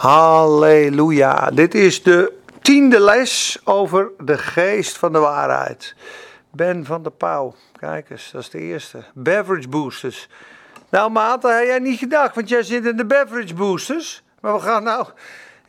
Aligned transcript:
Halleluja. 0.00 1.50
Dit 1.50 1.74
is 1.74 2.02
de 2.02 2.32
tiende 2.62 3.00
les 3.00 3.60
over 3.64 4.10
de 4.18 4.38
geest 4.38 4.98
van 4.98 5.12
de 5.12 5.18
waarheid. 5.18 5.94
Ben 6.50 6.84
van 6.84 7.02
de 7.02 7.10
Pauw. 7.10 7.54
Kijk 7.76 8.10
eens, 8.10 8.30
dat 8.30 8.40
is 8.40 8.50
de 8.50 8.58
eerste. 8.58 9.04
Beverage 9.14 9.68
boosters. 9.68 10.28
Nou 10.88 11.10
maat, 11.10 11.42
had 11.42 11.66
jij 11.66 11.78
niet 11.78 11.98
gedacht, 11.98 12.34
want 12.34 12.48
jij 12.48 12.62
zit 12.62 12.86
in 12.86 12.96
de 12.96 13.06
beverage 13.06 13.54
boosters. 13.54 14.22
Maar 14.40 14.54
we 14.54 14.60
gaan 14.60 14.82
nou... 14.82 15.06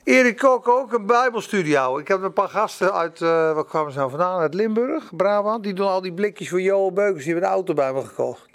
Erik 0.04 0.38
Kok 0.38 0.68
ook 0.68 0.94
een 0.94 1.06
bijbelstudie 1.06 1.78
houden. 1.78 2.02
Ik 2.02 2.08
heb 2.08 2.22
een 2.22 2.34
paar 2.34 2.50
gasten 2.50 2.94
uit, 2.94 3.20
uh, 3.22 3.30
waar 3.30 3.66
kwamen 3.66 3.92
ze 3.92 3.98
nou 3.98 4.10
vandaan? 4.10 4.40
Uit 4.40 4.54
Limburg, 4.54 5.16
Brabant. 5.16 5.64
Die 5.64 5.74
doen 5.74 5.88
al 5.88 6.02
die 6.02 6.14
blikjes 6.14 6.50
voor 6.50 6.62
Joel 6.62 6.94
Beukers. 6.94 7.24
Die 7.24 7.34
hebben 7.34 7.50
een 7.50 7.56
auto 7.56 7.74
bij 7.74 7.94
me 7.94 8.06
gekocht. 8.06 8.51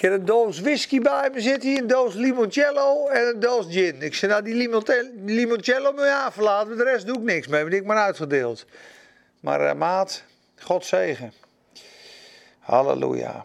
Ik 0.00 0.08
heb 0.08 0.18
een 0.20 0.24
doos 0.24 0.60
whisky 0.60 1.00
bij 1.00 1.30
me 1.32 1.40
zitten 1.40 1.68
hier, 1.68 1.78
een 1.78 1.86
doos 1.86 2.14
limoncello 2.14 3.06
en 3.06 3.26
een 3.26 3.40
doos 3.40 3.66
gin. 3.68 4.02
Ik 4.02 4.14
zei, 4.14 4.32
nou 4.32 4.44
die 4.44 4.54
limoncello 5.24 5.92
moet 5.92 6.00
je 6.00 6.10
aanverlaten, 6.10 6.76
de 6.76 6.84
rest 6.84 7.06
doe 7.06 7.16
ik 7.16 7.22
niks 7.22 7.46
mee, 7.46 7.64
ben 7.64 7.72
ik 7.72 7.84
maar 7.84 7.96
uitgedeeld. 7.96 8.66
Maar 9.40 9.60
uh, 9.60 9.72
maat, 9.72 10.22
God 10.58 10.84
zegen. 10.84 11.32
Halleluja. 12.58 13.44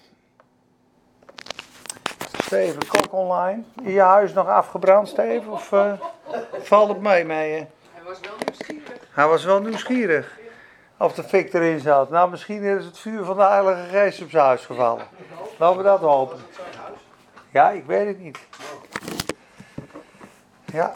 Steven, 2.43 2.87
kok 2.87 3.13
online. 3.13 3.63
In 3.83 3.91
je 3.91 4.01
huis 4.01 4.33
nog 4.33 4.47
afgebrand, 4.47 5.07
Steven? 5.07 5.51
Of 5.51 5.71
uh, 5.71 5.93
valt 6.61 6.89
het 6.89 7.01
mee 7.01 7.25
mee? 7.25 7.51
Hij 7.91 8.03
was 8.03 8.19
wel 8.19 8.35
nieuwsgierig. 8.45 9.07
Hij 9.11 9.27
was 9.27 9.43
wel 9.43 9.61
nieuwsgierig. 9.61 10.39
Of 11.05 11.13
de 11.13 11.23
fik 11.23 11.53
erin 11.53 11.79
zat. 11.79 12.09
Nou, 12.09 12.29
misschien 12.29 12.63
is 12.63 12.85
het 12.85 12.97
vuur 12.97 13.23
van 13.23 13.37
de 13.37 13.43
Heilige 13.43 13.89
Geest 13.89 14.21
op 14.21 14.29
zijn 14.29 14.45
huis 14.45 14.65
gevallen. 14.65 15.07
Laten 15.57 15.77
we 15.77 15.83
dat 15.83 15.99
hopen. 15.99 16.37
Ja, 17.51 17.69
ik 17.69 17.85
weet 17.85 18.07
het 18.07 18.19
niet. 18.19 18.39
Ja. 20.65 20.95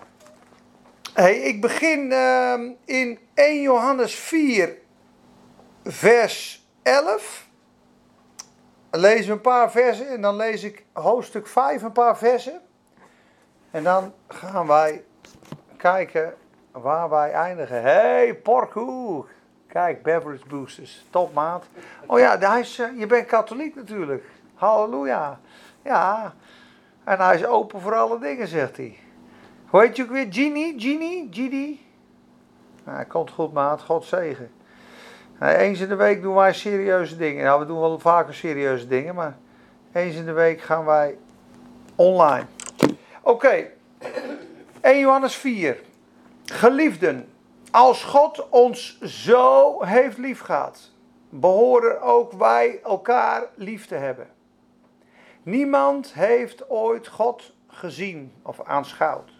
Hey, 1.13 1.35
ik 1.35 1.61
begin 1.61 2.11
uh, 2.11 2.53
in 2.85 3.19
1 3.33 3.61
Johannes 3.61 4.15
4, 4.15 4.77
vers 5.83 6.67
11. 6.81 7.47
Lees 8.91 9.27
een 9.27 9.41
paar 9.41 9.71
versen 9.71 10.07
en 10.07 10.21
dan 10.21 10.35
lees 10.35 10.63
ik 10.63 10.85
hoofdstuk 10.93 11.47
5 11.47 11.81
een 11.81 11.91
paar 11.91 12.17
versen. 12.17 12.61
En 13.71 13.83
dan 13.83 14.13
gaan 14.27 14.67
wij 14.67 15.03
kijken 15.77 16.35
waar 16.71 17.09
wij 17.09 17.31
eindigen. 17.31 17.81
Hey, 17.81 18.35
porkoe! 18.35 19.25
Kijk, 19.69 20.03
beverage 20.03 20.47
boosters, 20.47 21.05
top 21.09 21.33
maat. 21.33 21.65
Oh 22.05 22.19
ja, 22.19 22.37
hij 22.37 22.59
is, 22.59 22.75
je 22.75 23.05
bent 23.07 23.25
katholiek 23.25 23.75
natuurlijk. 23.75 24.23
Halleluja. 24.55 25.39
Ja. 25.83 26.33
En 27.03 27.17
hij 27.17 27.35
is 27.35 27.45
open 27.45 27.81
voor 27.81 27.95
alle 27.95 28.19
dingen, 28.19 28.47
zegt 28.47 28.77
hij. 28.77 28.97
Hoe 29.67 29.81
heet 29.81 29.95
je 29.95 30.03
ook 30.03 30.09
weer? 30.09 30.27
Genie? 30.29 30.79
Genie? 30.79 31.27
Genie? 31.31 31.85
Nou, 32.83 33.03
komt 33.03 33.31
goed, 33.31 33.53
maat. 33.53 33.81
God 33.81 34.05
zegen. 34.05 34.51
Nou, 35.39 35.55
eens 35.55 35.79
in 35.79 35.87
de 35.87 35.95
week 35.95 36.21
doen 36.21 36.35
wij 36.35 36.53
serieuze 36.53 37.17
dingen. 37.17 37.43
Nou, 37.43 37.59
we 37.59 37.65
doen 37.65 37.79
wel 37.79 37.99
vaker 37.99 38.33
serieuze 38.33 38.87
dingen, 38.87 39.15
maar 39.15 39.37
eens 39.91 40.15
in 40.15 40.25
de 40.25 40.31
week 40.31 40.61
gaan 40.61 40.85
wij 40.85 41.17
online. 41.95 42.45
Oké. 43.21 43.47
Okay. 43.49 43.71
1 44.81 44.99
Johannes 44.99 45.35
4. 45.35 45.77
Geliefden, 46.45 47.27
als 47.71 48.03
God 48.03 48.49
ons 48.49 49.01
zo 49.01 49.83
heeft 49.83 50.17
liefgehad, 50.17 50.91
behoren 51.29 52.01
ook 52.01 52.31
wij 52.31 52.79
elkaar 52.83 53.43
lief 53.55 53.85
te 53.85 53.95
hebben. 53.95 54.27
Niemand 55.43 56.13
heeft 56.13 56.69
ooit 56.69 57.07
God 57.07 57.53
gezien 57.67 58.33
of 58.41 58.63
aanschouwd. 58.63 59.31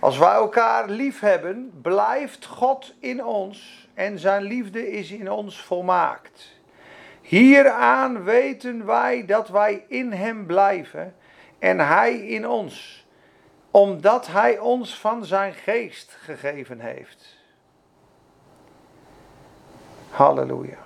Als 0.00 0.18
wij 0.18 0.32
elkaar 0.32 0.88
lief 0.88 1.20
hebben, 1.20 1.72
blijft 1.82 2.44
God 2.44 2.94
in 2.98 3.24
ons 3.24 3.88
en 3.94 4.18
zijn 4.18 4.42
liefde 4.42 4.90
is 4.90 5.10
in 5.10 5.30
ons 5.30 5.62
volmaakt. 5.62 6.52
Hieraan 7.20 8.24
weten 8.24 8.86
wij 8.86 9.24
dat 9.26 9.48
wij 9.48 9.84
in 9.88 10.12
Hem 10.12 10.46
blijven 10.46 11.14
en 11.58 11.78
Hij 11.78 12.16
in 12.16 12.48
ons, 12.48 13.03
omdat 13.74 14.26
Hij 14.26 14.58
ons 14.58 14.98
van 14.98 15.24
zijn 15.24 15.54
geest 15.54 16.16
gegeven 16.20 16.80
heeft. 16.80 17.36
Halleluja. 20.10 20.78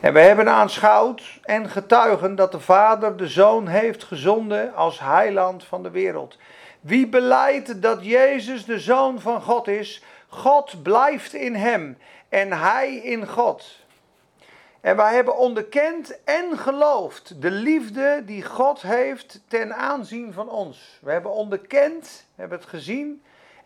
En 0.00 0.12
we 0.12 0.20
hebben 0.20 0.48
aanschouwd 0.48 1.40
en 1.42 1.68
getuigen 1.68 2.34
dat 2.34 2.52
de 2.52 2.60
Vader 2.60 3.16
de 3.16 3.28
Zoon 3.28 3.66
heeft 3.66 4.04
gezonden 4.04 4.74
als 4.74 5.00
heiland 5.00 5.64
van 5.64 5.82
de 5.82 5.90
wereld. 5.90 6.38
Wie 6.80 7.08
beleidt 7.08 7.82
dat 7.82 8.04
Jezus 8.04 8.64
de 8.64 8.78
Zoon 8.78 9.20
van 9.20 9.42
God 9.42 9.68
is, 9.68 10.02
God 10.28 10.82
blijft 10.82 11.32
in 11.32 11.54
hem 11.54 11.98
en 12.28 12.52
hij 12.52 12.94
in 12.94 13.26
God. 13.26 13.78
En 14.80 14.96
wij 14.96 15.14
hebben 15.14 15.36
onderkend 15.36 16.24
en 16.24 16.58
geloofd 16.58 17.42
de 17.42 17.50
liefde 17.50 18.22
die 18.24 18.44
God 18.44 18.82
heeft 18.82 19.40
ten 19.48 19.74
aanzien 19.74 20.32
van 20.32 20.48
ons. 20.48 20.98
We 21.02 21.10
hebben 21.10 21.32
onderkend, 21.32 22.26
hebben 22.34 22.58
het 22.58 22.68
gezien 22.68 23.22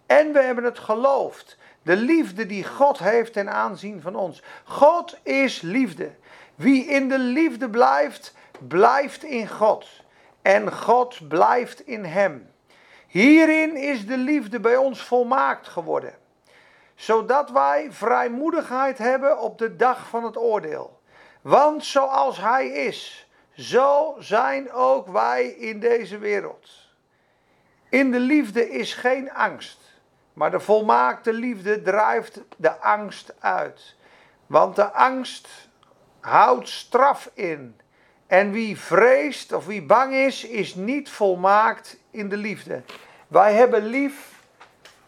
en 0.07 0.33
we 0.33 0.43
hebben 0.43 0.65
het 0.65 0.79
geloofd. 0.79 1.57
De 1.83 1.97
liefde 1.97 2.47
die 2.47 2.65
God 2.65 2.99
heeft 2.99 3.33
ten 3.33 3.51
aanzien 3.51 4.01
van 4.01 4.15
ons. 4.15 4.43
God 4.65 5.19
is 5.23 5.61
liefde. 5.61 6.11
Wie 6.55 6.85
in 6.85 7.09
de 7.09 7.19
liefde 7.19 7.71
blijft, 7.71 8.35
blijft 8.69 9.23
in 9.23 9.49
God. 9.49 9.87
En 10.43 10.73
God 10.73 11.29
blijft 11.29 11.87
in 11.87 12.05
hem. 12.05 12.51
Hierin 13.07 13.77
is 13.77 14.07
de 14.07 14.17
liefde 14.17 14.61
bij 14.61 14.77
ons 14.77 15.03
volmaakt 15.03 15.69
geworden. 15.69 16.15
Zodat 16.95 17.51
wij 17.51 17.87
vrijmoedigheid 17.91 18.99
hebben 18.99 19.41
op 19.41 19.59
de 19.59 19.77
dag 19.77 20.09
van 20.09 20.25
het 20.25 20.37
oordeel. 20.37 20.92
Want 21.43 21.85
zoals 21.85 22.39
Hij 22.39 22.69
is, 22.69 23.29
zo 23.57 24.17
zijn 24.19 24.73
ook 24.73 25.07
wij 25.09 25.47
in 25.47 25.81
deze 25.81 26.19
wereld. 26.19 26.71
In 27.89 28.11
de 28.11 28.21
liefde 28.21 28.71
is 28.71 28.95
geen 28.95 29.33
angst. 29.33 29.79
Maar 30.33 30.51
de 30.51 30.61
volmaakte 30.61 31.33
liefde 31.33 31.83
drijft 31.83 32.41
de 32.57 32.81
angst 32.81 33.35
uit. 33.39 33.97
Want 34.47 34.77
de 34.77 34.93
angst 34.93 35.49
houdt 36.21 36.69
straf 36.69 37.31
in. 37.35 37.81
En 38.27 38.51
wie 38.51 38.79
vreest 38.79 39.53
of 39.53 39.67
wie 39.67 39.83
bang 39.83 40.15
is, 40.15 40.45
is 40.45 40.75
niet 40.75 41.11
volmaakt 41.11 41.99
in 42.11 42.29
de 42.29 42.37
liefde. 42.37 42.83
Wij 43.29 43.55
hebben 43.55 43.87
lief 43.87 44.41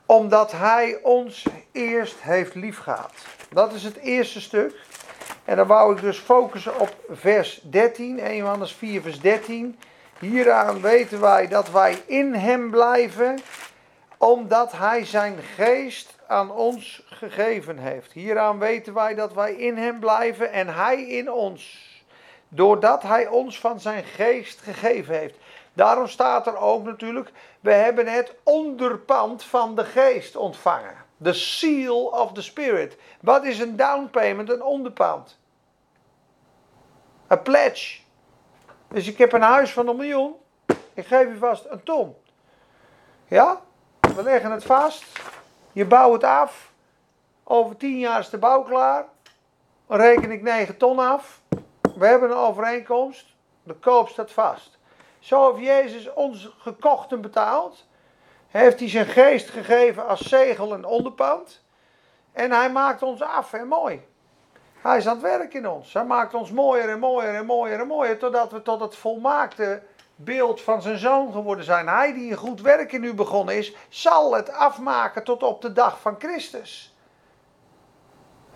omdat 0.07 0.53
Hij 0.53 0.99
ons 1.03 1.47
eerst 1.73 2.21
heeft 2.21 2.55
liefgehad. 2.55 3.13
Dat 3.51 3.73
is 3.73 3.85
het 3.85 3.97
eerste 3.97 4.41
stuk. 4.41 4.81
En 5.45 5.57
dan 5.57 5.67
wou 5.67 5.95
ik 5.95 6.01
dus 6.01 6.19
focussen 6.19 6.81
op 6.81 6.95
vers 7.11 7.61
13, 7.63 8.21
1 8.21 8.37
Johannes 8.37 8.73
4, 8.73 9.03
vers 9.03 9.21
13. 9.21 9.79
Hieraan 10.19 10.81
weten 10.81 11.21
wij 11.21 11.49
dat 11.49 11.71
wij 11.71 12.03
in 12.07 12.35
Hem 12.35 12.71
blijven 12.71 13.39
omdat 14.17 14.73
Hij 14.73 15.05
zijn 15.05 15.39
geest 15.55 16.15
aan 16.27 16.51
ons 16.51 17.03
gegeven 17.07 17.79
heeft. 17.79 18.13
Hieraan 18.13 18.59
weten 18.59 18.95
wij 18.95 19.15
dat 19.15 19.33
wij 19.33 19.55
in 19.55 19.77
Hem 19.77 19.99
blijven 19.99 20.53
en 20.53 20.75
Hij 20.75 21.03
in 21.03 21.33
ons. 21.33 21.93
Doordat 22.49 23.03
Hij 23.03 23.27
ons 23.27 23.61
van 23.61 23.81
zijn 23.81 24.05
geest 24.05 24.61
gegeven 24.61 25.15
heeft. 25.15 25.37
Daarom 25.73 26.07
staat 26.07 26.47
er 26.47 26.57
ook 26.57 26.85
natuurlijk, 26.85 27.31
we 27.61 27.73
hebben 27.73 28.07
het 28.07 28.35
onderpand 28.43 29.45
van 29.45 29.75
de 29.75 29.85
geest 29.85 30.37
ontvangen. 30.37 31.04
The 31.25 31.33
seal 31.33 32.11
of 32.13 32.33
the 32.33 32.43
spirit. 32.43 32.97
Wat 33.21 33.45
is 33.45 33.59
een 33.59 33.77
down 33.77 34.09
payment, 34.11 34.51
een 34.51 34.63
onderpand? 34.63 35.39
Een 37.27 37.43
pledge. 37.43 38.01
Dus 38.89 39.07
ik 39.07 39.19
heb 39.19 39.33
een 39.33 39.43
huis 39.43 39.73
van 39.73 39.89
een 39.89 39.97
miljoen. 39.97 40.35
Ik 40.95 41.07
geef 41.07 41.27
u 41.27 41.39
vast 41.39 41.65
een 41.69 41.83
ton. 41.83 42.17
Ja? 43.29 43.61
We 44.01 44.23
leggen 44.23 44.51
het 44.51 44.65
vast. 44.65 45.05
Je 45.73 45.87
bouwt 45.87 46.13
het 46.13 46.31
af. 46.31 46.73
Over 47.45 47.77
tien 47.77 47.99
jaar 47.99 48.21
is 48.21 48.31
de 48.31 48.39
bouw 48.39 48.63
klaar. 48.63 49.05
Dan 49.87 49.97
reken 49.97 50.31
ik 50.31 50.43
9 50.43 50.77
ton 50.77 50.99
af. 50.99 51.41
We 51.97 52.07
hebben 52.07 52.31
een 52.31 52.37
overeenkomst. 52.37 53.27
De 53.63 53.75
koop 53.75 54.09
staat 54.09 54.33
vast. 54.33 54.79
Zo 55.19 55.55
heeft 55.55 55.67
Jezus 55.67 56.13
ons 56.13 56.55
gekocht 56.59 57.13
en 57.13 57.21
betaald. 57.21 57.87
Heeft 58.55 58.79
hij 58.79 58.89
zijn 58.89 59.07
geest 59.07 59.51
gegeven 59.51 60.07
als 60.07 60.21
zegel 60.21 60.73
en 60.75 60.85
onderpand. 60.85 61.63
En 62.33 62.51
hij 62.51 62.71
maakt 62.71 63.03
ons 63.03 63.23
af 63.23 63.53
en 63.53 63.69
mooi. 63.69 64.07
Hij 64.81 64.97
is 64.97 65.07
aan 65.07 65.13
het 65.13 65.23
werk 65.23 65.55
in 65.55 65.69
ons. 65.69 65.93
Hij 65.93 66.05
maakt 66.05 66.35
ons 66.35 66.51
mooier 66.51 66.89
en 66.89 66.99
mooier 66.99 67.35
en 67.35 67.47
mooier 67.47 67.81
en 67.81 67.87
mooier. 67.87 68.19
Totdat 68.19 68.53
we 68.53 68.63
tot 68.63 68.81
het 68.81 68.97
volmaakte 68.97 69.83
beeld 70.17 70.61
van 70.61 70.83
zijn 70.83 70.99
zoon 70.99 71.33
geworden 71.33 71.65
zijn. 71.65 71.89
Hij 71.89 72.13
die 72.13 72.31
een 72.31 72.37
goed 72.37 72.61
werk 72.61 72.93
in 72.93 73.05
u 73.05 73.15
begonnen 73.15 73.57
is, 73.57 73.75
zal 73.89 74.35
het 74.35 74.53
afmaken 74.53 75.25
tot 75.25 75.43
op 75.43 75.63
de 75.63 75.73
dag 75.73 76.01
van 76.01 76.15
Christus. 76.19 76.97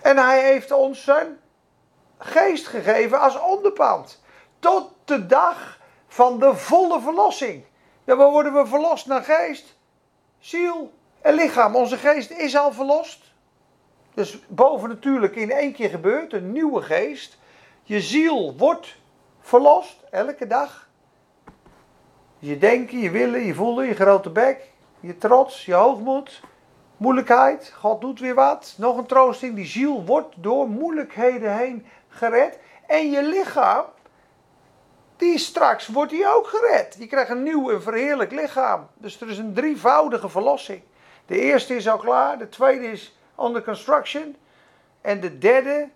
En 0.01 0.17
hij 0.17 0.43
heeft 0.43 0.71
ons 0.71 1.05
zijn 1.05 1.39
geest 2.19 2.67
gegeven 2.67 3.21
als 3.21 3.41
onderpand. 3.41 4.23
Tot 4.59 4.91
de 5.05 5.27
dag 5.27 5.79
van 6.07 6.39
de 6.39 6.55
volle 6.55 7.01
verlossing. 7.01 7.65
Dan 8.05 8.19
worden 8.19 8.55
we 8.55 8.67
verlost 8.67 9.07
naar 9.07 9.25
geest. 9.25 9.77
Ziel 10.39 10.93
en 11.21 11.35
lichaam. 11.35 11.77
Onze 11.77 11.97
geest 11.97 12.31
is 12.31 12.57
al 12.57 12.73
verlost. 12.73 13.33
Dus 14.15 14.39
bovennatuurlijk 14.49 15.37
in 15.37 15.51
één 15.51 15.73
keer 15.73 15.91
gebeurt, 15.91 16.33
een 16.33 16.53
nieuwe 16.53 16.83
geest. 16.83 17.39
Je 17.83 18.01
ziel 18.01 18.57
wordt 18.57 18.97
verlost, 19.41 20.05
elke 20.11 20.47
dag. 20.47 20.89
Je 22.39 22.59
denken, 22.59 22.99
je 22.99 23.11
willen, 23.11 23.45
je 23.45 23.55
voelen, 23.55 23.87
je 23.87 23.95
grote 23.95 24.31
bek, 24.31 24.71
je 25.01 25.19
trots, 25.19 25.65
je 25.65 25.75
hoogmoed, 25.75 26.41
moeilijkheid. 26.97 27.73
God 27.77 28.01
doet 28.01 28.21
weer 28.21 28.35
wat. 28.35 28.75
Nog 28.77 28.97
een 28.97 29.07
troosting. 29.07 29.55
Die 29.55 29.67
ziel 29.67 30.05
wordt 30.05 30.35
door 30.39 30.69
moeilijkheden 30.69 31.57
heen 31.57 31.87
gered. 32.09 32.59
En 32.87 33.11
je 33.11 33.23
lichaam, 33.23 33.85
die 35.19 35.39
straks 35.39 35.87
wordt 35.87 36.11
die 36.11 36.35
ook 36.35 36.47
gered. 36.47 36.97
Je 36.99 37.07
krijgt 37.07 37.31
een 37.31 37.43
nieuw 37.43 37.71
en 37.71 37.83
verheerlijk 37.83 38.33
lichaam. 38.33 38.89
Dus 38.95 39.21
er 39.21 39.29
is 39.29 39.39
een 39.39 39.55
drievoudige 39.55 40.29
verlossing. 40.29 40.83
De 41.27 41.41
eerste 41.41 41.77
is 41.77 41.89
al 41.89 41.99
klaar, 41.99 42.39
de 42.39 42.49
tweede 42.49 42.91
is 42.91 43.19
under 43.41 43.63
construction. 43.63 44.37
En 45.01 45.21
de 45.21 45.39
derde, 45.39 45.89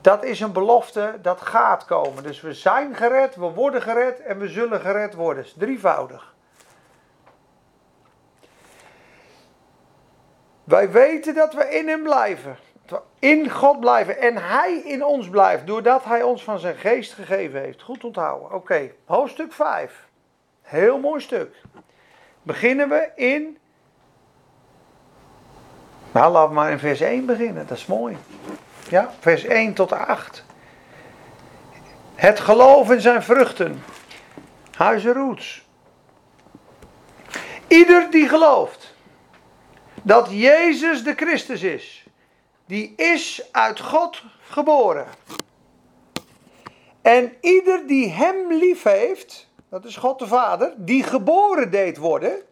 dat 0.00 0.24
is 0.24 0.40
een 0.40 0.52
belofte 0.52 1.18
dat 1.22 1.40
gaat 1.40 1.84
komen. 1.84 2.22
Dus 2.22 2.40
we 2.40 2.54
zijn 2.54 2.94
gered, 2.94 3.36
we 3.36 3.46
worden 3.46 3.82
gered 3.82 4.20
en 4.20 4.38
we 4.38 4.48
zullen 4.48 4.80
gered 4.80 5.14
worden. 5.14 5.44
is 5.44 5.54
drievoudig. 5.58 6.34
Wij 10.64 10.90
weten 10.90 11.34
dat 11.34 11.54
we 11.54 11.68
in 11.68 11.88
Hem 11.88 12.02
blijven. 12.02 12.56
In 13.18 13.50
God 13.50 13.80
blijven 13.80 14.20
en 14.20 14.36
Hij 14.36 14.82
in 14.84 15.04
ons 15.04 15.28
blijft. 15.28 15.66
Doordat 15.66 16.04
Hij 16.04 16.22
ons 16.22 16.44
van 16.44 16.58
zijn 16.58 16.76
geest 16.76 17.12
gegeven 17.12 17.60
heeft. 17.60 17.82
Goed 17.82 18.04
onthouden. 18.04 18.52
Oké, 18.52 18.90
hoofdstuk 19.04 19.52
5. 19.52 20.08
Heel 20.62 20.98
mooi 20.98 21.20
stuk. 21.20 21.54
Beginnen 22.42 22.88
we 22.88 23.10
in. 23.14 23.58
Nou, 26.12 26.32
laten 26.32 26.48
we 26.48 26.54
maar 26.54 26.70
in 26.70 26.78
vers 26.78 27.00
1 27.00 27.26
beginnen. 27.26 27.66
Dat 27.66 27.76
is 27.76 27.86
mooi. 27.86 28.16
Ja, 28.88 29.10
vers 29.18 29.44
1 29.44 29.74
tot 29.74 29.92
8. 29.92 30.44
Het 32.14 32.40
geloof 32.40 32.90
in 32.90 33.00
zijn 33.00 33.22
vruchten. 33.22 33.82
Huizen 34.76 35.12
roots. 35.12 35.66
Ieder 37.66 38.10
die 38.10 38.28
gelooft 38.28 38.94
dat 40.02 40.28
Jezus 40.30 41.04
de 41.04 41.14
Christus 41.14 41.62
is, 41.62 42.01
die 42.72 42.92
is 42.96 43.48
uit 43.50 43.80
God 43.80 44.22
geboren. 44.40 45.06
En 47.02 47.32
ieder 47.40 47.86
die 47.86 48.08
hem 48.08 48.52
lief 48.52 48.82
heeft, 48.82 49.48
dat 49.68 49.84
is 49.84 49.96
God 49.96 50.18
de 50.18 50.26
Vader, 50.26 50.74
die 50.76 51.02
geboren 51.02 51.70
deed 51.70 51.96
worden, 51.96 52.42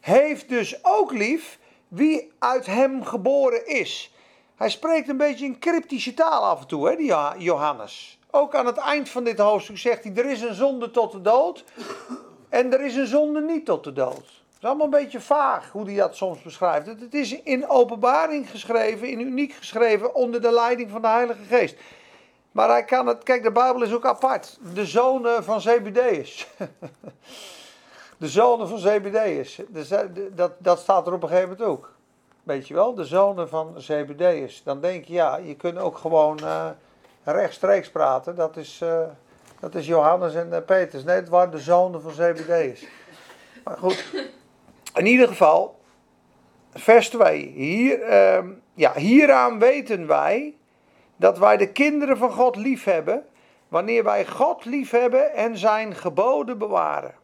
heeft 0.00 0.48
dus 0.48 0.84
ook 0.84 1.12
lief 1.12 1.58
wie 1.88 2.32
uit 2.38 2.66
hem 2.66 3.04
geboren 3.04 3.66
is. 3.66 4.14
Hij 4.56 4.70
spreekt 4.70 5.08
een 5.08 5.16
beetje 5.16 5.44
in 5.44 5.58
cryptische 5.58 6.14
taal 6.14 6.44
af 6.44 6.60
en 6.60 6.66
toe, 6.66 6.88
hè, 6.88 6.96
die 6.96 7.14
Johannes. 7.38 8.18
Ook 8.30 8.54
aan 8.54 8.66
het 8.66 8.76
eind 8.76 9.08
van 9.08 9.24
dit 9.24 9.38
hoofdstuk 9.38 9.78
zegt 9.78 10.04
hij: 10.04 10.12
er 10.14 10.30
is 10.30 10.40
een 10.40 10.54
zonde 10.54 10.90
tot 10.90 11.12
de 11.12 11.20
dood 11.20 11.64
en 12.48 12.72
er 12.72 12.80
is 12.80 12.96
een 12.96 13.06
zonde 13.06 13.40
niet 13.40 13.64
tot 13.64 13.84
de 13.84 13.92
dood. 13.92 14.39
Is 14.60 14.66
allemaal 14.66 14.84
een 14.84 14.90
beetje 14.90 15.20
vaag 15.20 15.70
hoe 15.70 15.84
hij 15.84 15.94
dat 15.94 16.16
soms 16.16 16.42
beschrijft. 16.42 16.86
Het 16.86 17.14
is 17.14 17.42
in 17.42 17.68
openbaring 17.68 18.50
geschreven, 18.50 19.08
in 19.08 19.20
uniek 19.20 19.52
geschreven, 19.52 20.14
onder 20.14 20.40
de 20.40 20.52
leiding 20.52 20.90
van 20.90 21.00
de 21.00 21.08
Heilige 21.08 21.42
Geest. 21.48 21.76
Maar 22.52 22.68
hij 22.68 22.84
kan 22.84 23.06
het, 23.06 23.22
kijk, 23.22 23.42
de 23.42 23.52
Bijbel 23.52 23.82
is 23.82 23.92
ook 23.92 24.04
apart. 24.04 24.58
De 24.74 24.86
zonen 24.86 25.44
van 25.44 25.60
Zebedeus. 25.60 26.46
De 28.16 28.28
zonen 28.28 28.68
van 28.68 28.78
Zebedeus. 28.78 29.60
Dat, 30.34 30.52
dat 30.58 30.78
staat 30.78 31.06
er 31.06 31.12
op 31.12 31.22
een 31.22 31.28
gegeven 31.28 31.50
moment 31.50 31.68
ook. 31.68 31.92
Weet 32.42 32.68
je 32.68 32.74
wel, 32.74 32.94
de 32.94 33.04
zonen 33.04 33.48
van 33.48 33.74
Zebedeus. 33.76 34.62
Dan 34.64 34.80
denk 34.80 35.04
je, 35.04 35.12
ja, 35.12 35.36
je 35.36 35.54
kunt 35.54 35.78
ook 35.78 35.98
gewoon 35.98 36.38
uh, 36.42 36.66
rechtstreeks 37.24 37.90
praten. 37.90 38.36
Dat 38.36 38.56
is, 38.56 38.80
uh, 38.82 39.00
dat 39.60 39.74
is 39.74 39.86
Johannes 39.86 40.34
en 40.34 40.64
Petrus. 40.64 41.04
Nee, 41.04 41.16
het 41.16 41.28
waren 41.28 41.50
de 41.50 41.58
zonen 41.58 42.02
van 42.02 42.12
Zebedeus. 42.12 42.86
Maar 43.64 43.78
goed, 43.78 44.04
in 44.94 45.06
ieder 45.06 45.28
geval, 45.28 45.80
vers 46.74 47.08
2. 47.08 47.46
Hier, 47.46 48.02
ehm, 48.02 48.48
ja, 48.74 48.92
hieraan 48.94 49.58
weten 49.58 50.06
wij 50.06 50.54
dat 51.16 51.38
wij 51.38 51.56
de 51.56 51.72
kinderen 51.72 52.16
van 52.16 52.32
God 52.32 52.56
lief 52.56 52.84
hebben. 52.84 53.24
Wanneer 53.68 54.04
wij 54.04 54.26
God 54.26 54.64
lief 54.64 54.90
hebben 54.90 55.34
en 55.34 55.56
zijn 55.56 55.94
geboden 55.94 56.58
bewaren. 56.58 57.14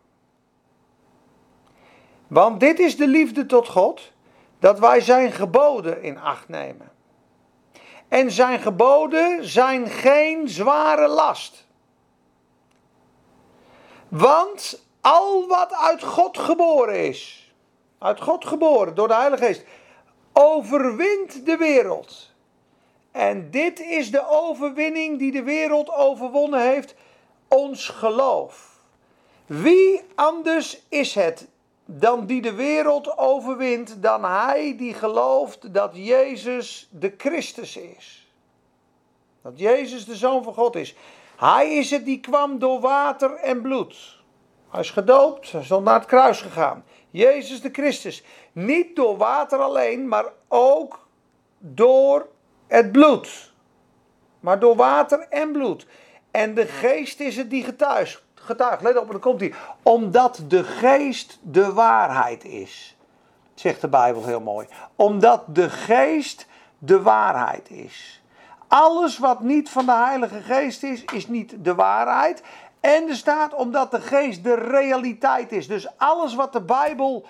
Want 2.27 2.61
dit 2.61 2.79
is 2.79 2.97
de 2.97 3.07
liefde 3.07 3.47
tot 3.47 3.69
God 3.69 4.13
dat 4.59 4.79
wij 4.79 5.01
zijn 5.01 5.33
geboden 5.33 6.03
in 6.03 6.19
acht 6.19 6.49
nemen. 6.49 6.91
En 8.09 8.31
zijn 8.31 8.59
geboden 8.59 9.45
zijn 9.45 9.89
geen 9.89 10.49
zware 10.49 11.09
last. 11.09 11.67
Want 14.09 14.87
al 15.01 15.47
wat 15.47 15.73
uit 15.73 16.03
God 16.03 16.39
geboren 16.39 17.07
is, 17.07 17.46
uit 17.99 18.21
God 18.21 18.45
geboren 18.45 18.95
door 18.95 19.09
de 19.09 19.15
Heilige 19.15 19.45
Geest, 19.45 19.65
overwint 20.33 21.47
de 21.47 21.57
wereld. 21.57 22.35
En 23.11 23.51
dit 23.51 23.81
is 23.81 24.11
de 24.11 24.29
overwinning 24.29 25.19
die 25.19 25.33
de 25.33 25.43
wereld 25.43 25.91
overwonnen 25.91 26.61
heeft, 26.61 26.95
ons 27.49 27.89
geloof. 27.89 28.79
Wie 29.47 30.03
anders 30.15 30.83
is 30.89 31.15
het 31.15 31.49
dan 31.85 32.27
die 32.27 32.43
de 32.43 32.55
wereld 32.55 33.19
overwint, 33.19 34.03
dan 34.03 34.25
hij 34.25 34.75
die 34.77 34.95
gelooft 34.95 35.75
dat 35.75 35.91
Jezus 35.95 36.89
de 36.91 37.15
Christus 37.17 37.77
is. 37.77 38.31
Dat 39.43 39.59
Jezus 39.59 40.05
de 40.05 40.17
Zoon 40.17 40.43
van 40.43 40.55
God 40.55 40.77
is. 40.77 40.95
Hij 41.37 41.75
is 41.75 41.91
het 41.91 42.05
die 42.05 42.21
kwam 42.21 42.59
door 42.59 42.81
water 42.81 43.35
en 43.35 43.63
bloed. 43.63 44.19
Hij 44.71 44.81
is 44.81 44.91
gedoopt, 44.91 45.53
hij 45.53 45.61
is 45.61 45.69
naar 45.69 45.95
het 45.95 46.07
kruis 46.07 46.41
gegaan. 46.41 46.85
Jezus 47.17 47.61
de 47.61 47.71
Christus. 47.73 48.25
Niet 48.53 48.97
door 48.97 49.17
water 49.17 49.59
alleen, 49.59 50.09
maar 50.09 50.25
ook 50.49 51.09
door 51.59 52.29
het 52.67 52.93
bloed. 52.93 53.53
Maar 54.41 54.59
door 54.59 54.77
water 54.77 55.27
en 55.29 55.53
bloed. 55.53 55.87
En 56.31 56.55
de 56.55 56.67
geest 56.67 57.21
is 57.21 57.37
het 57.37 57.51
die 57.51 57.65
getuigt 57.65 58.25
getuigt. 58.35 58.83
Let 58.83 58.99
op, 58.99 59.11
dan 59.11 59.21
komt 59.21 59.41
hij. 59.41 59.55
Omdat 59.83 60.45
de 60.49 60.65
geest 60.65 61.39
de 61.43 61.73
waarheid 61.73 62.45
is. 62.45 62.97
Zegt 63.55 63.81
de 63.81 63.89
Bijbel 63.89 64.25
heel 64.25 64.41
mooi. 64.41 64.67
Omdat 64.97 65.43
de 65.47 65.71
geest 65.71 66.47
de 66.79 67.03
waarheid 67.03 67.71
is. 67.71 68.23
Alles 68.69 69.19
wat 69.19 69.41
niet 69.41 69.71
van 69.71 69.87
de 69.87 69.93
Heilige 69.93 70.41
Geest 70.41 70.83
is, 70.83 71.05
is 71.05 71.29
niet 71.29 71.55
de 71.65 71.75
waarheid. 71.75 72.43
En 72.81 73.09
er 73.09 73.15
staat 73.15 73.55
omdat 73.55 73.91
de 73.91 74.01
geest 74.01 74.45
de 74.45 74.55
realiteit 74.55 75.53
is. 75.53 75.67
Dus 75.67 75.99
alles 75.99 76.35
wat 76.35 76.53
de 76.53 76.61
Bijbel 76.61 77.27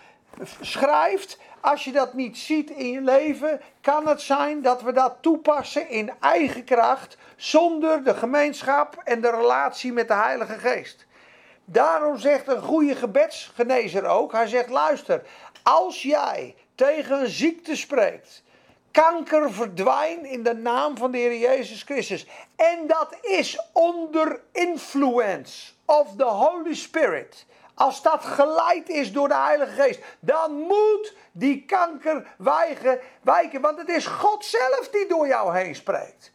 schrijft, 0.60 1.38
als 1.60 1.84
je 1.84 1.92
dat 1.92 2.14
niet 2.14 2.38
ziet 2.38 2.70
in 2.70 2.90
je 2.90 3.00
leven, 3.00 3.60
kan 3.80 4.08
het 4.08 4.20
zijn 4.20 4.62
dat 4.62 4.82
we 4.82 4.92
dat 4.92 5.16
toepassen 5.20 5.88
in 5.88 6.12
eigen 6.20 6.64
kracht, 6.64 7.16
zonder 7.36 8.04
de 8.04 8.14
gemeenschap 8.14 9.00
en 9.04 9.20
de 9.20 9.30
relatie 9.30 9.92
met 9.92 10.08
de 10.08 10.14
Heilige 10.14 10.58
Geest. 10.58 11.06
Daarom 11.64 12.18
zegt 12.18 12.48
een 12.48 12.62
goede 12.62 12.94
gebedsgenezer 12.94 14.04
ook, 14.04 14.32
hij 14.32 14.46
zegt 14.46 14.68
luister, 14.68 15.22
als 15.62 16.02
jij 16.02 16.54
tegen 16.74 17.20
een 17.20 17.28
ziekte 17.28 17.76
spreekt, 17.76 18.42
kanker 19.02 19.52
verdwijnt 19.52 20.26
in 20.26 20.42
de 20.42 20.54
naam 20.54 20.96
van 20.96 21.10
de 21.10 21.18
Heer 21.18 21.38
Jezus 21.38 21.82
Christus. 21.82 22.26
En 22.56 22.86
dat 22.86 23.16
is 23.20 23.60
onder 23.72 24.40
influence 24.52 25.72
of 25.84 26.16
the 26.16 26.24
Holy 26.24 26.74
Spirit. 26.74 27.46
Als 27.74 28.02
dat 28.02 28.24
geleid 28.24 28.88
is 28.88 29.12
door 29.12 29.28
de 29.28 29.36
Heilige 29.36 29.82
Geest, 29.82 30.00
dan 30.20 30.52
moet 30.52 31.14
die 31.32 31.64
kanker 31.64 32.26
wijken, 32.38 33.00
wijken. 33.22 33.60
Want 33.60 33.78
het 33.78 33.88
is 33.88 34.06
God 34.06 34.44
zelf 34.44 34.88
die 34.90 35.08
door 35.08 35.26
jou 35.26 35.58
heen 35.58 35.74
spreekt. 35.74 36.32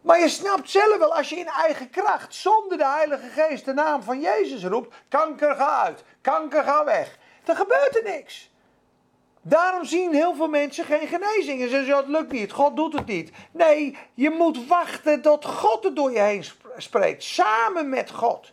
Maar 0.00 0.20
je 0.20 0.28
snapt 0.28 0.70
zelf 0.70 0.98
wel, 0.98 1.14
als 1.14 1.28
je 1.28 1.36
in 1.36 1.48
eigen 1.48 1.90
kracht, 1.90 2.34
zonder 2.34 2.78
de 2.78 2.86
Heilige 2.86 3.28
Geest, 3.28 3.64
de 3.64 3.72
naam 3.72 4.02
van 4.02 4.20
Jezus 4.20 4.64
roept: 4.64 4.94
kanker 5.08 5.54
ga 5.54 5.82
uit, 5.82 6.04
kanker 6.20 6.62
ga 6.62 6.84
weg. 6.84 7.18
Dan 7.44 7.56
gebeurt 7.56 7.96
er 7.96 8.02
niks. 8.02 8.50
Daarom 9.48 9.84
zien 9.84 10.14
heel 10.14 10.34
veel 10.34 10.48
mensen 10.48 10.84
geen 10.84 11.06
genezing. 11.06 11.62
En 11.62 11.68
ze 11.68 11.76
zeggen: 11.76 11.96
het 11.96 12.08
lukt 12.08 12.32
niet, 12.32 12.52
God 12.52 12.76
doet 12.76 12.92
het 12.92 13.06
niet. 13.06 13.30
Nee, 13.50 13.96
je 14.14 14.30
moet 14.30 14.66
wachten 14.66 15.22
tot 15.22 15.44
God 15.44 15.84
het 15.84 15.96
door 15.96 16.12
je 16.12 16.20
heen 16.20 16.44
spreekt, 16.76 17.22
samen 17.22 17.88
met 17.88 18.10
God. 18.10 18.50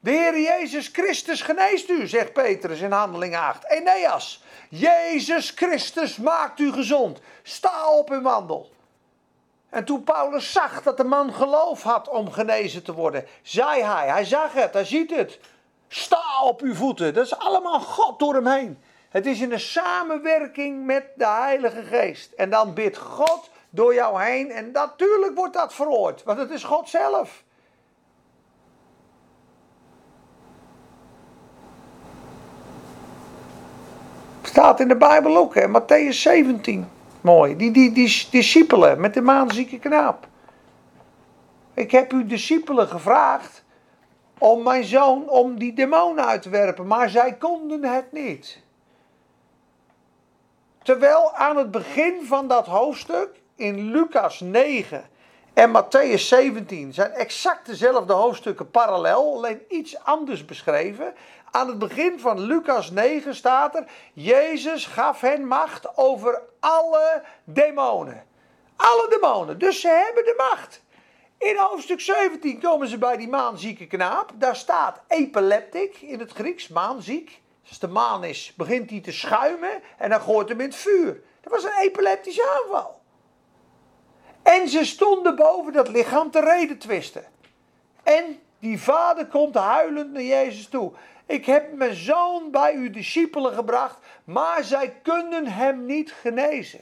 De 0.00 0.10
Heer 0.10 0.40
Jezus 0.40 0.88
Christus 0.92 1.42
geneest 1.42 1.88
u, 1.88 2.06
zegt 2.06 2.32
Petrus 2.32 2.80
in 2.80 2.92
Handeling 2.92 3.36
8. 3.36 3.70
Eneas, 3.70 4.42
Jezus 4.68 5.50
Christus 5.50 6.16
maakt 6.16 6.60
u 6.60 6.72
gezond. 6.72 7.20
Sta 7.42 7.90
op 7.90 8.10
en 8.10 8.22
wandel. 8.22 8.70
En 9.70 9.84
toen 9.84 10.04
Paulus 10.04 10.52
zag 10.52 10.82
dat 10.82 10.96
de 10.96 11.04
man 11.04 11.32
geloof 11.32 11.82
had 11.82 12.08
om 12.08 12.30
genezen 12.30 12.82
te 12.82 12.92
worden, 12.92 13.26
zei 13.42 13.82
hij, 13.82 14.08
hij 14.08 14.24
zag 14.24 14.52
het, 14.52 14.72
hij 14.72 14.84
ziet 14.84 15.10
het. 15.10 15.38
Sta 15.88 16.42
op 16.42 16.60
uw 16.60 16.74
voeten. 16.74 17.14
Dat 17.14 17.24
is 17.24 17.38
allemaal 17.38 17.80
God 17.80 18.18
door 18.18 18.34
hem 18.34 18.46
heen. 18.46 18.78
Het 19.14 19.26
is 19.26 19.40
in 19.40 19.52
een 19.52 19.60
samenwerking 19.60 20.84
met 20.84 21.04
de 21.16 21.26
Heilige 21.26 21.82
Geest. 21.82 22.32
En 22.32 22.50
dan 22.50 22.74
bidt 22.74 22.96
God 22.96 23.50
door 23.70 23.94
jou 23.94 24.22
heen. 24.22 24.50
En 24.50 24.70
natuurlijk 24.70 25.34
wordt 25.34 25.54
dat 25.54 25.74
verhoord, 25.74 26.22
want 26.22 26.38
het 26.38 26.50
is 26.50 26.64
God 26.64 26.88
zelf. 26.88 27.44
Staat 34.42 34.80
in 34.80 34.88
de 34.88 34.96
Bijbel 34.96 35.36
ook, 35.36 35.54
hè? 35.54 35.66
Matthäus 35.68 36.16
17. 36.16 36.88
Mooi. 37.20 37.56
Die, 37.56 37.70
die, 37.70 37.92
die 37.92 38.26
discipelen 38.30 39.00
met 39.00 39.14
de 39.14 39.22
maanzieke 39.22 39.78
knaap. 39.78 40.26
Ik 41.74 41.90
heb 41.90 42.12
uw 42.12 42.26
discipelen 42.26 42.88
gevraagd 42.88 43.64
om 44.38 44.62
mijn 44.62 44.84
zoon, 44.84 45.28
om 45.28 45.58
die 45.58 45.72
demonen 45.72 46.26
uit 46.26 46.42
te 46.42 46.48
werpen, 46.48 46.86
maar 46.86 47.08
zij 47.08 47.34
konden 47.34 47.84
het 47.84 48.12
niet. 48.12 48.62
Terwijl 50.84 51.32
aan 51.34 51.56
het 51.56 51.70
begin 51.70 52.26
van 52.26 52.48
dat 52.48 52.66
hoofdstuk, 52.66 53.28
in 53.56 53.90
Lucas 53.90 54.40
9 54.40 55.08
en 55.54 55.70
Matthäus 55.70 56.20
17, 56.20 56.92
zijn 56.92 57.10
exact 57.10 57.66
dezelfde 57.66 58.12
hoofdstukken 58.12 58.70
parallel, 58.70 59.36
alleen 59.36 59.62
iets 59.68 60.04
anders 60.04 60.44
beschreven. 60.44 61.14
Aan 61.50 61.68
het 61.68 61.78
begin 61.78 62.20
van 62.20 62.40
Lucas 62.40 62.90
9 62.90 63.34
staat 63.34 63.74
er: 63.74 63.84
Jezus 64.12 64.86
gaf 64.86 65.20
hen 65.20 65.46
macht 65.46 65.96
over 65.96 66.42
alle 66.60 67.22
demonen. 67.44 68.24
Alle 68.76 69.06
demonen. 69.08 69.58
Dus 69.58 69.80
ze 69.80 69.88
hebben 69.88 70.24
de 70.24 70.34
macht. 70.50 70.82
In 71.38 71.56
hoofdstuk 71.56 72.00
17 72.00 72.60
komen 72.60 72.88
ze 72.88 72.98
bij 72.98 73.16
die 73.16 73.28
maanzieke 73.28 73.86
knaap. 73.86 74.30
Daar 74.34 74.56
staat 74.56 75.00
epileptic 75.08 75.96
in 76.00 76.18
het 76.18 76.32
Grieks, 76.32 76.68
maanziek. 76.68 77.42
Als 77.68 77.78
de 77.78 77.88
maan 77.88 78.24
is, 78.24 78.52
begint 78.56 78.90
hij 78.90 79.00
te 79.00 79.12
schuimen 79.12 79.82
en 79.98 80.10
dan 80.10 80.20
gooit 80.20 80.48
hem 80.48 80.60
in 80.60 80.66
het 80.66 80.76
vuur. 80.76 81.22
Dat 81.40 81.52
was 81.52 81.64
een 81.64 81.80
epileptische 81.80 82.60
aanval. 82.62 83.02
En 84.42 84.68
ze 84.68 84.84
stonden 84.84 85.36
boven 85.36 85.72
dat 85.72 85.88
lichaam 85.88 86.30
te 86.30 86.40
reden 86.40 86.78
twisten. 86.78 87.24
En 88.02 88.40
die 88.58 88.80
vader 88.80 89.26
komt 89.26 89.54
huilend 89.54 90.12
naar 90.12 90.22
Jezus 90.22 90.68
toe. 90.68 90.92
Ik 91.26 91.46
heb 91.46 91.72
mijn 91.72 91.94
zoon 91.94 92.50
bij 92.50 92.74
uw 92.74 92.90
discipelen 92.90 93.52
gebracht, 93.52 93.98
maar 94.24 94.64
zij 94.64 95.00
kunnen 95.02 95.46
hem 95.46 95.86
niet 95.86 96.12
genezen. 96.12 96.80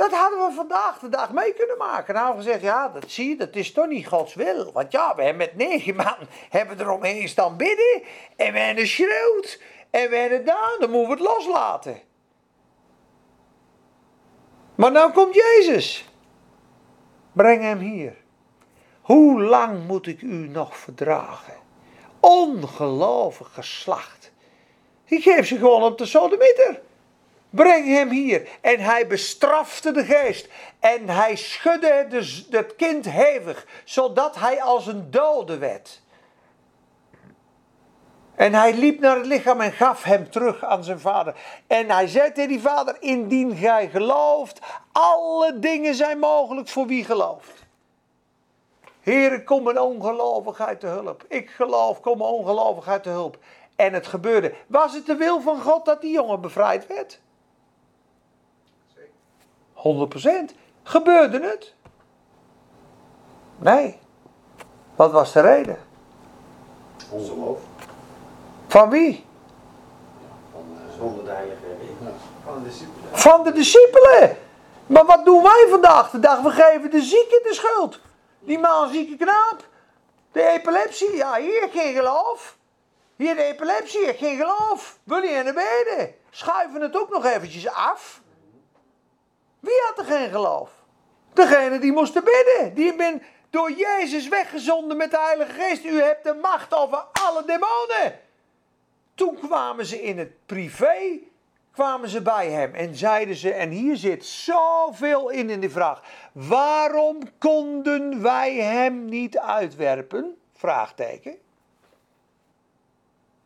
Dat 0.00 0.12
hadden 0.12 0.38
we 0.38 0.54
vandaag 0.54 0.98
de 0.98 1.08
dag 1.08 1.32
mee 1.32 1.54
kunnen 1.54 1.76
maken. 1.76 2.14
Nou 2.14 2.36
gezegd, 2.36 2.60
ja, 2.60 2.88
dat 2.88 3.10
zie 3.10 3.28
je, 3.28 3.36
dat 3.36 3.54
is 3.54 3.72
toch 3.72 3.86
niet 3.86 4.06
Gods 4.06 4.34
wil. 4.34 4.72
Want 4.72 4.92
ja, 4.92 5.14
we 5.14 5.22
hebben 5.22 5.38
met 5.46 5.56
negen 5.56 5.96
man 5.96 6.16
hebben 6.50 6.80
eromheen 6.80 7.28
staan 7.28 7.56
bidden. 7.56 8.02
En 8.36 8.52
we 8.52 8.58
hebben 8.58 8.86
schreeuwd. 8.86 9.60
En 9.90 10.10
we 10.10 10.16
hebben 10.16 10.44
daar, 10.44 10.76
dan 10.78 10.90
moeten 10.90 11.08
we 11.08 11.22
het 11.22 11.34
loslaten. 11.34 12.00
Maar 14.74 14.92
nou 14.92 15.12
komt 15.12 15.34
Jezus. 15.34 16.08
Breng 17.32 17.62
hem 17.62 17.78
hier. 17.78 18.16
Hoe 19.00 19.42
lang 19.42 19.86
moet 19.86 20.06
ik 20.06 20.22
u 20.22 20.48
nog 20.48 20.76
verdragen? 20.76 21.54
Ongelovig 22.20 23.52
geslacht. 23.52 24.32
Ik 25.04 25.22
geef 25.22 25.46
ze 25.46 25.56
gewoon 25.56 25.82
op 25.82 25.98
de 25.98 26.06
sodemieter. 26.06 26.80
Breng 27.50 27.86
hem 27.86 28.08
hier. 28.08 28.48
En 28.60 28.80
hij 28.80 29.06
bestrafte 29.06 29.92
de 29.92 30.04
geest. 30.04 30.48
En 30.80 31.08
hij 31.08 31.36
schudde 31.36 32.06
het 32.50 32.76
kind 32.76 33.04
hevig, 33.10 33.66
zodat 33.84 34.36
hij 34.36 34.62
als 34.62 34.86
een 34.86 35.10
dode 35.10 35.58
werd. 35.58 36.02
En 38.34 38.54
hij 38.54 38.74
liep 38.74 39.00
naar 39.00 39.16
het 39.16 39.26
lichaam 39.26 39.60
en 39.60 39.72
gaf 39.72 40.02
hem 40.02 40.30
terug 40.30 40.64
aan 40.64 40.84
zijn 40.84 41.00
vader. 41.00 41.34
En 41.66 41.90
hij 41.90 42.06
zei 42.06 42.32
tegen 42.32 42.48
die 42.48 42.60
vader: 42.60 42.96
Indien 43.00 43.56
gij 43.56 43.88
gelooft, 43.88 44.60
alle 44.92 45.58
dingen 45.58 45.94
zijn 45.94 46.18
mogelijk 46.18 46.68
voor 46.68 46.86
wie 46.86 47.04
gelooft. 47.04 47.66
Heer, 49.00 49.44
kom 49.44 49.62
mijn 49.62 49.80
ongelovigheid 49.80 50.80
te 50.80 50.86
hulp. 50.86 51.24
Ik 51.28 51.50
geloof, 51.50 52.00
kom 52.00 52.18
mijn 52.18 52.30
ongelovigheid 52.30 53.02
te 53.02 53.08
hulp. 53.08 53.38
En 53.76 53.92
het 53.92 54.06
gebeurde. 54.06 54.54
Was 54.66 54.94
het 54.94 55.06
de 55.06 55.16
wil 55.16 55.40
van 55.40 55.60
God 55.60 55.84
dat 55.84 56.00
die 56.00 56.12
jongen 56.12 56.40
bevrijd 56.40 56.86
werd? 56.86 57.20
100%. 59.82 60.54
Gebeurde 60.82 61.40
het? 61.40 61.74
Nee. 63.58 63.98
Wat 64.96 65.12
was 65.12 65.32
de 65.32 65.40
reden? 65.40 65.78
Ongeloof. 67.10 67.60
Van 68.68 68.90
wie? 68.90 69.24
Van, 70.52 70.64
uh, 70.72 70.98
zonder 70.98 71.24
de 71.24 71.30
heilige 71.30 71.56
Van 72.44 72.62
de 72.62 72.68
discipelen. 72.68 73.18
Van 73.18 73.44
de 73.44 73.52
discipelen. 73.52 74.36
Maar 74.86 75.04
wat 75.04 75.24
doen 75.24 75.42
wij 75.42 75.66
vandaag 75.70 76.10
de 76.10 76.18
dag? 76.18 76.40
We 76.40 76.50
geven 76.50 76.90
de 76.90 77.02
zieke 77.02 77.40
de 77.42 77.54
schuld. 77.54 78.00
Die 78.38 78.60
zieke 78.90 79.16
knaap. 79.16 79.68
De 80.32 80.46
epilepsie. 80.46 81.16
Ja, 81.16 81.34
hier 81.34 81.68
geen 81.72 81.94
geloof. 81.94 82.58
Hier 83.20 83.34
de 83.34 83.42
epilepsie, 83.42 84.14
geen 84.14 84.36
geloof. 84.36 84.98
Wil 85.04 85.22
je 85.22 85.42
naar 85.42 85.54
beneden? 85.54 86.14
Schuiven 86.30 86.80
het 86.80 86.96
ook 86.96 87.10
nog 87.10 87.24
eventjes 87.24 87.68
af. 87.68 88.20
Wie 89.60 89.82
had 89.86 89.98
er 89.98 90.12
geen 90.12 90.30
geloof? 90.30 90.70
Degene 91.32 91.78
die 91.78 91.92
moesten 91.92 92.24
bidden. 92.24 92.74
Die 92.74 92.94
ben 92.94 93.22
door 93.50 93.70
Jezus 93.70 94.28
weggezonden 94.28 94.96
met 94.96 95.10
de 95.10 95.18
Heilige 95.18 95.52
Geest. 95.52 95.84
U 95.84 96.00
hebt 96.00 96.24
de 96.24 96.34
macht 96.34 96.74
over 96.74 97.04
alle 97.12 97.44
demonen. 97.44 98.20
Toen 99.14 99.38
kwamen 99.38 99.86
ze 99.86 100.02
in 100.02 100.18
het 100.18 100.46
privé, 100.46 101.18
kwamen 101.72 102.08
ze 102.08 102.22
bij 102.22 102.50
hem 102.50 102.74
en 102.74 102.94
zeiden 102.94 103.36
ze, 103.36 103.52
en 103.52 103.70
hier 103.70 103.96
zit 103.96 104.24
zoveel 104.24 105.28
in 105.28 105.50
in 105.50 105.60
die 105.60 105.70
vraag. 105.70 106.02
Waarom 106.32 107.38
konden 107.38 108.22
wij 108.22 108.54
hem 108.54 109.04
niet 109.04 109.38
uitwerpen? 109.38 110.38
Vraagteken. 110.54 111.38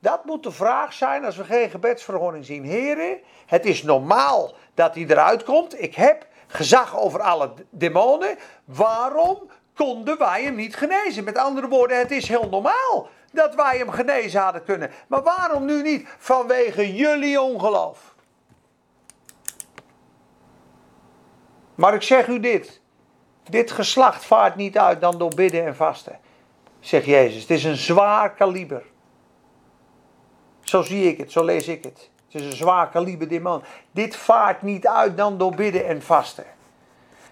Dat 0.04 0.25
moet 0.25 0.42
de 0.42 0.52
vraag 0.52 0.92
zijn 0.92 1.25
als 1.25 1.37
we 1.37 1.44
geen 1.44 1.70
gebedsverhoring 1.70 2.44
zien. 2.44 2.64
Heren, 2.64 3.18
het 3.46 3.64
is 3.64 3.82
normaal 3.82 4.54
dat 4.75 4.94
hij 4.94 5.04
eruit 5.04 5.42
komt. 5.42 5.82
Ik 5.82 5.94
heb 5.94 6.26
gezag 6.46 6.99
over 6.99 7.20
alle 7.20 7.52
demonen. 7.70 8.38
Waarom 8.64 9.50
konden 9.75 10.18
wij 10.18 10.42
hem 10.42 10.54
niet 10.54 10.76
genezen? 10.76 11.25
Met 11.25 11.38
andere 11.38 11.68
woorden, 11.68 11.99
het 11.99 12.11
is 12.11 12.28
heel 12.28 12.49
normaal 12.49 13.08
dat 13.32 13.54
wij 13.54 13.78
hem 13.78 13.90
genezen 13.90 14.40
hadden 14.40 14.64
kunnen. 14.64 14.90
Maar 15.06 15.23
waarom 15.23 15.64
nu 15.64 15.82
niet? 15.82 16.08
Vanwege 16.18 16.94
jullie 16.94 17.40
ongeloof. 17.40 18.14
Maar 21.75 21.94
ik 21.94 22.02
zeg 22.02 22.26
u 22.26 22.40
dit. 22.40 22.80
Dit 23.42 23.70
geslacht 23.70 24.25
vaart 24.25 24.56
niet 24.56 24.78
uit 24.78 25.00
dan 25.00 25.18
door 25.18 25.34
bidden 25.34 25.66
en 25.66 25.76
vasten. 25.76 26.18
Zegt 26.80 27.06
Jezus. 27.06 27.40
Het 27.40 27.50
is 27.50 27.64
een 27.64 27.76
zwaar 27.76 28.34
kaliber. 28.34 28.92
Zo 30.64 30.83
zie 30.83 31.09
ik 31.09 31.18
het, 31.18 31.33
zo 31.33 31.44
lees 31.44 31.68
ik 31.68 31.85
het. 31.85 32.11
Het 32.26 32.42
is 32.42 32.47
een 32.47 32.56
zwaar 32.56 32.88
kaliber 32.88 33.28
demon. 33.28 33.62
Dit 33.90 34.16
vaart 34.16 34.62
niet 34.62 34.87
uit 34.87 35.16
dan 35.16 35.38
door 35.38 35.54
bidden 35.54 35.87
en 35.87 36.02
vasten. 36.02 36.44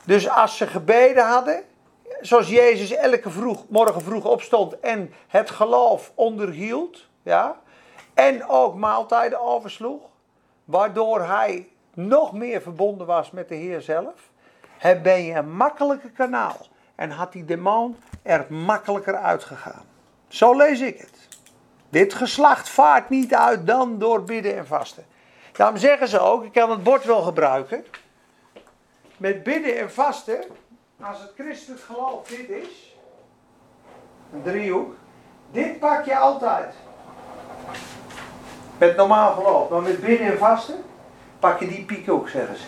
Dus 0.05 0.29
als 0.29 0.57
ze 0.57 0.67
gebeden 0.67 1.27
hadden, 1.27 1.63
zoals 2.21 2.49
Jezus 2.49 2.91
elke 2.91 3.31
vroeg, 3.31 3.65
morgen 3.69 4.03
vroeg 4.03 4.25
opstond 4.25 4.81
en 4.81 5.13
het 5.29 5.51
geloof 5.51 6.13
onderhield, 6.15 7.07
ja, 7.23 7.61
en 8.15 8.49
ook 8.49 8.75
maaltijden 8.75 9.41
oversloeg, 9.41 10.01
waardoor 10.65 11.21
hij 11.21 11.69
nog 11.95 12.33
meer 12.33 12.63
verbonden 12.63 13.07
was 13.07 13.31
met 13.31 13.49
de 13.49 13.55
Heer 13.55 13.81
zelf, 13.81 14.31
ben 15.03 15.23
je 15.23 15.35
een 15.35 15.57
makkelijker 15.57 16.11
kanaal 16.11 16.57
en 16.95 17.11
had 17.11 17.33
die 17.33 17.45
demon 17.45 17.97
er 18.23 18.47
makkelijker 18.49 19.17
uitgegaan. 19.17 19.85
Zo 20.29 20.57
lees 20.57 20.81
ik 20.81 20.99
het. 20.99 21.22
Dit 21.93 22.15
geslacht 22.15 22.69
vaart 22.69 23.09
niet 23.09 23.35
uit 23.35 23.67
dan 23.67 23.99
door 23.99 24.23
bidden 24.23 24.57
en 24.57 24.67
vasten. 24.67 25.05
Daarom 25.53 25.77
zeggen 25.77 26.09
ze 26.09 26.19
ook, 26.19 26.45
ik 26.45 26.53
kan 26.53 26.71
het 26.71 26.83
bord 26.83 27.05
wel 27.05 27.23
gebruiken. 27.23 27.85
Met 29.17 29.43
bidden 29.43 29.79
en 29.79 29.93
vasten, 29.93 30.45
als 31.01 31.21
het 31.21 31.33
christelijk 31.37 31.83
geloof 31.83 32.27
dit 32.27 32.49
is, 32.49 32.97
een 34.33 34.43
driehoek, 34.43 34.95
dit 35.51 35.79
pak 35.79 36.05
je 36.05 36.17
altijd. 36.17 36.75
Met 38.79 38.97
normaal 38.97 39.35
geloof, 39.35 39.69
maar 39.69 39.83
met 39.83 40.01
bidden 40.01 40.27
en 40.27 40.39
vasten 40.39 40.85
pak 41.39 41.61
je 41.61 41.69
die 41.69 41.85
piek 41.85 42.11
ook, 42.11 42.29
zeggen 42.29 42.57
ze. 42.57 42.65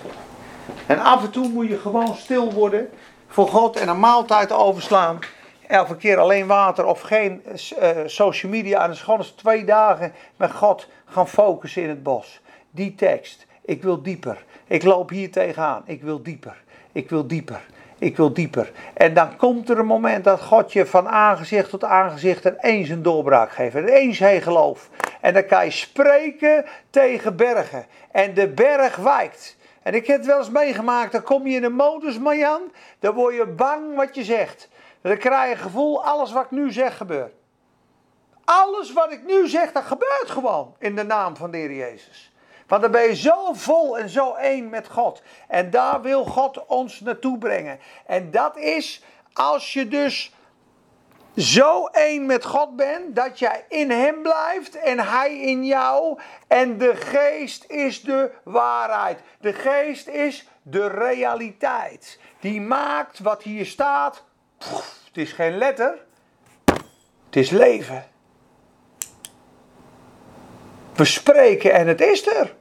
En 0.86 0.98
af 0.98 1.22
en 1.22 1.30
toe 1.30 1.48
moet 1.48 1.68
je 1.68 1.78
gewoon 1.78 2.14
stil 2.14 2.52
worden 2.52 2.90
voor 3.28 3.48
God 3.48 3.76
en 3.76 3.88
een 3.88 4.00
maaltijd 4.00 4.52
overslaan 4.52 5.18
elke 5.66 5.96
keer 5.96 6.18
alleen 6.18 6.46
water 6.46 6.84
of 6.84 7.00
geen 7.00 7.42
uh, 7.46 7.88
social 8.06 8.52
media. 8.52 8.82
En 8.82 8.86
dan 8.86 8.96
gewoon 8.96 9.24
twee 9.36 9.64
dagen 9.64 10.12
met 10.36 10.52
God 10.52 10.88
gaan 11.04 11.28
focussen 11.28 11.82
in 11.82 11.88
het 11.88 12.02
bos. 12.02 12.40
Die 12.70 12.94
tekst. 12.94 13.46
Ik 13.64 13.82
wil 13.82 14.02
dieper. 14.02 14.44
Ik 14.66 14.82
loop 14.82 15.08
hier 15.08 15.30
tegenaan. 15.30 15.82
Ik 15.86 16.02
wil 16.02 16.22
dieper. 16.22 16.56
Ik 16.92 17.10
wil 17.10 17.26
dieper. 17.26 17.60
Ik 17.98 18.16
wil 18.16 18.32
dieper. 18.32 18.72
En 18.94 19.14
dan 19.14 19.36
komt 19.36 19.70
er 19.70 19.78
een 19.78 19.86
moment 19.86 20.24
dat 20.24 20.40
God 20.40 20.72
je 20.72 20.86
van 20.86 21.08
aangezicht 21.08 21.70
tot 21.70 21.84
aangezicht 21.84 22.44
en 22.44 22.56
eens 22.60 22.88
een 22.88 23.02
doorbraak 23.02 23.52
geeft. 23.52 23.74
En 23.74 23.88
eens 23.88 24.18
hij 24.18 24.40
geloof. 24.40 24.90
En 25.20 25.34
dan 25.34 25.46
kan 25.46 25.64
je 25.64 25.70
spreken 25.70 26.64
tegen 26.90 27.36
bergen. 27.36 27.86
En 28.10 28.34
de 28.34 28.48
berg 28.48 28.96
wijkt. 28.96 29.56
En 29.82 29.94
ik 29.94 30.06
heb 30.06 30.16
het 30.16 30.26
wel 30.26 30.38
eens 30.38 30.50
meegemaakt, 30.50 31.12
dan 31.12 31.22
kom 31.22 31.46
je 31.46 31.56
in 31.56 31.64
een 31.64 31.74
modus, 31.74 32.18
Marjan. 32.18 32.72
Dan 32.98 33.14
word 33.14 33.34
je 33.34 33.46
bang 33.46 33.94
wat 33.96 34.14
je 34.14 34.24
zegt. 34.24 34.68
Dan 35.04 35.18
krijg 35.18 35.50
je 35.50 35.62
gevoel, 35.62 36.04
alles 36.04 36.32
wat 36.32 36.44
ik 36.44 36.50
nu 36.50 36.72
zeg 36.72 36.96
gebeurt. 36.96 37.34
Alles 38.44 38.92
wat 38.92 39.12
ik 39.12 39.24
nu 39.24 39.48
zeg, 39.48 39.72
dat 39.72 39.84
gebeurt 39.84 40.30
gewoon 40.30 40.74
in 40.78 40.96
de 40.96 41.02
naam 41.02 41.36
van 41.36 41.50
de 41.50 41.56
Heer 41.56 41.72
Jezus. 41.72 42.32
Want 42.66 42.82
dan 42.82 42.90
ben 42.90 43.02
je 43.02 43.16
zo 43.16 43.52
vol 43.52 43.98
en 43.98 44.08
zo 44.08 44.34
één 44.34 44.68
met 44.68 44.88
God. 44.88 45.22
En 45.48 45.70
daar 45.70 46.02
wil 46.02 46.24
God 46.24 46.66
ons 46.66 47.00
naartoe 47.00 47.38
brengen. 47.38 47.78
En 48.06 48.30
dat 48.30 48.56
is 48.56 49.04
als 49.32 49.72
je 49.72 49.88
dus 49.88 50.34
zo 51.36 51.86
één 51.86 52.26
met 52.26 52.44
God 52.44 52.76
bent, 52.76 53.16
dat 53.16 53.38
jij 53.38 53.64
in 53.68 53.90
Hem 53.90 54.22
blijft 54.22 54.76
en 54.76 54.98
Hij 54.98 55.40
in 55.40 55.64
jou. 55.64 56.18
En 56.46 56.78
de 56.78 56.96
geest 56.96 57.64
is 57.70 58.02
de 58.02 58.30
waarheid. 58.44 59.20
De 59.40 59.52
geest 59.52 60.08
is 60.08 60.48
de 60.62 60.88
realiteit. 60.88 62.20
Die 62.40 62.60
maakt 62.60 63.18
wat 63.18 63.42
hier 63.42 63.66
staat. 63.66 64.24
Het 65.04 65.16
is 65.16 65.32
geen 65.32 65.58
letter. 65.58 66.04
Het 67.26 67.36
is 67.36 67.50
leven. 67.50 68.04
We 70.94 71.04
spreken 71.04 71.72
en 71.72 71.86
het 71.86 72.00
is 72.00 72.26
er. 72.26 72.54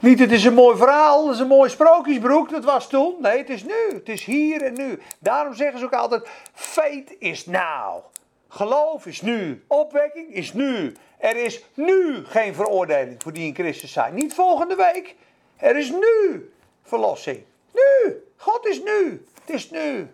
Niet 0.00 0.18
het 0.18 0.32
is 0.32 0.44
een 0.44 0.54
mooi 0.54 0.76
verhaal, 0.76 1.26
het 1.26 1.34
is 1.34 1.40
een 1.40 1.46
mooi 1.46 1.70
sprookjesbroek, 1.70 2.50
dat 2.50 2.64
was 2.64 2.88
toen. 2.88 3.14
Nee, 3.20 3.38
het 3.38 3.50
is 3.50 3.64
nu. 3.64 3.92
Het 3.92 4.08
is 4.08 4.24
hier 4.24 4.62
en 4.62 4.74
nu. 4.74 4.98
Daarom 5.18 5.54
zeggen 5.54 5.78
ze 5.78 5.84
ook 5.84 5.92
altijd, 5.92 6.28
fate 6.52 7.18
is 7.18 7.46
now. 7.46 8.04
Geloof 8.48 9.06
is 9.06 9.20
nu. 9.20 9.64
Opwekking 9.66 10.34
is 10.34 10.52
nu. 10.52 10.96
Er 11.18 11.36
is 11.36 11.64
nu 11.74 12.24
geen 12.24 12.54
veroordeling 12.54 13.22
voor 13.22 13.32
die 13.32 13.46
in 13.46 13.54
Christus 13.54 13.92
zijn. 13.92 14.14
Niet 14.14 14.34
volgende 14.34 14.74
week. 14.74 15.14
Er 15.56 15.76
is 15.76 15.90
nu 15.90 16.50
verlossing. 16.82 17.44
Nu. 17.72 18.22
God 18.36 18.66
is 18.66 18.82
nu. 18.82 19.26
Het 19.40 19.54
is 19.54 19.70
nu. 19.70 20.10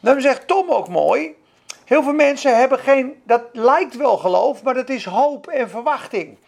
Dan 0.00 0.20
zegt 0.20 0.46
Tom 0.46 0.70
ook 0.70 0.88
mooi. 0.88 1.36
Heel 1.84 2.02
veel 2.02 2.12
mensen 2.12 2.58
hebben 2.58 2.78
geen, 2.78 3.22
dat 3.24 3.42
lijkt 3.52 3.96
wel 3.96 4.16
geloof, 4.16 4.62
maar 4.62 4.74
dat 4.74 4.88
is 4.88 5.04
hoop 5.04 5.46
en 5.46 5.70
verwachting. 5.70 6.38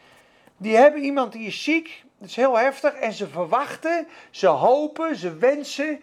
Die 0.56 0.76
hebben 0.76 1.02
iemand 1.02 1.32
die 1.32 1.46
is 1.46 1.62
ziek, 1.62 2.04
dat 2.18 2.28
is 2.28 2.36
heel 2.36 2.58
heftig, 2.58 2.92
en 2.92 3.12
ze 3.12 3.28
verwachten, 3.28 4.08
ze 4.30 4.46
hopen, 4.46 5.16
ze 5.16 5.36
wensen 5.36 6.00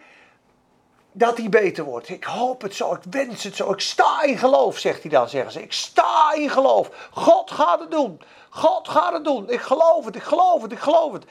dat 1.12 1.38
hij 1.38 1.48
beter 1.48 1.84
wordt. 1.84 2.08
Ik 2.08 2.24
hoop 2.24 2.62
het 2.62 2.74
zo, 2.74 2.94
ik 2.94 3.00
wens 3.10 3.44
het 3.44 3.56
zo, 3.56 3.72
ik 3.72 3.80
sta 3.80 4.22
in 4.22 4.38
geloof, 4.38 4.78
zegt 4.78 5.02
hij 5.02 5.10
dan, 5.10 5.28
zeggen 5.28 5.52
ze. 5.52 5.62
Ik 5.62 5.72
sta 5.72 6.32
in 6.32 6.50
geloof. 6.50 7.08
God 7.10 7.50
gaat 7.50 7.80
het 7.80 7.90
doen. 7.90 8.20
God 8.50 8.88
gaat 8.88 9.12
het 9.12 9.24
doen. 9.24 9.50
Ik 9.50 9.60
geloof 9.60 10.04
het, 10.04 10.16
ik 10.16 10.22
geloof 10.22 10.62
het, 10.62 10.72
ik 10.72 10.78
geloof 10.78 11.12
het. 11.12 11.24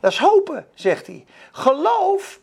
Dat 0.00 0.12
is 0.12 0.18
hopen, 0.18 0.68
zegt 0.74 1.06
hij. 1.06 1.24
Geloof 1.52 2.40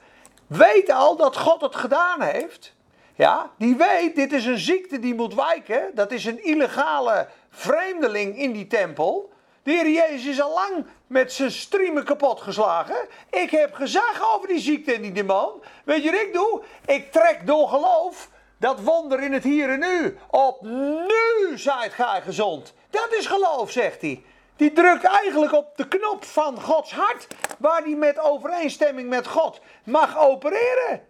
weet 0.50 0.91
al 0.91 1.15
dat 1.15 1.38
God 1.38 1.62
het 1.62 1.75
gedaan 1.75 2.22
heeft. 2.22 2.75
Ja, 3.15 3.51
die 3.58 3.75
weet, 3.75 4.15
dit 4.15 4.34
is 4.34 4.46
een 4.46 4.58
ziekte 4.58 5.00
die 5.00 5.15
moet 5.15 5.34
wijken. 5.36 5.91
Dat 5.94 6.12
is 6.12 6.25
een 6.25 6.44
illegale 6.44 7.27
vreemdeling 7.50 8.38
in 8.38 8.51
die 8.51 8.68
tempel. 8.68 9.32
De 9.63 9.72
Heer 9.72 9.89
Jezus 9.89 10.25
is 10.25 10.41
al 10.41 10.53
lang 10.53 10.86
met 11.08 11.34
zijn 11.34 11.51
striemen 11.51 12.03
kapot 12.03 12.41
geslagen. 12.41 13.08
Ik 13.29 13.50
heb 13.50 13.74
gezag 13.74 14.36
over 14.36 14.48
die 14.48 14.60
ziekte 14.60 14.94
en 14.94 15.01
die 15.01 15.12
demon. 15.12 15.51
Weet 15.84 16.03
je 16.03 16.12
wat 16.12 16.22
ik 16.22 16.34
doe? 16.34 16.62
Ik 16.86 17.12
trek 17.12 17.41
door 17.46 17.68
geloof 17.68 18.29
dat 18.58 18.79
wonder 18.79 19.24
in 19.24 19.34
het 19.34 19.44
hier 19.44 19.70
en 19.70 19.79
nu. 19.79 20.18
Op 20.29 20.62
nu 20.62 21.58
zijt 21.58 21.94
gij 21.94 22.22
gezond. 22.22 22.74
Dat 22.89 23.13
is 23.18 23.25
geloof, 23.25 23.72
zegt 23.72 24.01
hij. 24.01 24.24
Die 24.59 24.71
drukt 24.73 25.03
eigenlijk 25.03 25.53
op 25.53 25.77
de 25.77 25.87
knop 25.87 26.23
van 26.23 26.61
Gods 26.61 26.93
hart, 26.93 27.27
waar 27.59 27.81
hij 27.81 27.95
met 27.95 28.19
overeenstemming 28.19 29.09
met 29.09 29.27
God 29.27 29.61
mag 29.83 30.19
opereren. 30.19 31.01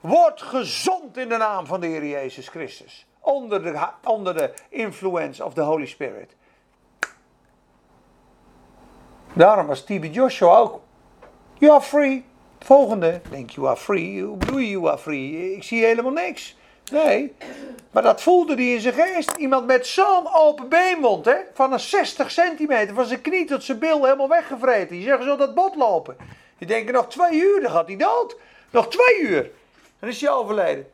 Word 0.00 0.42
gezond 0.42 1.16
in 1.16 1.28
de 1.28 1.36
naam 1.36 1.66
van 1.66 1.80
de 1.80 1.86
Heer 1.86 2.06
Jezus 2.06 2.48
Christus. 2.48 3.06
Onder 3.20 3.62
de, 3.62 3.88
onder 4.04 4.34
de 4.34 4.54
influence 4.68 5.44
of 5.44 5.54
the 5.54 5.60
Holy 5.60 5.86
Spirit. 5.86 6.36
Daarom 9.32 9.66
was 9.66 9.84
TB 9.84 10.04
Joshua 10.10 10.56
ook. 10.56 10.80
You 11.58 11.72
are 11.72 11.82
free. 11.82 12.24
Volgende. 12.58 13.20
Denk 13.30 13.50
you 13.50 13.66
are 13.66 13.76
free. 13.76 14.22
Hoe 14.22 14.36
bedoel 14.36 14.58
je 14.58 14.70
you 14.70 14.88
are 14.88 14.98
free? 14.98 15.54
Ik 15.54 15.62
zie 15.62 15.84
helemaal 15.84 16.12
niks. 16.12 16.56
Nee. 16.92 17.34
Maar 17.90 18.02
dat 18.02 18.22
voelde 18.22 18.54
hij 18.54 18.72
in 18.72 18.80
zijn 18.80 18.94
geest. 18.94 19.30
Iemand 19.36 19.66
met 19.66 19.86
zo'n 19.86 20.34
open 20.34 20.68
beenmond, 20.68 21.24
hè? 21.24 21.36
Van 21.54 21.72
een 21.72 21.80
60 21.80 22.30
centimeter. 22.30 22.94
Van 22.94 23.04
zijn 23.04 23.20
knie 23.20 23.44
tot 23.44 23.64
zijn 23.64 23.78
bil 23.78 24.04
helemaal 24.04 24.28
weggevreten. 24.28 24.96
Die 24.96 25.04
zeggen 25.04 25.24
zo 25.24 25.36
dat 25.36 25.54
bot 25.54 25.74
lopen. 25.76 26.16
Die 26.58 26.66
denken 26.66 26.94
nog 26.94 27.08
twee 27.08 27.40
uur, 27.40 27.60
dan 27.60 27.70
gaat 27.70 27.86
hij 27.86 27.96
dood. 27.96 28.36
Nog 28.70 28.88
twee 28.88 29.20
uur. 29.20 29.50
Dan 29.98 30.08
is 30.08 30.20
hij 30.20 30.30
overleden. 30.30 30.90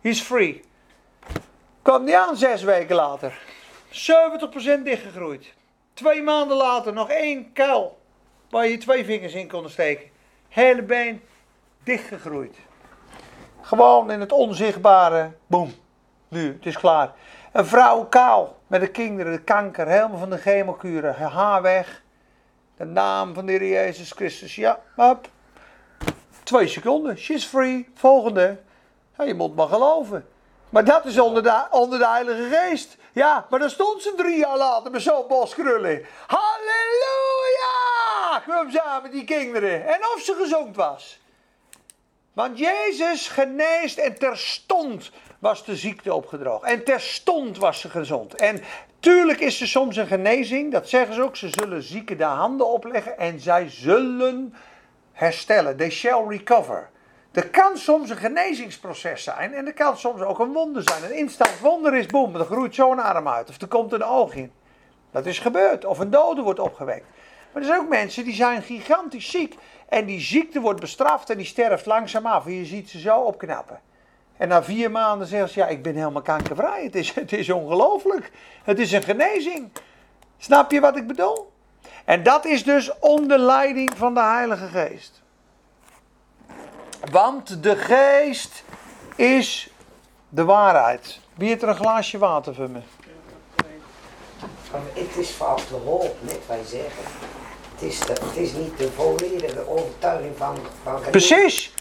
He's 0.00 0.20
free. 0.20 0.62
Kwam 1.82 2.04
niet 2.04 2.14
aan 2.14 2.36
zes 2.36 2.62
weken 2.62 2.96
later. 2.96 3.38
70% 3.90 4.82
dichtgegroeid. 4.82 5.52
Twee 5.94 6.22
maanden 6.22 6.56
later 6.56 6.92
nog 6.92 7.10
één 7.10 7.52
kuil 7.52 7.98
waar 8.50 8.68
je 8.68 8.78
twee 8.78 9.04
vingers 9.04 9.34
in 9.34 9.48
kon 9.48 9.68
steken. 9.68 10.10
Hele 10.48 10.82
been 10.82 11.22
dichtgegroeid. 11.84 12.56
Gewoon 13.64 14.10
in 14.10 14.20
het 14.20 14.32
onzichtbare. 14.32 15.30
Boom. 15.46 15.74
Nu, 16.28 16.52
het 16.52 16.66
is 16.66 16.78
klaar. 16.78 17.12
Een 17.52 17.66
vrouw 17.66 18.04
kaal 18.04 18.56
met 18.66 18.80
de 18.80 18.86
kinderen, 18.86 19.32
de 19.32 19.40
kanker, 19.40 19.86
helemaal 19.86 20.18
van 20.18 20.30
de 20.30 20.38
chemokuren. 20.38 21.14
Haar 21.14 21.62
weg. 21.62 22.02
De 22.76 22.84
naam 22.84 23.34
van 23.34 23.46
de 23.46 23.52
Heer 23.52 23.68
Jezus 23.68 24.12
Christus. 24.12 24.54
Ja, 24.54 24.80
hop. 24.96 25.28
Twee 26.42 26.68
seconden. 26.68 27.18
She's 27.18 27.44
free. 27.46 27.88
Volgende. 27.94 28.60
Ja, 29.18 29.24
je 29.24 29.34
moet 29.34 29.54
maar 29.56 29.68
geloven. 29.68 30.28
Maar 30.68 30.84
dat 30.84 31.04
is 31.04 31.18
onder 31.18 31.42
de, 31.42 31.64
onder 31.70 31.98
de 31.98 32.06
Heilige 32.06 32.48
Geest. 32.56 32.96
Ja, 33.12 33.46
maar 33.50 33.58
dan 33.58 33.70
stond 33.70 34.02
ze 34.02 34.14
drie 34.16 34.38
jaar 34.38 34.56
later 34.56 34.90
met 34.90 35.02
zo'n 35.02 35.26
bos 35.28 35.54
krullen. 35.54 36.06
Halleluja! 36.26 37.72
Kwam 38.44 38.70
samen 38.70 39.10
die 39.10 39.24
kinderen. 39.24 39.86
En 39.86 40.00
of 40.14 40.20
ze 40.20 40.34
gezond 40.34 40.76
was. 40.76 41.22
Want 42.34 42.58
Jezus 42.58 43.28
geneest 43.28 43.98
en 43.98 44.18
terstond 44.18 45.10
was 45.38 45.64
de 45.64 45.76
ziekte 45.76 46.14
opgedroogd. 46.14 46.64
En 46.64 46.84
terstond 46.84 47.58
was 47.58 47.80
ze 47.80 47.90
gezond. 47.90 48.34
En 48.34 48.60
tuurlijk 49.00 49.40
is 49.40 49.60
er 49.60 49.68
soms 49.68 49.96
een 49.96 50.06
genezing, 50.06 50.72
dat 50.72 50.88
zeggen 50.88 51.14
ze 51.14 51.22
ook. 51.22 51.36
Ze 51.36 51.48
zullen 51.48 51.82
zieken 51.82 52.16
de 52.16 52.24
handen 52.24 52.66
opleggen 52.66 53.18
en 53.18 53.40
zij 53.40 53.68
zullen 53.68 54.54
herstellen. 55.12 55.76
They 55.76 55.90
shall 55.90 56.26
recover. 56.28 56.90
Er 57.32 57.50
kan 57.50 57.76
soms 57.76 58.10
een 58.10 58.16
genezingsproces 58.16 59.22
zijn 59.22 59.54
en 59.54 59.66
er 59.66 59.74
kan 59.74 59.96
soms 59.96 60.20
ook 60.20 60.38
een 60.38 60.52
wonder 60.52 60.82
zijn. 60.82 61.04
Een 61.04 61.16
instant 61.16 61.58
wonder 61.58 61.94
is 61.94 62.06
boem, 62.06 62.34
er 62.36 62.44
groeit 62.44 62.74
zo'n 62.74 63.02
arm 63.02 63.28
uit 63.28 63.48
of 63.48 63.60
er 63.60 63.68
komt 63.68 63.92
een 63.92 64.04
oog 64.04 64.34
in. 64.34 64.52
Dat 65.10 65.26
is 65.26 65.38
gebeurd. 65.38 65.84
Of 65.84 65.98
een 65.98 66.10
dode 66.10 66.42
wordt 66.42 66.58
opgewekt. 66.60 67.06
Maar 67.52 67.62
er 67.62 67.68
zijn 67.68 67.80
ook 67.80 67.88
mensen 67.88 68.24
die 68.24 68.34
zijn 68.34 68.62
gigantisch 68.62 69.30
ziek 69.30 69.54
en 69.88 70.04
die 70.04 70.20
ziekte 70.20 70.60
wordt 70.60 70.80
bestraft 70.80 71.30
en 71.30 71.36
die 71.36 71.46
sterft 71.46 71.86
langzaam 71.86 72.26
af. 72.26 72.46
En 72.46 72.52
je 72.52 72.64
ziet 72.64 72.90
ze 72.90 72.98
zo 73.00 73.20
opknappen. 73.20 73.80
En 74.36 74.48
na 74.48 74.62
vier 74.62 74.90
maanden 74.90 75.26
zeggen 75.26 75.48
ze, 75.48 75.58
ja, 75.58 75.66
ik 75.66 75.82
ben 75.82 75.94
helemaal 75.94 76.22
kankervrij. 76.22 76.84
Het 76.84 76.94
is, 76.94 77.12
het 77.14 77.32
is 77.32 77.50
ongelooflijk. 77.50 78.30
Het 78.64 78.78
is 78.78 78.92
een 78.92 79.02
genezing. 79.02 79.70
Snap 80.38 80.70
je 80.70 80.80
wat 80.80 80.96
ik 80.96 81.06
bedoel? 81.06 81.52
En 82.04 82.22
dat 82.22 82.44
is 82.44 82.64
dus 82.64 82.98
onder 82.98 83.38
leiding 83.38 83.92
van 83.96 84.14
de 84.14 84.22
Heilige 84.22 84.66
Geest. 84.66 85.22
Want 87.10 87.62
de 87.62 87.76
geest 87.76 88.64
is 89.16 89.70
de 90.28 90.44
waarheid. 90.44 91.20
Wie 91.34 91.56
er 91.56 91.68
een 91.68 91.74
glaasje 91.74 92.18
water 92.18 92.54
voor 92.54 92.70
me? 92.70 92.80
Het 94.92 95.16
is 95.16 95.30
vast 95.30 95.68
de 95.68 95.74
hoop, 95.74 96.16
net 96.20 96.46
wij 96.46 96.64
zeggen. 96.64 97.04
Het 97.84 97.92
is, 97.92 98.00
de, 98.00 98.12
het 98.12 98.36
is 98.36 98.52
niet 98.52 98.78
de 98.78 98.90
volledige 98.90 99.68
overtuiging 99.68 100.36
van, 100.36 100.56
van 100.82 101.00
Precies. 101.10 101.72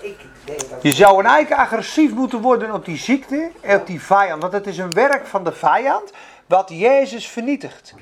Ik 0.00 0.16
denk 0.44 0.70
dat... 0.70 0.82
Je 0.82 0.92
zou 0.92 1.18
een 1.18 1.26
eigen 1.26 1.56
agressief 1.56 2.12
moeten 2.12 2.40
worden 2.40 2.74
op 2.74 2.84
die 2.84 2.96
ziekte 2.96 3.50
en 3.60 3.80
op 3.80 3.86
die 3.86 4.02
vijand. 4.02 4.42
Want 4.42 4.52
het 4.52 4.66
is 4.66 4.78
een 4.78 4.92
werk 4.92 5.26
van 5.26 5.44
de 5.44 5.52
vijand 5.52 6.12
wat 6.46 6.68
Jezus 6.68 7.28
vernietigt. 7.28 7.94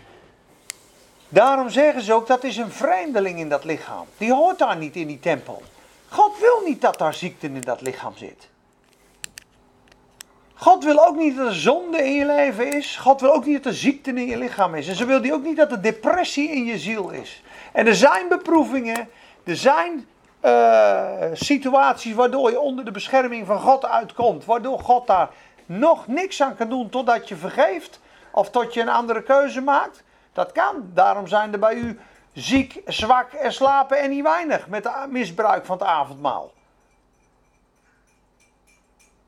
Daarom 1.29 1.70
zeggen 1.70 2.03
ze 2.03 2.12
ook 2.12 2.27
dat 2.27 2.44
is 2.44 2.57
een 2.57 2.70
vreemdeling 2.70 3.38
in 3.38 3.49
dat 3.49 3.64
lichaam. 3.64 4.07
Die 4.16 4.33
hoort 4.33 4.59
daar 4.59 4.77
niet 4.77 4.96
in 4.96 5.07
die 5.07 5.20
tempel. 5.20 5.62
God 6.09 6.38
wil 6.38 6.62
niet 6.64 6.81
dat 6.81 6.99
daar 6.99 7.14
ziekte 7.14 7.46
in 7.46 7.61
dat 7.61 7.81
lichaam 7.81 8.16
zit. 8.16 8.49
God 10.55 10.85
wil 10.85 11.07
ook 11.07 11.16
niet 11.16 11.37
dat 11.37 11.46
er 11.46 11.55
zonde 11.55 12.05
in 12.05 12.14
je 12.14 12.27
leven 12.27 12.73
is. 12.73 12.96
God 12.96 13.20
wil 13.20 13.33
ook 13.33 13.44
niet 13.44 13.62
dat 13.62 13.73
er 13.73 13.79
ziekte 13.79 14.11
in 14.11 14.27
je 14.27 14.38
lichaam 14.38 14.75
is. 14.75 14.88
En 14.88 14.96
zo 14.96 15.07
wil 15.07 15.20
hij 15.20 15.33
ook 15.33 15.44
niet 15.44 15.57
dat 15.57 15.73
er 15.73 15.83
depressie 15.83 16.51
in 16.51 16.64
je 16.64 16.79
ziel 16.79 17.11
is. 17.11 17.42
En 17.72 17.87
er 17.87 17.94
zijn 17.94 18.28
beproevingen, 18.28 19.09
er 19.44 19.56
zijn 19.56 20.09
uh, 20.44 21.11
situaties 21.33 22.14
waardoor 22.14 22.50
je 22.50 22.61
onder 22.61 22.85
de 22.85 22.90
bescherming 22.90 23.46
van 23.46 23.61
God 23.61 23.85
uitkomt. 23.85 24.44
Waardoor 24.44 24.78
God 24.78 25.06
daar 25.06 25.28
nog 25.66 26.06
niks 26.06 26.42
aan 26.42 26.56
kan 26.56 26.68
doen 26.68 26.88
totdat 26.88 27.28
je 27.28 27.37
vergeeft. 27.37 28.00
of 28.33 28.50
tot 28.50 28.74
je 28.74 28.80
een 28.80 28.88
andere 28.88 29.22
keuze 29.22 29.61
maakt? 29.61 30.02
Dat 30.33 30.52
kan. 30.52 30.90
Daarom 30.94 31.26
zijn 31.26 31.52
er 31.52 31.59
bij 31.59 31.74
u 31.74 32.00
ziek, 32.33 32.83
zwak 32.87 33.33
en 33.33 33.52
slapen 33.52 33.98
en 33.98 34.11
niet 34.11 34.22
weinig 34.22 34.68
met 34.68 34.85
het 34.85 35.11
misbruik 35.11 35.64
van 35.64 35.78
het 35.78 35.87
avondmaal. 35.87 36.52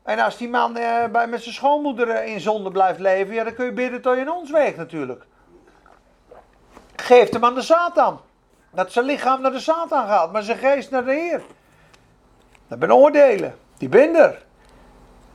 En 0.03 0.19
als 0.19 0.37
die 0.37 0.49
man 0.49 0.77
eh, 0.77 1.05
bij, 1.11 1.27
met 1.27 1.43
zijn 1.43 1.55
schoonmoeder 1.55 2.09
eh, 2.09 2.33
in 2.33 2.39
zonde 2.39 2.71
blijft 2.71 2.99
leven, 2.99 3.33
ja, 3.33 3.43
dan 3.43 3.53
kun 3.53 3.65
je 3.65 3.71
bidden 3.71 4.01
tot 4.01 4.15
je 4.15 4.21
in 4.21 4.31
ons 4.31 4.51
weegt 4.51 4.77
natuurlijk. 4.77 5.25
Geef 6.95 7.29
hem 7.29 7.45
aan 7.45 7.55
de 7.55 7.61
Satan. 7.61 8.19
Dat 8.73 8.91
zijn 8.91 9.05
lichaam 9.05 9.41
naar 9.41 9.51
de 9.51 9.59
Satan 9.59 10.07
gaat, 10.07 10.31
maar 10.31 10.43
zijn 10.43 10.57
geest 10.57 10.91
naar 10.91 11.05
de 11.05 11.11
Heer. 11.11 11.41
Dat 12.67 12.79
ben 12.79 12.95
oordelen. 12.95 13.55
Die 13.77 13.89
ben 13.89 14.15
er. 14.15 14.43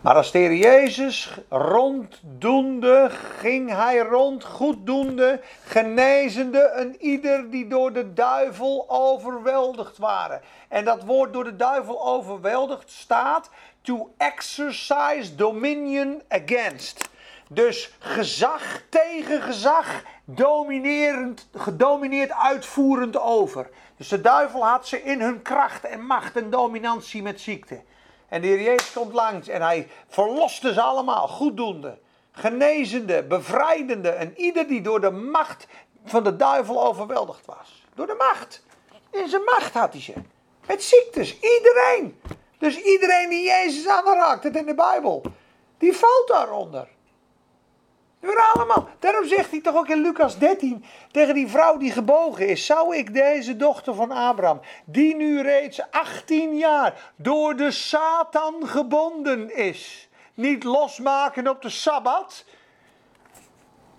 Maar 0.01 0.15
als 0.15 0.31
de 0.31 0.59
Jezus 0.59 1.39
ronddoende, 1.49 3.11
ging 3.39 3.71
hij 3.71 3.99
rond, 3.99 4.45
goeddoende, 4.45 5.41
genezende 5.65 6.71
een 6.75 6.97
ieder 7.01 7.51
die 7.51 7.69
door 7.69 7.93
de 7.93 8.13
duivel 8.13 8.85
overweldigd 8.89 9.99
waren. 9.99 10.41
En 10.69 10.85
dat 10.85 11.05
woord 11.05 11.33
door 11.33 11.45
de 11.45 11.57
duivel 11.57 12.07
overweldigd 12.07 12.91
staat 12.91 13.51
to 13.83 14.15
exercise 14.17 15.35
dominion 15.37 16.23
against. 16.29 17.09
Dus 17.49 17.93
gezag 17.99 18.83
tegen 18.89 19.43
gezag, 19.43 20.03
dominerend, 20.31 21.49
gedomineerd 21.55 22.33
uitvoerend 22.33 23.21
over. 23.21 23.71
Dus 23.97 24.09
de 24.09 24.21
duivel 24.21 24.67
had 24.67 24.89
ze 24.89 25.03
in 25.03 25.21
hun 25.21 25.43
kracht 25.43 25.85
en 25.85 26.07
macht 26.07 26.37
en 26.37 26.51
dominantie 26.51 27.23
met 27.23 27.41
ziekte. 27.41 27.83
En 28.29 28.41
de 28.41 28.47
Heer 28.47 28.63
Jezus 28.63 28.93
komt 28.93 29.13
langs 29.13 29.49
en 29.49 29.63
hij 29.63 29.89
verloste 30.09 30.73
ze 30.73 30.81
allemaal, 30.81 31.29
goeddoende, 31.29 31.99
genezende, 32.33 33.23
bevrijdende. 33.23 34.11
En 34.11 34.33
ieder 34.37 34.67
die 34.67 34.81
door 34.81 35.01
de 35.01 35.11
macht 35.11 35.67
van 36.05 36.25
de 36.25 36.37
duivel 36.37 36.87
overweldigd 36.87 37.47
was. 37.47 37.85
Door 37.95 38.07
de 38.07 38.15
macht. 38.19 38.65
In 39.11 39.29
zijn 39.29 39.45
macht 39.45 39.73
had 39.73 39.93
hij 39.93 40.03
ze. 40.03 40.13
Met 40.67 40.83
ziektes, 40.83 41.41
iedereen. 41.41 42.21
Dus 42.59 42.83
iedereen 42.83 43.29
die 43.29 43.45
Jezus 43.45 43.89
aanraakt, 43.89 44.45
in 44.45 44.67
de 44.67 44.75
Bijbel, 44.75 45.23
die 45.79 45.97
valt 45.97 46.29
daaronder. 46.29 46.89
Door 48.21 48.51
allemaal. 48.55 48.89
Daarom 48.99 49.27
zegt 49.27 49.51
hij 49.51 49.61
toch 49.61 49.77
ook 49.77 49.89
in 49.89 50.01
Lucas 50.01 50.39
13 50.39 50.85
tegen 51.11 51.35
die 51.35 51.49
vrouw 51.49 51.77
die 51.77 51.93
gebogen 51.93 52.49
is: 52.49 52.67
Zou 52.67 52.97
ik 52.97 53.15
deze 53.15 53.57
dochter 53.57 53.95
van 53.95 54.11
Abraham, 54.11 54.61
die 54.85 55.17
nu 55.17 55.43
reeds 55.43 55.91
18 55.91 56.57
jaar 56.57 57.13
door 57.17 57.57
de 57.57 57.71
Satan 57.71 58.69
gebonden 58.69 59.57
is, 59.57 60.09
niet 60.35 60.65
losmaken 60.65 61.49
op 61.49 61.63
de 61.63 61.71
sabbat? 61.71 62.45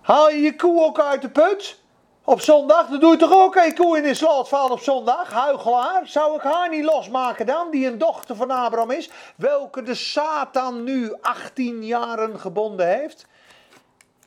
Haal 0.02 0.30
je 0.30 0.42
je 0.42 0.56
koe 0.56 0.84
ook 0.84 1.00
uit 1.00 1.22
de 1.22 1.30
put? 1.30 1.80
Op 2.24 2.42
zondag, 2.42 2.88
dan 2.88 3.00
doe 3.00 3.12
je 3.12 3.18
toch 3.18 3.34
ook 3.34 3.56
een 3.56 3.76
koe 3.76 3.98
in 3.98 4.04
de 4.04 4.14
sloot 4.14 4.50
vallen 4.50 4.72
op 4.72 4.80
zondag, 4.80 5.32
huigelaar. 5.32 6.08
Zou 6.08 6.36
ik 6.36 6.42
haar 6.42 6.70
niet 6.70 6.84
losmaken 6.84 7.46
dan, 7.46 7.72
die 7.72 7.88
een 7.88 7.98
dochter 7.98 8.36
van 8.36 8.52
Abraham 8.52 8.92
is, 8.92 9.10
welke 9.36 9.84
de 9.84 9.96
Satan 9.96 10.84
nu 10.84 11.14
18 11.22 11.86
jaren 11.86 12.40
gebonden 12.40 12.88
heeft? 12.88 13.28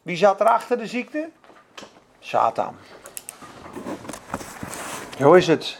Wie 0.03 0.17
zat 0.17 0.41
er 0.41 0.47
achter 0.47 0.79
de 0.79 0.87
ziekte? 0.87 1.29
Satan. 2.21 2.77
Zo 5.19 5.33
is 5.33 5.47
het. 5.47 5.79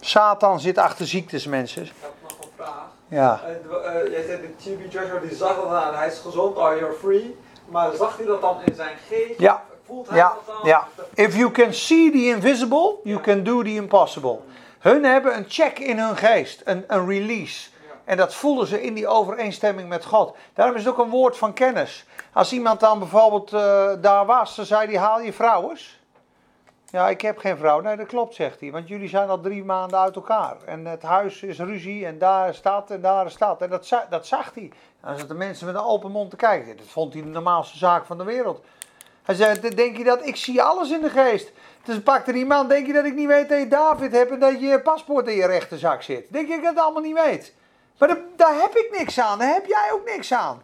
Satan 0.00 0.60
zit 0.60 0.78
achter 0.78 1.06
ziektes, 1.06 1.46
mensen. 1.46 1.82
Ik 1.82 1.92
heb 2.00 2.12
nog 2.22 2.38
een 2.40 2.48
vraag. 2.56 2.86
Ja. 3.08 3.40
Eh, 3.44 4.10
jij 4.10 4.22
zei 4.24 4.40
de 4.40 4.56
TB 4.56 4.92
Joshua 4.92 5.18
die 5.18 5.34
zag 5.36 5.56
dat 5.56 5.66
aan, 5.70 5.94
hij 5.94 6.06
is 6.06 6.18
gezond, 6.18 6.56
oh 6.56 6.76
you're 6.78 6.94
free. 6.94 7.36
Maar 7.68 7.94
zag 7.94 8.16
hij 8.16 8.26
dat 8.26 8.40
dan 8.40 8.56
in 8.64 8.74
zijn 8.74 8.96
geest? 9.08 9.38
Ja. 9.40 9.62
Voelt 9.86 10.08
hij 10.08 10.16
Ja, 10.16 10.28
dat 10.46 10.56
dan? 10.56 10.68
ja. 10.68 10.86
If 11.14 11.36
you 11.36 11.50
can 11.50 11.72
see 11.74 12.10
the 12.10 12.26
invisible, 12.26 12.94
you 13.04 13.20
can 13.20 13.42
do 13.42 13.62
the 13.62 13.74
impossible. 13.74 14.38
Hun 14.78 15.04
hebben 15.04 15.36
een 15.36 15.44
check 15.48 15.78
in 15.78 15.98
hun 15.98 16.16
geest, 16.16 16.60
een, 16.64 16.84
een 16.86 17.06
release. 17.08 17.68
En 18.04 18.16
dat 18.16 18.34
voelen 18.34 18.66
ze 18.66 18.82
in 18.82 18.94
die 18.94 19.06
overeenstemming 19.08 19.88
met 19.88 20.04
God. 20.04 20.36
Daarom 20.54 20.76
is 20.76 20.84
het 20.84 20.92
ook 20.92 20.98
een 21.04 21.10
woord 21.10 21.36
van 21.36 21.52
kennis. 21.52 22.04
Als 22.32 22.52
iemand 22.52 22.80
dan 22.80 22.98
bijvoorbeeld 22.98 23.52
eh, 23.52 23.90
daar 24.00 24.26
was, 24.26 24.56
dan 24.56 24.64
zei 24.64 24.86
hij, 24.86 24.98
haal 24.98 25.20
je 25.20 25.32
vrouw 25.32 25.70
eens. 25.70 25.98
Ja, 26.90 27.08
ik 27.08 27.20
heb 27.20 27.38
geen 27.38 27.56
vrouw. 27.56 27.80
Nee, 27.80 27.96
dat 27.96 28.06
klopt, 28.06 28.34
zegt 28.34 28.60
hij. 28.60 28.70
Want 28.70 28.88
jullie 28.88 29.08
zijn 29.08 29.28
al 29.28 29.40
drie 29.40 29.64
maanden 29.64 29.98
uit 29.98 30.16
elkaar. 30.16 30.56
En 30.64 30.86
het 30.86 31.02
huis 31.02 31.42
is 31.42 31.58
ruzie 31.58 32.06
en 32.06 32.18
daar 32.18 32.54
staat 32.54 32.90
en 32.90 33.00
daar 33.00 33.30
staat. 33.30 33.62
En 33.62 33.70
dat, 33.70 33.88
dat 34.10 34.26
zag 34.26 34.54
hij. 34.54 34.72
Dan 35.00 35.18
zaten 35.18 35.36
mensen 35.36 35.66
met 35.66 35.74
een 35.74 35.80
open 35.80 36.10
mond 36.10 36.30
te 36.30 36.36
kijken. 36.36 36.76
Dat 36.76 36.86
vond 36.86 37.12
hij 37.12 37.22
de 37.22 37.28
normaalste 37.28 37.78
zaak 37.78 38.04
van 38.04 38.18
de 38.18 38.24
wereld. 38.24 38.64
Hij 39.22 39.34
zei, 39.34 39.74
denk 39.74 39.96
je 39.96 40.04
dat, 40.04 40.26
ik 40.26 40.36
zie 40.36 40.62
alles 40.62 40.90
in 40.90 41.00
de 41.00 41.10
geest. 41.10 41.52
Dus 41.84 42.02
pakte 42.02 42.32
die 42.32 42.46
man, 42.46 42.68
denk 42.68 42.86
je 42.86 42.92
dat 42.92 43.04
ik 43.04 43.14
niet 43.14 43.26
weet 43.26 43.48
dat 43.48 43.58
je 43.58 43.68
David 43.68 44.12
hebt 44.12 44.30
en 44.30 44.38
dat 44.38 44.60
je 44.60 44.80
paspoort 44.80 45.26
in 45.26 45.34
je 45.34 45.46
rechterzak 45.46 46.02
zit? 46.02 46.32
Denk 46.32 46.46
je 46.46 46.54
dat 46.54 46.70
ik 46.70 46.74
dat 46.74 46.84
allemaal 46.84 47.02
niet 47.02 47.20
weet? 47.24 47.54
Maar 47.98 48.08
daar, 48.08 48.18
daar 48.36 48.54
heb 48.54 48.76
ik 48.76 48.96
niks 48.98 49.20
aan, 49.20 49.38
daar 49.38 49.52
heb 49.52 49.66
jij 49.66 49.90
ook 49.92 50.04
niks 50.04 50.32
aan. 50.32 50.62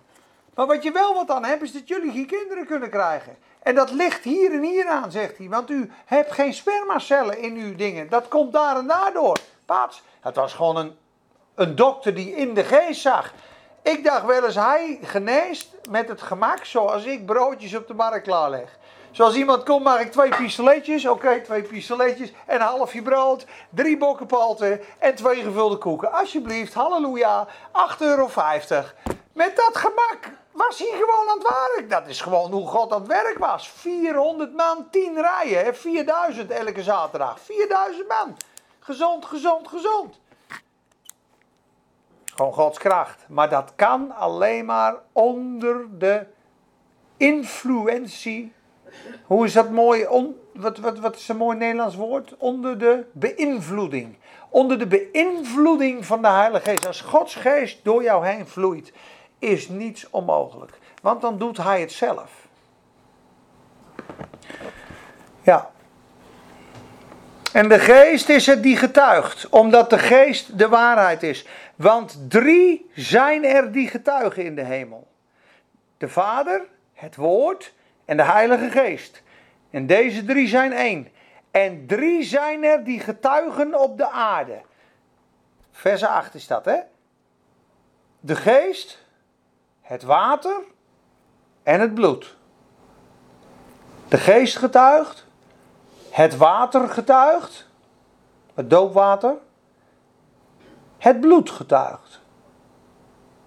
Maar 0.54 0.66
wat 0.66 0.82
je 0.82 0.92
wel 0.92 1.14
wat 1.14 1.30
aan 1.30 1.44
hebt, 1.44 1.62
is 1.62 1.72
dat 1.72 1.88
jullie 1.88 2.12
geen 2.12 2.26
kinderen 2.26 2.66
kunnen 2.66 2.90
krijgen. 2.90 3.36
En 3.62 3.74
dat 3.74 3.90
ligt 3.90 4.24
hier 4.24 4.52
en 4.52 4.62
hier 4.62 4.86
aan, 4.86 5.10
zegt 5.10 5.38
hij. 5.38 5.48
Want 5.48 5.70
u 5.70 5.90
hebt 6.04 6.32
geen 6.32 6.54
spermacellen 6.54 7.38
in 7.38 7.54
uw 7.54 7.74
dingen. 7.74 8.08
Dat 8.08 8.28
komt 8.28 8.52
daar 8.52 8.76
en 8.76 8.86
daardoor. 8.86 9.38
Paats, 9.66 10.02
het 10.20 10.36
was 10.36 10.54
gewoon 10.54 10.76
een, 10.76 10.96
een 11.54 11.76
dokter 11.76 12.14
die 12.14 12.36
in 12.36 12.54
de 12.54 12.64
geest 12.64 13.00
zag. 13.00 13.32
Ik 13.82 14.04
dacht 14.04 14.24
wel 14.24 14.44
eens, 14.44 14.54
hij 14.54 14.98
geneest 15.02 15.74
met 15.90 16.08
het 16.08 16.22
gemak 16.22 16.64
zoals 16.64 17.04
ik 17.04 17.26
broodjes 17.26 17.74
op 17.74 17.86
de 17.86 17.94
markt 17.94 18.22
klaarleg. 18.22 18.78
Zoals 19.10 19.34
iemand 19.34 19.62
komt, 19.62 19.84
mag 19.84 20.00
ik 20.00 20.12
twee 20.12 20.36
pistoletjes. 20.36 21.06
Oké, 21.06 21.40
twee 21.40 21.62
pistoletjes. 21.62 22.32
En 22.46 22.54
een 22.54 22.66
halfje 22.66 23.02
brood. 23.02 23.46
Drie 23.70 23.96
bokkenpalten. 23.96 24.80
En 24.98 25.14
twee 25.14 25.42
gevulde 25.42 25.76
koeken. 25.76 26.12
Alsjeblieft, 26.12 26.74
halleluja. 26.74 27.46
8,50 27.46 27.98
euro. 27.98 28.28
Met 29.34 29.56
dat 29.56 29.76
gemak 29.76 30.30
was 30.52 30.78
hij 30.78 30.88
gewoon 30.88 31.28
aan 31.28 31.38
het 31.38 31.48
werk. 31.48 31.90
Dat 31.90 32.06
is 32.06 32.20
gewoon 32.20 32.52
hoe 32.52 32.66
God 32.66 32.92
aan 32.92 32.98
het 32.98 33.08
werk 33.08 33.38
was. 33.38 33.68
400 33.68 34.54
man, 34.54 34.86
10 34.90 35.20
rijen. 35.20 35.64
Hè? 35.64 35.74
4000 35.74 36.50
elke 36.50 36.82
zaterdag. 36.82 37.40
4000 37.40 38.08
man. 38.08 38.36
Gezond, 38.78 39.24
gezond, 39.24 39.68
gezond. 39.68 40.20
Gewoon 42.24 42.52
Gods 42.52 42.78
kracht. 42.78 43.24
Maar 43.28 43.48
dat 43.48 43.72
kan 43.76 44.14
alleen 44.16 44.64
maar 44.64 44.94
onder 45.12 45.98
de 45.98 46.26
influentie. 47.16 48.52
Hoe 49.26 49.44
is 49.44 49.52
dat 49.52 49.70
mooi? 49.70 50.06
On, 50.06 50.40
wat, 50.52 50.78
wat, 50.78 50.98
wat 50.98 51.16
is 51.16 51.28
een 51.28 51.36
mooi 51.36 51.56
Nederlands 51.58 51.96
woord? 51.96 52.36
Onder 52.36 52.78
de 52.78 53.04
beïnvloeding. 53.12 54.18
Onder 54.48 54.78
de 54.78 54.86
beïnvloeding 54.86 56.06
van 56.06 56.22
de 56.22 56.28
Heilige 56.28 56.70
Geest. 56.70 56.86
Als 56.86 57.00
Gods 57.00 57.34
Geest 57.34 57.84
door 57.84 58.02
jou 58.02 58.26
heen 58.26 58.46
vloeit, 58.46 58.92
is 59.44 59.68
niets 59.68 60.10
onmogelijk. 60.10 60.78
Want 61.02 61.20
dan 61.20 61.38
doet 61.38 61.56
Hij 61.56 61.80
het 61.80 61.92
zelf. 61.92 62.30
Ja. 65.42 65.70
En 67.52 67.68
de 67.68 67.78
geest 67.78 68.28
is 68.28 68.46
het 68.46 68.62
die 68.62 68.76
getuigt, 68.76 69.48
omdat 69.48 69.90
de 69.90 69.98
geest 69.98 70.58
de 70.58 70.68
waarheid 70.68 71.22
is. 71.22 71.46
Want 71.76 72.30
drie 72.30 72.90
zijn 72.94 73.44
er 73.44 73.72
die 73.72 73.88
getuigen 73.88 74.44
in 74.44 74.54
de 74.54 74.64
hemel: 74.64 75.06
de 75.98 76.08
Vader, 76.08 76.66
het 76.92 77.16
Woord 77.16 77.72
en 78.04 78.16
de 78.16 78.22
Heilige 78.22 78.70
Geest. 78.70 79.22
En 79.70 79.86
deze 79.86 80.24
drie 80.24 80.48
zijn 80.48 80.72
één. 80.72 81.08
En 81.50 81.86
drie 81.86 82.22
zijn 82.22 82.64
er 82.64 82.84
die 82.84 83.00
getuigen 83.00 83.80
op 83.80 83.98
de 83.98 84.10
aarde. 84.10 84.60
Vers 85.70 86.04
8 86.04 86.34
is 86.34 86.46
dat, 86.46 86.64
hè? 86.64 86.78
De 88.20 88.36
geest, 88.36 89.03
het 89.84 90.02
water 90.02 90.60
en 91.62 91.80
het 91.80 91.94
bloed. 91.94 92.36
De 94.08 94.18
geest 94.18 94.56
getuigt, 94.56 95.26
het 96.10 96.36
water 96.36 96.88
getuigt, 96.88 97.68
het 98.54 98.70
doopwater, 98.70 99.34
het 100.98 101.20
bloed 101.20 101.50
getuigt. 101.50 102.20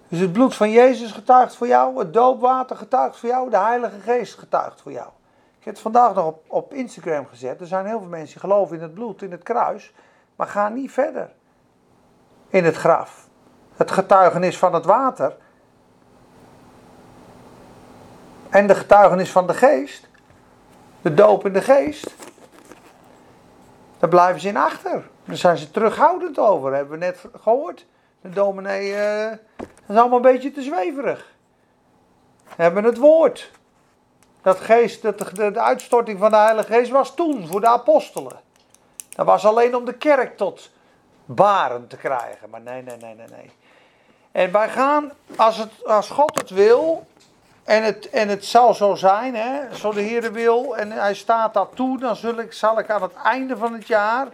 Dus 0.08 0.18
het 0.18 0.32
bloed 0.32 0.54
van 0.54 0.70
Jezus 0.70 1.12
getuigt 1.12 1.56
voor 1.56 1.66
jou, 1.66 1.98
het 1.98 2.12
doopwater 2.12 2.76
getuigt 2.76 3.16
voor 3.16 3.28
jou, 3.28 3.50
de 3.50 3.58
Heilige 3.58 4.00
Geest 4.00 4.38
getuigt 4.38 4.80
voor 4.80 4.92
jou. 4.92 5.08
Ik 5.58 5.64
heb 5.64 5.74
het 5.74 5.82
vandaag 5.82 6.14
nog 6.14 6.26
op, 6.26 6.44
op 6.46 6.74
Instagram 6.74 7.26
gezet. 7.26 7.60
Er 7.60 7.66
zijn 7.66 7.86
heel 7.86 7.98
veel 7.98 8.08
mensen 8.08 8.40
die 8.40 8.50
geloven 8.50 8.76
in 8.76 8.82
het 8.82 8.94
bloed, 8.94 9.22
in 9.22 9.30
het 9.30 9.42
kruis, 9.42 9.92
maar 10.36 10.46
gaan 10.46 10.74
niet 10.74 10.92
verder 10.92 11.30
in 12.48 12.64
het 12.64 12.76
graf. 12.76 13.28
Het 13.76 13.90
getuigenis 13.90 14.58
van 14.58 14.74
het 14.74 14.84
water 14.84 15.36
en 18.50 18.66
de 18.66 18.74
getuigenis 18.74 19.30
van 19.30 19.46
de 19.46 19.54
geest, 19.54 20.08
de 21.02 21.14
doop 21.14 21.46
in 21.46 21.52
de 21.52 21.62
geest, 21.62 22.14
daar 23.98 24.08
blijven 24.10 24.40
ze 24.40 24.48
in 24.48 24.56
achter. 24.56 25.08
Daar 25.24 25.36
zijn 25.36 25.56
ze 25.56 25.70
terughoudend 25.70 26.38
over, 26.38 26.74
hebben 26.74 26.98
we 26.98 27.04
net 27.04 27.24
gehoord. 27.40 27.86
De 28.20 28.30
dominee, 28.30 28.92
dat 29.56 29.68
is 29.88 29.96
allemaal 29.96 30.16
een 30.16 30.22
beetje 30.22 30.52
te 30.52 30.62
zweverig. 30.62 31.32
We 32.56 32.62
hebben 32.62 32.84
het 32.84 32.96
woord. 32.96 33.50
Dat 34.42 34.60
geest, 34.60 35.02
de, 35.02 35.14
de 35.52 35.60
uitstorting 35.60 36.18
van 36.18 36.30
de 36.30 36.36
Heilige 36.36 36.72
Geest 36.72 36.90
was 36.90 37.14
toen, 37.14 37.46
voor 37.46 37.60
de 37.60 37.68
apostelen. 37.68 38.40
Dat 39.08 39.26
was 39.26 39.44
alleen 39.44 39.76
om 39.76 39.84
de 39.84 39.94
kerk 39.94 40.36
tot 40.36 40.70
baren 41.24 41.86
te 41.86 41.96
krijgen. 41.96 42.50
Maar 42.50 42.60
nee, 42.60 42.82
nee, 42.82 42.96
nee, 42.96 43.14
nee, 43.14 43.26
nee. 43.30 43.50
En 44.32 44.52
wij 44.52 44.68
gaan, 44.68 45.12
als, 45.36 45.56
het, 45.56 45.86
als 45.86 46.10
God 46.10 46.38
het 46.38 46.50
wil, 46.50 47.06
en 47.68 47.82
het, 47.82 48.10
en 48.10 48.28
het 48.28 48.44
zal 48.44 48.74
zo 48.74 48.94
zijn, 48.94 49.34
hè, 49.34 49.76
zo 49.76 49.92
de 49.92 50.00
Heer 50.00 50.32
wil, 50.32 50.76
en 50.76 50.90
hij 50.90 51.14
staat 51.14 51.54
dat 51.54 51.70
toe, 51.74 51.98
dan 51.98 52.16
zul 52.16 52.38
ik, 52.38 52.52
zal 52.52 52.78
ik 52.78 52.90
aan 52.90 53.02
het 53.02 53.14
einde 53.14 53.56
van 53.56 53.72
het 53.72 53.86
jaar, 53.86 54.28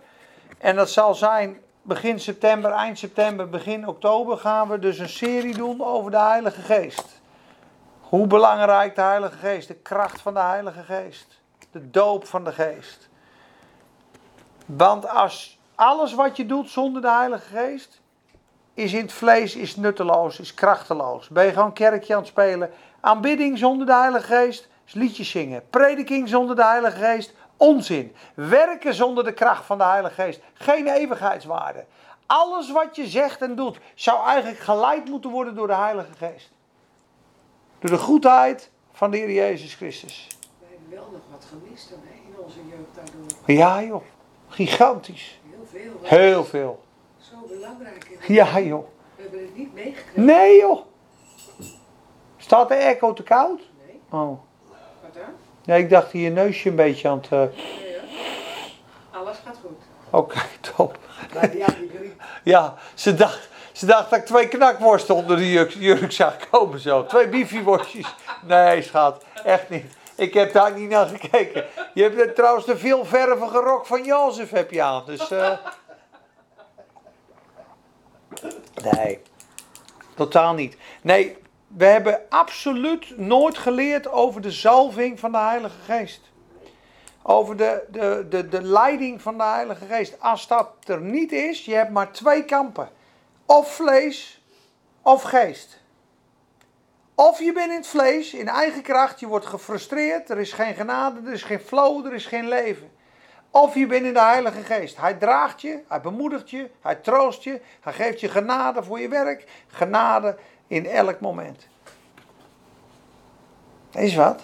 en 0.58 0.76
dat 0.76 0.90
zal 0.90 1.14
zijn 1.14 1.60
begin 1.82 2.20
september, 2.20 2.70
eind 2.70 2.98
september, 2.98 3.48
begin 3.48 3.88
oktober, 3.88 4.36
gaan 4.36 4.68
we 4.68 4.78
dus 4.78 4.98
een 4.98 5.08
serie 5.08 5.54
doen 5.54 5.84
over 5.84 6.10
de 6.10 6.18
Heilige 6.18 6.60
Geest. 6.60 7.20
Hoe 8.00 8.26
belangrijk 8.26 8.94
de 8.94 9.02
Heilige 9.02 9.36
Geest, 9.36 9.68
de 9.68 9.74
kracht 9.74 10.20
van 10.20 10.34
de 10.34 10.40
Heilige 10.40 10.82
Geest, 10.82 11.40
de 11.70 11.90
doop 11.90 12.26
van 12.26 12.44
de 12.44 12.52
Geest. 12.52 13.08
Want 14.66 15.08
als 15.08 15.58
alles 15.74 16.14
wat 16.14 16.36
je 16.36 16.46
doet 16.46 16.70
zonder 16.70 17.02
de 17.02 17.10
Heilige 17.10 17.56
Geest, 17.56 18.00
is 18.74 18.92
in 18.92 19.02
het 19.02 19.12
vlees, 19.12 19.56
is 19.56 19.76
nutteloos, 19.76 20.40
is 20.40 20.54
krachteloos. 20.54 21.28
Ben 21.28 21.44
je 21.44 21.52
gewoon 21.52 21.72
kerkje 21.72 22.14
aan 22.14 22.20
het 22.20 22.28
spelen. 22.28 22.70
Aanbidding 23.04 23.58
zonder 23.58 23.86
de 23.86 23.94
Heilige 23.94 24.26
Geest 24.26 24.68
is 24.86 24.92
liedjes 24.92 25.30
zingen. 25.30 25.62
Prediking 25.70 26.28
zonder 26.28 26.56
de 26.56 26.64
Heilige 26.64 26.96
Geest, 26.96 27.34
onzin. 27.56 28.14
Werken 28.34 28.94
zonder 28.94 29.24
de 29.24 29.32
kracht 29.32 29.64
van 29.64 29.78
de 29.78 29.84
Heilige 29.84 30.14
Geest, 30.14 30.40
geen 30.54 30.86
eeuwigheidswaarde. 30.86 31.84
Alles 32.26 32.72
wat 32.72 32.96
je 32.96 33.06
zegt 33.06 33.42
en 33.42 33.54
doet, 33.54 33.78
zou 33.94 34.26
eigenlijk 34.26 34.58
geleid 34.58 35.08
moeten 35.08 35.30
worden 35.30 35.54
door 35.54 35.66
de 35.66 35.74
Heilige 35.74 36.12
Geest. 36.18 36.50
Door 37.78 37.90
de 37.90 37.98
goedheid 37.98 38.70
van 38.92 39.10
de 39.10 39.16
Heer 39.16 39.32
Jezus 39.32 39.74
Christus. 39.74 40.28
We 40.58 40.66
hebben 40.68 40.90
wel 40.90 41.08
nog 41.12 41.22
wat 41.30 41.46
gemist 41.48 41.90
dan, 41.90 41.98
hè, 42.04 42.14
in 42.14 42.44
onze 42.44 42.58
jeugd 42.68 42.94
daardoor. 42.94 43.56
Ja 43.56 43.82
joh, 43.82 44.02
gigantisch. 44.48 45.40
Heel 45.50 45.66
veel. 45.70 45.98
Heel 46.02 46.44
veel. 46.44 46.82
Zo 47.18 47.36
belangrijk. 47.48 48.18
Ja 48.26 48.60
joh. 48.60 48.86
We 49.16 49.22
hebben 49.22 49.40
het 49.40 49.56
niet 49.56 49.74
meegekregen. 49.74 50.24
Nee 50.24 50.56
joh. 50.56 50.92
Staat 52.44 52.68
de 52.68 52.74
airco 52.74 53.12
te 53.12 53.22
koud? 53.22 53.60
Nee. 53.86 54.00
Oh. 54.10 54.28
Wat 54.30 54.38
dan? 55.14 55.22
Nee, 55.64 55.82
ik 55.82 55.90
dacht 55.90 56.10
hier 56.10 56.22
je 56.24 56.30
neusje 56.30 56.68
een 56.68 56.76
beetje 56.76 57.08
aan 57.08 57.16
het... 57.16 57.32
eh, 57.32 57.38
Nee, 57.38 57.48
hoor. 59.10 59.20
Alles 59.20 59.36
gaat 59.44 59.56
goed. 59.62 59.78
Oké, 60.10 60.38
top. 60.76 60.98
Maar 61.34 61.50
die 61.50 61.62
had 61.64 61.76
die 61.76 61.90
griep. 61.96 62.22
Ja, 62.42 62.74
ze 62.94 63.14
dacht, 63.14 63.48
ze 63.72 63.86
dacht 63.86 64.10
dat 64.10 64.18
ik 64.18 64.24
twee 64.24 64.48
knakworsten 64.48 65.14
onder 65.14 65.36
de 65.36 65.50
jurk, 65.50 65.70
jurk 65.70 66.12
zag 66.12 66.36
komen 66.50 66.78
zo. 66.78 67.06
Twee 67.06 67.28
biefieworstjes. 67.28 68.14
Nee, 68.42 68.82
schat, 68.82 69.24
echt 69.44 69.68
niet. 69.68 69.96
Ik 70.16 70.34
heb 70.34 70.52
daar 70.52 70.72
niet 70.72 70.88
naar 70.88 71.06
gekeken. 71.06 71.64
Je 71.94 72.02
hebt 72.02 72.34
trouwens 72.34 72.66
de 72.66 72.78
veelvervige 72.78 73.58
rok 73.58 73.86
van 73.86 74.04
Jozef 74.04 74.50
heb 74.50 74.70
je 74.70 74.82
aan. 74.82 75.02
Dus, 75.06 75.30
eh, 75.30 75.52
Nee, 78.92 79.20
totaal 80.14 80.54
niet. 80.54 80.76
Nee, 81.02 81.36
we 81.76 81.84
hebben 81.84 82.20
absoluut 82.28 83.18
nooit 83.18 83.58
geleerd 83.58 84.08
over 84.08 84.40
de 84.40 84.50
zalving 84.50 85.20
van 85.20 85.32
de 85.32 85.38
Heilige 85.38 85.80
Geest. 85.84 86.32
Over 87.22 87.56
de, 87.56 87.84
de, 87.90 88.26
de, 88.28 88.48
de 88.48 88.62
leiding 88.62 89.22
van 89.22 89.36
de 89.36 89.44
Heilige 89.44 89.84
Geest. 89.84 90.20
Als 90.20 90.46
dat 90.46 90.68
er 90.84 91.00
niet 91.00 91.32
is, 91.32 91.64
je 91.64 91.74
hebt 91.74 91.90
maar 91.90 92.12
twee 92.12 92.44
kampen. 92.44 92.88
Of 93.46 93.74
vlees, 93.74 94.42
of 95.02 95.22
geest. 95.22 95.82
Of 97.14 97.38
je 97.38 97.52
bent 97.52 97.70
in 97.70 97.76
het 97.76 97.86
vlees, 97.86 98.34
in 98.34 98.48
eigen 98.48 98.82
kracht, 98.82 99.20
je 99.20 99.26
wordt 99.26 99.46
gefrustreerd, 99.46 100.30
er 100.30 100.38
is 100.38 100.52
geen 100.52 100.74
genade, 100.74 101.20
er 101.26 101.32
is 101.32 101.42
geen 101.42 101.60
flow, 101.60 102.06
er 102.06 102.12
is 102.14 102.26
geen 102.26 102.48
leven. 102.48 102.90
Of 103.50 103.74
je 103.74 103.86
bent 103.86 104.06
in 104.06 104.12
de 104.12 104.20
Heilige 104.20 104.62
Geest. 104.62 104.96
Hij 104.96 105.14
draagt 105.14 105.60
je, 105.60 105.80
hij 105.88 106.00
bemoedigt 106.00 106.50
je, 106.50 106.70
hij 106.80 106.94
troost 106.94 107.42
je, 107.42 107.60
hij 107.80 107.92
geeft 107.92 108.20
je 108.20 108.28
genade 108.28 108.82
voor 108.82 109.00
je 109.00 109.08
werk, 109.08 109.44
genade 109.66 110.36
in 110.66 110.86
elk 110.86 111.20
moment. 111.20 111.66
Is 113.92 114.14
wat? 114.14 114.42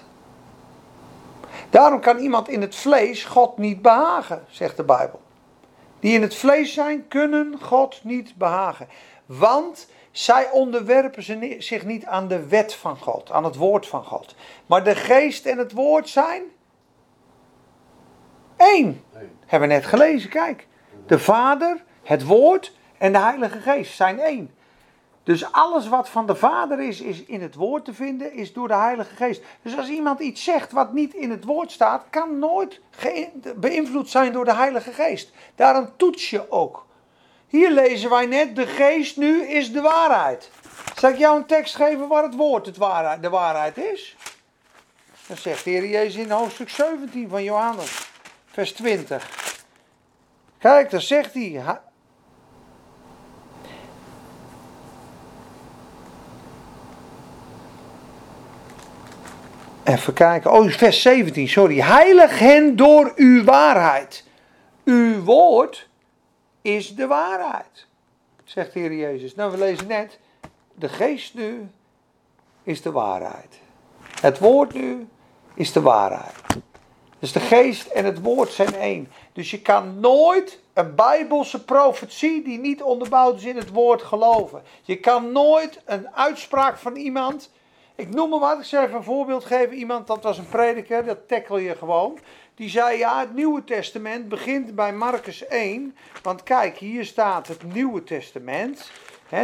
Daarom 1.70 2.00
kan 2.00 2.18
iemand 2.18 2.48
in 2.48 2.61
het 2.61 2.74
vlees 2.74 3.24
God 3.24 3.59
niet 3.59 3.83
behagen, 3.83 4.44
zegt 4.48 4.76
de 4.76 4.85
Bijbel. 4.85 5.20
Die 6.00 6.14
in 6.14 6.22
het 6.22 6.35
vlees 6.35 6.72
zijn, 6.72 7.09
kunnen 7.09 7.59
God 7.61 8.00
niet 8.04 8.37
behagen. 8.37 8.88
Want 9.26 9.88
zij 10.11 10.50
onderwerpen 10.50 11.22
zich 11.62 11.85
niet 11.85 12.04
aan 12.04 12.28
de 12.28 12.46
wet 12.46 12.74
van 12.74 12.96
God, 12.96 13.30
aan 13.30 13.44
het 13.44 13.56
woord 13.56 13.87
van 13.87 14.04
God. 14.04 14.35
Maar 14.66 14.85
de 14.85 14.94
geest 14.94 15.46
en 15.46 15.59
het 15.59 15.72
woord 15.72 16.09
zijn 16.09 16.42
één. 18.56 19.04
Hebben 19.46 19.68
we 19.68 19.74
net 19.74 19.87
gelezen, 19.87 20.30
kijk. 20.30 20.66
De 21.06 21.18
Vader, 21.18 21.85
het 22.02 22.24
woord 22.24 22.76
en 22.98 23.12
de 23.12 23.18
Heilige 23.18 23.61
Geest 23.61 23.96
zijn 23.96 24.20
één. 24.20 24.54
Dus 25.22 25.52
alles 25.52 25.88
wat 25.88 26.09
van 26.09 26.26
de 26.26 26.35
Vader 26.35 26.80
is, 26.80 27.00
is 27.00 27.24
in 27.24 27.42
het 27.42 27.54
woord 27.54 27.85
te 27.85 27.94
vinden, 27.94 28.33
is 28.33 28.52
door 28.52 28.68
de 28.68 28.74
Heilige 28.74 29.14
Geest. 29.14 29.42
Dus 29.62 29.76
als 29.76 29.88
iemand 29.88 30.20
iets 30.20 30.44
zegt 30.44 30.72
wat 30.72 30.92
niet 30.92 31.14
in 31.14 31.30
het 31.30 31.44
woord 31.44 31.72
staat, 31.72 32.04
kan 32.11 32.38
nooit 32.38 32.80
beïnvloed 33.56 34.11
zijn 34.11 34.33
door 34.33 34.44
de 34.44 34.54
Heilige 34.54 34.92
Geest. 34.92 35.33
Daarom 35.54 35.88
toets 35.96 36.30
je 36.30 36.50
ook. 36.50 36.87
Hier 37.46 37.70
lezen 37.70 38.11
wij 38.11 38.26
net, 38.26 38.56
de 38.56 38.66
geest 38.66 39.16
nu 39.16 39.42
is 39.42 39.72
de 39.72 39.80
waarheid. 39.80 40.50
Zal 40.96 41.11
ik 41.11 41.18
jou 41.18 41.37
een 41.37 41.46
tekst 41.46 41.74
geven 41.74 42.09
waar 42.09 42.22
het 42.22 42.35
woord 42.35 42.76
waarheid, 42.76 43.22
de 43.22 43.28
waarheid 43.28 43.76
is? 43.76 44.16
Dan 45.26 45.37
zegt 45.37 45.64
de 45.64 45.70
Heer 45.70 45.87
Jezus 45.87 46.22
in 46.22 46.30
hoofdstuk 46.30 46.68
17 46.68 47.28
van 47.28 47.44
Johannes, 47.44 48.09
vers 48.46 48.72
20. 48.72 49.28
Kijk, 50.59 50.90
dan 50.90 51.00
zegt 51.00 51.35
hij, 51.35 51.80
Even 59.90 60.12
kijken. 60.12 60.53
Oh, 60.53 60.68
vers 60.68 61.03
17, 61.03 61.48
sorry. 61.48 61.81
Heilig 61.81 62.38
hen 62.38 62.76
door 62.76 63.12
uw 63.16 63.44
waarheid. 63.44 64.24
Uw 64.85 65.22
woord 65.22 65.88
is 66.62 66.94
de 66.94 67.07
waarheid. 67.07 67.87
Zegt 68.44 68.72
de 68.72 68.79
Heer 68.79 68.94
Jezus. 68.94 69.35
Nou, 69.35 69.50
we 69.50 69.59
lezen 69.59 69.87
net. 69.87 70.18
De 70.74 70.88
geest 70.88 71.35
nu 71.35 71.68
is 72.62 72.83
de 72.83 72.90
waarheid. 72.90 73.59
Het 74.20 74.38
woord 74.38 74.74
nu 74.74 75.09
is 75.55 75.72
de 75.72 75.81
waarheid. 75.81 76.35
Dus 77.18 77.33
de 77.33 77.40
geest 77.40 77.87
en 77.87 78.05
het 78.05 78.20
woord 78.20 78.50
zijn 78.50 78.74
één. 78.74 79.09
Dus 79.33 79.50
je 79.50 79.61
kan 79.61 80.00
nooit 80.00 80.61
een 80.72 80.94
bijbelse 80.94 81.64
profetie 81.64 82.42
die 82.42 82.59
niet 82.59 82.83
onderbouwd 82.83 83.37
is 83.37 83.44
in 83.44 83.57
het 83.57 83.70
woord 83.70 84.03
geloven. 84.03 84.62
Je 84.83 84.96
kan 84.96 85.33
nooit 85.33 85.81
een 85.85 86.14
uitspraak 86.14 86.79
van 86.79 86.96
iemand. 86.96 87.50
Ik 88.01 88.15
noem 88.15 88.31
maar 88.31 88.39
wat, 88.39 88.59
ik 88.59 88.65
zal 88.65 88.83
even 88.83 88.97
een 88.97 89.03
voorbeeld 89.03 89.45
geven. 89.45 89.77
Iemand, 89.77 90.07
dat 90.07 90.23
was 90.23 90.39
een 90.39 90.49
prediker, 90.49 91.05
dat 91.05 91.29
tackle 91.29 91.63
je 91.63 91.77
gewoon. 91.77 92.19
Die 92.55 92.69
zei, 92.69 92.99
ja, 92.99 93.21
het 93.21 93.35
Nieuwe 93.35 93.65
Testament 93.65 94.29
begint 94.29 94.75
bij 94.75 94.93
Marcus 94.93 95.47
1. 95.47 95.97
Want 96.23 96.43
kijk, 96.43 96.77
hier 96.77 97.05
staat 97.05 97.49
het 97.49 97.73
Nieuwe 97.73 98.05
Testament. 98.05 98.91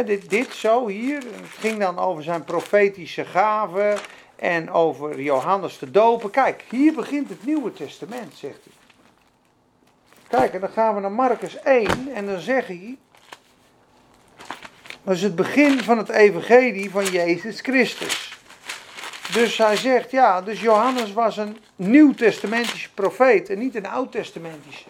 Dit, 0.05 0.29
dit 0.29 0.53
zo 0.53 0.87
hier. 0.87 1.15
Het 1.15 1.57
ging 1.59 1.79
dan 1.79 1.99
over 1.99 2.23
zijn 2.23 2.43
profetische 2.43 3.25
gaven 3.25 3.97
en 4.35 4.71
over 4.71 5.21
Johannes 5.21 5.79
de 5.79 5.91
Doper. 5.91 6.29
Kijk, 6.29 6.63
hier 6.69 6.93
begint 6.93 7.29
het 7.29 7.45
Nieuwe 7.45 7.73
Testament, 7.73 8.33
zegt 8.35 8.59
hij. 8.63 8.73
Kijk, 10.27 10.53
en 10.53 10.59
dan 10.59 10.69
gaan 10.69 10.95
we 10.95 11.01
naar 11.01 11.11
Marcus 11.11 11.59
1 11.59 11.87
en 12.13 12.25
dan 12.25 12.39
zegt 12.39 12.67
hij. 12.67 12.97
Dat 15.03 15.15
is 15.15 15.21
het 15.21 15.35
begin 15.35 15.83
van 15.83 15.97
het 15.97 16.09
evangelie 16.09 16.89
van 16.89 17.05
Jezus 17.05 17.61
Christus. 17.61 18.26
Dus 19.33 19.57
hij 19.57 19.75
zegt, 19.75 20.11
ja, 20.11 20.41
dus 20.41 20.61
Johannes 20.61 21.13
was 21.13 21.37
een 21.37 21.57
nieuwtestamentische 21.75 22.93
profeet 22.93 23.49
en 23.49 23.59
niet 23.59 23.75
een 23.75 23.87
oud-testamentische. 23.87 24.89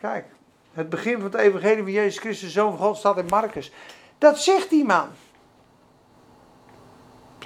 Kijk, 0.00 0.24
het 0.72 0.88
begin 0.88 1.14
van 1.14 1.22
het 1.22 1.34
evangelie 1.34 1.82
van 1.82 1.92
Jezus 1.92 2.18
Christus, 2.18 2.52
Zoon 2.52 2.76
van 2.76 2.86
God, 2.86 2.96
staat 2.96 3.18
in 3.18 3.26
Marcus. 3.26 3.72
Dat 4.18 4.38
zegt 4.38 4.70
die 4.70 4.84
man. 4.84 5.08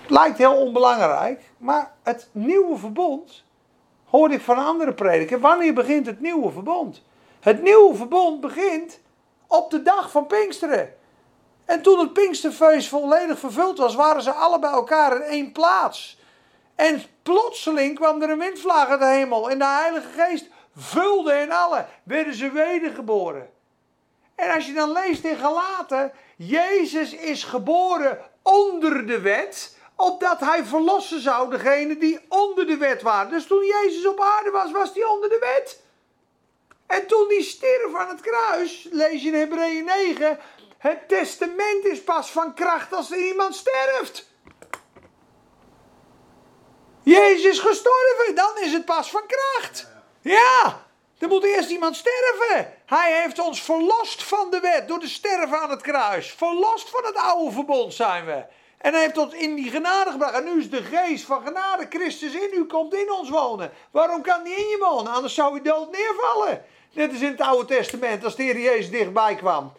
Lijkt 0.07 0.39
heel 0.39 0.57
onbelangrijk, 0.57 1.43
maar 1.59 1.93
het 2.03 2.29
nieuwe 2.33 2.77
verbond, 2.77 3.45
hoorde 4.05 4.35
ik 4.35 4.41
van 4.41 4.59
andere 4.59 4.95
prediker, 4.95 5.41
wanneer 5.41 5.75
begint 5.75 6.07
het 6.07 6.21
nieuwe 6.21 6.51
verbond? 6.51 7.03
Het 7.41 7.63
nieuwe 7.63 7.95
verbond 7.95 8.41
begint 8.41 9.01
op 9.47 9.71
de 9.71 9.83
dag 9.83 10.11
van 10.11 10.27
Pinksteren. 10.27 10.95
En 11.67 11.83
toen 11.83 11.99
het 11.99 12.13
Pinksterfeest 12.13 12.89
volledig 12.89 13.39
vervuld 13.39 13.79
was, 13.79 13.95
waren 13.95 14.23
ze 14.23 14.33
alle 14.33 14.59
bij 14.59 14.71
elkaar 14.71 15.17
in 15.17 15.23
één 15.23 15.53
plaats. 15.53 16.19
En 16.75 17.03
plotseling 17.23 17.95
kwam 17.95 18.23
er 18.23 18.31
een 18.31 18.39
windvlaag 18.39 18.89
uit 18.89 19.01
de 19.01 19.07
hemel 19.07 19.51
en 19.51 19.59
de 19.59 19.65
Heilige 19.65 20.09
Geest 20.17 20.47
vulde 20.77 21.33
hen 21.33 21.51
allen. 21.51 21.89
Werden 22.03 22.35
ze 22.35 22.51
wedergeboren. 22.51 23.51
En 24.35 24.55
als 24.55 24.67
je 24.67 24.73
dan 24.73 24.93
leest 24.93 25.25
in 25.25 25.37
Galaten, 25.37 26.13
Jezus 26.37 27.13
is 27.13 27.45
geboren 27.45 28.19
onder 28.43 29.07
de 29.07 29.21
wet, 29.21 29.77
opdat 29.97 30.41
hij 30.41 30.65
verlossen 30.65 31.21
zou 31.21 31.51
degene 31.51 31.99
die 31.99 32.21
onder 32.29 32.67
de 32.67 32.77
wet 32.77 33.03
waren. 33.03 33.31
Dus 33.31 33.47
toen 33.47 33.65
Jezus 33.65 34.07
op 34.07 34.21
aarde 34.21 34.51
was, 34.51 34.73
was 34.73 34.95
hij 34.95 35.05
onder 35.05 35.29
de 35.29 35.39
wet. 35.41 35.83
En 36.87 37.07
toen 37.07 37.29
hij 37.29 37.43
stierf 37.43 37.95
aan 37.95 38.09
het 38.09 38.21
kruis, 38.21 38.89
lees 38.91 39.23
je 39.23 39.29
in 39.29 39.35
Hebreeën 39.35 39.85
9, 39.85 40.39
het 40.79 41.09
testament 41.09 41.85
is 41.85 42.05
pas 42.05 42.31
van 42.31 42.55
kracht 42.55 42.93
als 42.93 43.11
er 43.11 43.19
iemand 43.19 43.55
sterft. 43.55 44.27
Jezus 47.03 47.45
is 47.45 47.59
gestorven, 47.59 48.35
dan 48.35 48.53
is 48.61 48.73
het 48.73 48.85
pas 48.85 49.11
van 49.11 49.23
kracht. 49.27 49.87
Ja, 50.21 50.87
er 51.19 51.29
moet 51.29 51.45
eerst 51.45 51.71
iemand 51.71 51.97
sterven. 51.97 52.73
Hij 52.87 53.21
heeft 53.23 53.39
ons 53.39 53.63
verlost 53.63 54.23
van 54.23 54.51
de 54.51 54.61
wet 54.61 54.89
door 54.89 54.99
de 54.99 55.09
sterven 55.09 55.61
aan 55.61 55.71
het 55.71 55.83
kruis. 55.83 56.35
Verlost 56.37 56.91
van 56.91 57.05
het 57.05 57.17
oude 57.17 57.53
verbond 57.53 57.95
zijn 57.95 58.25
we. 58.25 58.45
En 58.79 58.93
hij 58.93 59.03
heeft 59.03 59.19
ons 59.19 59.35
in 59.35 59.55
die 59.55 59.71
genade 59.71 60.11
gebracht. 60.11 60.35
En 60.35 60.45
nu 60.45 60.61
is 60.61 60.71
de 60.71 60.83
geest 60.83 61.25
van 61.25 61.47
genade, 61.47 61.87
Christus 61.89 62.35
in 62.35 62.51
u, 62.53 62.65
komt 62.65 62.95
in 62.95 63.13
ons 63.13 63.29
wonen. 63.29 63.73
Waarom 63.91 64.23
kan 64.23 64.43
die 64.43 64.55
in 64.55 64.69
je 64.69 64.79
wonen? 64.81 65.13
Anders 65.13 65.35
zou 65.35 65.55
je 65.55 65.63
dood 65.63 65.91
neervallen. 65.91 66.65
Net 66.93 67.11
als 67.11 67.21
in 67.21 67.31
het 67.31 67.41
Oude 67.41 67.75
Testament, 67.75 68.25
als 68.25 68.37
de 68.37 68.43
Heer 68.43 68.59
Jezus 68.59 68.91
dichtbij 68.91 69.35
kwam. 69.35 69.73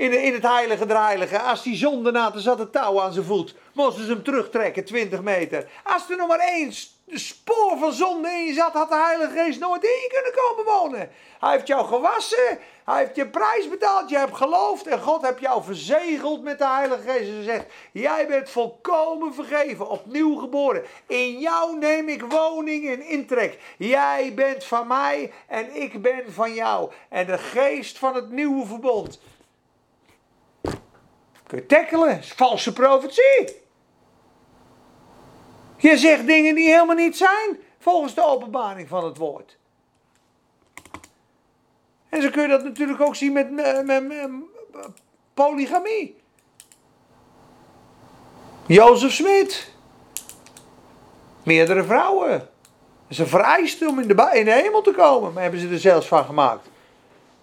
In, 0.00 0.22
in 0.22 0.32
het 0.32 0.42
heilige 0.42 0.86
der 0.86 1.02
heiligen. 1.02 1.42
Als 1.42 1.62
die 1.62 1.76
zonde 1.76 2.10
na 2.10 2.32
zat 2.34 2.58
het 2.58 2.72
touw 2.72 3.00
aan 3.00 3.12
zijn 3.12 3.24
voet. 3.24 3.54
Moesten 3.72 4.04
ze 4.04 4.10
hem 4.10 4.22
terugtrekken, 4.22 4.84
20 4.84 5.22
meter. 5.22 5.70
Als 5.84 6.10
er 6.10 6.16
nog 6.16 6.28
maar 6.28 6.38
één 6.38 6.72
spoor 7.06 7.78
van 7.78 7.92
zonde 7.92 8.28
in 8.28 8.46
je 8.46 8.52
zat, 8.52 8.72
had 8.72 8.88
de 8.88 8.94
Heilige 8.94 9.38
Geest 9.38 9.60
nooit 9.60 9.84
in 9.84 9.88
je 9.88 10.10
kunnen 10.12 10.32
komen 10.32 10.64
wonen. 10.64 11.10
Hij 11.40 11.50
heeft 11.50 11.66
jou 11.66 11.86
gewassen. 11.86 12.58
Hij 12.84 12.98
heeft 12.98 13.16
je 13.16 13.26
prijs 13.26 13.68
betaald. 13.68 14.10
Je 14.10 14.18
hebt 14.18 14.36
geloofd. 14.36 14.86
En 14.86 15.00
God 15.00 15.22
heeft 15.22 15.40
jou 15.40 15.62
verzegeld 15.62 16.42
met 16.42 16.58
de 16.58 16.68
Heilige 16.68 17.10
Geest. 17.10 17.30
En 17.30 17.44
zegt, 17.44 17.66
jij 17.92 18.26
bent 18.26 18.50
volkomen 18.50 19.34
vergeven. 19.34 19.88
Opnieuw 19.88 20.34
geboren. 20.34 20.82
In 21.06 21.38
jou 21.38 21.78
neem 21.78 22.08
ik 22.08 22.22
woning 22.22 22.88
en 22.88 23.02
intrek. 23.02 23.58
Jij 23.78 24.32
bent 24.34 24.64
van 24.64 24.86
mij 24.86 25.32
en 25.46 25.76
ik 25.82 26.02
ben 26.02 26.32
van 26.32 26.54
jou. 26.54 26.90
En 27.08 27.26
de 27.26 27.38
geest 27.38 27.98
van 27.98 28.14
het 28.14 28.30
nieuwe 28.30 28.66
verbond 28.66 29.20
Kun 31.50 31.58
je 31.58 31.66
tackelen. 31.66 32.18
is 32.18 32.32
valse 32.32 32.72
profetie. 32.72 33.56
Je 35.76 35.98
zegt 35.98 36.26
dingen 36.26 36.54
die 36.54 36.68
helemaal 36.70 36.96
niet 36.96 37.16
zijn. 37.16 37.58
Volgens 37.78 38.14
de 38.14 38.24
openbaring 38.24 38.88
van 38.88 39.04
het 39.04 39.16
woord. 39.16 39.56
En 42.08 42.22
zo 42.22 42.30
kun 42.30 42.42
je 42.42 42.48
dat 42.48 42.64
natuurlijk 42.64 43.00
ook 43.00 43.14
zien 43.14 43.32
met, 43.32 43.50
met, 43.50 43.86
met, 43.86 44.08
met 44.08 44.30
polygamie. 45.34 46.16
Jozef 48.66 49.12
Smit. 49.12 49.72
Meerdere 51.42 51.84
vrouwen. 51.84 52.38
Dat 52.38 52.48
is 53.08 53.18
een 53.18 53.26
vereiste 53.26 53.88
om 53.88 53.98
in 53.98 54.08
de, 54.08 54.30
in 54.32 54.44
de 54.44 54.52
hemel 54.52 54.82
te 54.82 54.92
komen. 54.92 55.32
Maar 55.32 55.42
hebben 55.42 55.60
ze 55.60 55.68
er 55.68 55.78
zelfs 55.78 56.06
van 56.06 56.24
gemaakt. 56.24 56.68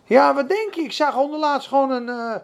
Ja, 0.03 0.33
wat 0.33 0.49
denk 0.49 0.73
je? 0.73 0.81
Ik 0.81 0.91
zag 0.91 1.17
onderlaatst 1.17 1.67
gewoon 1.67 1.91
een... 1.91 2.07
Uh, 2.07 2.35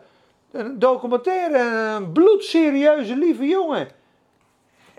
een 0.53 0.79
documentaire, 0.79 1.59
een 1.95 2.11
bloedserieuze 2.11 3.15
lieve 3.15 3.47
jongen. 3.47 3.87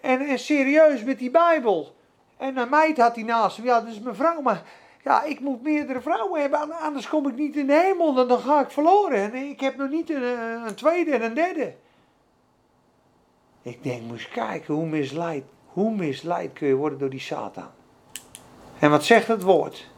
En, 0.01 0.21
en 0.21 0.39
serieus 0.39 1.05
met 1.05 1.19
die 1.19 1.31
Bijbel. 1.31 1.95
En 2.37 2.57
een 2.57 2.69
meid 2.69 2.99
had 2.99 3.15
hij 3.15 3.25
naast 3.25 3.57
hem. 3.57 3.67
Ja, 3.67 3.81
dat 3.81 3.89
is 3.89 4.01
mijn 4.01 4.15
vrouw, 4.15 4.41
maar 4.41 4.63
ja, 5.05 5.23
ik 5.23 5.41
moet 5.41 5.63
meerdere 5.63 6.01
vrouwen 6.01 6.41
hebben, 6.41 6.73
anders 6.81 7.09
kom 7.09 7.29
ik 7.29 7.37
niet 7.37 7.57
in 7.57 7.67
de 7.67 7.73
hemel, 7.73 8.15
dan, 8.15 8.29
dan 8.29 8.39
ga 8.39 8.61
ik 8.61 8.71
verloren. 8.71 9.33
En 9.33 9.35
ik 9.35 9.61
heb 9.61 9.77
nog 9.77 9.91
niet 9.91 10.11
een, 10.11 10.23
een 10.67 10.75
tweede 10.75 11.11
en 11.15 11.23
een 11.23 11.35
derde. 11.35 11.75
Ik 13.63 13.83
denk, 13.83 14.03
moest 14.03 14.29
kijken 14.29 14.75
hoe 14.75 14.87
misleid, 14.87 15.45
hoe 15.67 15.95
misleid 15.95 16.53
kun 16.53 16.69
je 16.69 16.75
worden 16.75 16.99
door 16.99 17.11
die 17.11 17.21
Satan. 17.21 17.69
En 18.79 18.91
wat 18.91 19.05
zegt 19.05 19.29
het 19.29 19.43
woord? 19.43 19.93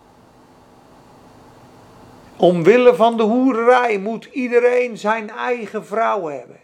Omwille 2.39 2.95
van 2.95 3.17
de 3.17 3.23
hoererij 3.23 3.99
moet 3.99 4.25
iedereen 4.25 4.99
zijn 4.99 5.31
eigen 5.31 5.87
vrouw 5.87 6.27
hebben. 6.27 6.61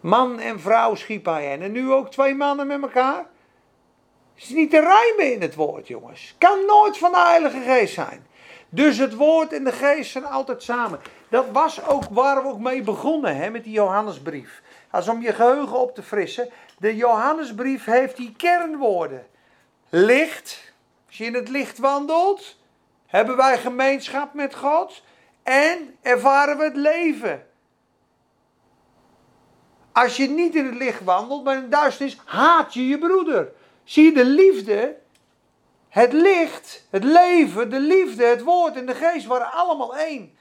Man 0.00 0.40
en 0.40 0.60
vrouw 0.60 0.94
schiep 0.94 1.24
hij 1.24 1.46
hen. 1.46 1.62
En 1.62 1.72
nu 1.72 1.92
ook 1.92 2.10
twee 2.10 2.34
mannen 2.34 2.66
met 2.66 2.82
elkaar. 2.82 3.26
Is 4.34 4.48
niet 4.48 4.70
te 4.70 4.80
rijmen 4.80 5.32
in 5.34 5.40
het 5.40 5.54
woord, 5.54 5.88
jongens. 5.88 6.34
Kan 6.38 6.66
nooit 6.66 6.98
van 6.98 7.10
de 7.10 7.18
Heilige 7.18 7.60
Geest 7.60 7.94
zijn. 7.94 8.26
Dus 8.68 8.98
het 8.98 9.14
woord 9.14 9.52
en 9.52 9.64
de 9.64 9.72
geest 9.72 10.10
zijn 10.10 10.26
altijd 10.26 10.62
samen. 10.62 11.00
Dat 11.28 11.46
was 11.52 11.86
ook 11.86 12.04
waar 12.10 12.42
we 12.42 12.48
ook 12.48 12.58
mee 12.58 12.82
begonnen, 12.82 13.36
hè, 13.36 13.50
met 13.50 13.64
die 13.64 13.72
Johannesbrief. 13.72 14.62
Als 14.90 15.08
om 15.08 15.22
je 15.22 15.32
geheugen 15.32 15.78
op 15.78 15.94
te 15.94 16.02
frissen. 16.02 16.48
De 16.78 16.96
Johannesbrief 16.96 17.84
heeft 17.84 18.16
die 18.16 18.34
kernwoorden. 18.36 19.26
Licht, 19.88 20.72
als 21.06 21.18
je 21.18 21.24
in 21.24 21.34
het 21.34 21.48
licht 21.48 21.78
wandelt, 21.78 22.57
hebben 23.08 23.36
wij 23.36 23.58
gemeenschap 23.58 24.34
met 24.34 24.54
God 24.54 25.02
en 25.42 25.96
ervaren 26.02 26.58
we 26.58 26.64
het 26.64 26.76
leven. 26.76 27.46
Als 29.92 30.16
je 30.16 30.28
niet 30.28 30.54
in 30.54 30.64
het 30.64 30.74
licht 30.74 31.04
wandelt, 31.04 31.44
maar 31.44 31.56
in 31.56 31.62
het 31.62 31.70
duisternis, 31.70 32.20
haat 32.24 32.74
je 32.74 32.86
je 32.86 32.98
broeder. 32.98 33.52
Zie 33.84 34.04
je 34.04 34.12
de 34.12 34.24
liefde, 34.24 34.96
het 35.88 36.12
licht, 36.12 36.86
het 36.90 37.04
leven, 37.04 37.70
de 37.70 37.80
liefde, 37.80 38.24
het 38.24 38.42
woord 38.42 38.76
en 38.76 38.86
de 38.86 38.94
geest 38.94 39.26
waren 39.26 39.52
allemaal 39.52 39.96
één. 39.96 40.36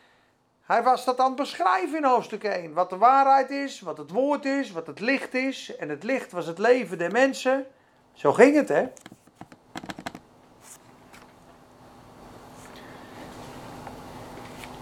Hij 0.61 0.83
was 0.83 1.05
dat 1.05 1.19
aan 1.19 1.27
het 1.27 1.35
beschrijven 1.35 1.97
in 1.97 2.03
hoofdstuk 2.03 2.43
1. 2.43 2.73
Wat 2.73 2.89
de 2.89 2.97
waarheid 2.97 3.49
is, 3.49 3.79
wat 3.79 3.97
het 3.97 4.11
woord 4.11 4.45
is, 4.45 4.71
wat 4.71 4.87
het 4.87 4.99
licht 4.99 5.33
is. 5.33 5.75
En 5.75 5.89
het 5.89 6.03
licht 6.03 6.31
was 6.31 6.45
het 6.45 6.57
leven 6.57 6.97
der 6.97 7.11
mensen. 7.11 7.65
Zo 8.13 8.33
ging 8.33 8.55
het, 8.55 8.69
hè? 8.69 8.85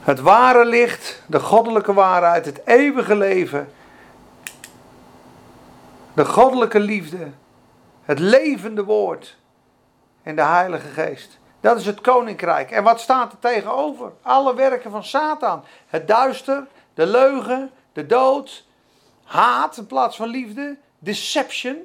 Het 0.06 0.20
ware 0.20 0.66
licht, 0.66 1.22
de 1.28 1.40
goddelijke 1.40 1.94
waarheid, 1.94 2.46
het 2.46 2.62
eeuwige 2.66 3.16
leven. 3.16 3.70
De 6.14 6.26
goddelijke 6.26 6.80
liefde, 6.80 7.32
het 8.04 8.20
levende 8.20 8.84
woord 8.84 9.38
en 10.24 10.36
de 10.36 10.42
Heilige 10.42 10.88
Geest. 10.88 11.40
Dat 11.60 11.80
is 11.80 11.86
het 11.86 12.02
koninkrijk. 12.02 12.72
En 12.72 12.84
wat 12.84 13.00
staat 13.00 13.32
er 13.32 13.40
tegenover? 13.40 14.12
Alle 14.22 14.56
werken 14.56 14.92
van 14.92 15.04
Satan. 15.04 15.64
Het 15.88 16.08
duister, 16.08 16.68
de 16.94 17.06
leugen, 17.06 17.72
de 17.94 18.06
dood, 18.06 18.66
haat 19.24 19.78
in 19.78 19.88
plaats 19.88 20.16
van 20.16 20.28
liefde, 20.28 20.78
deception, 21.00 21.78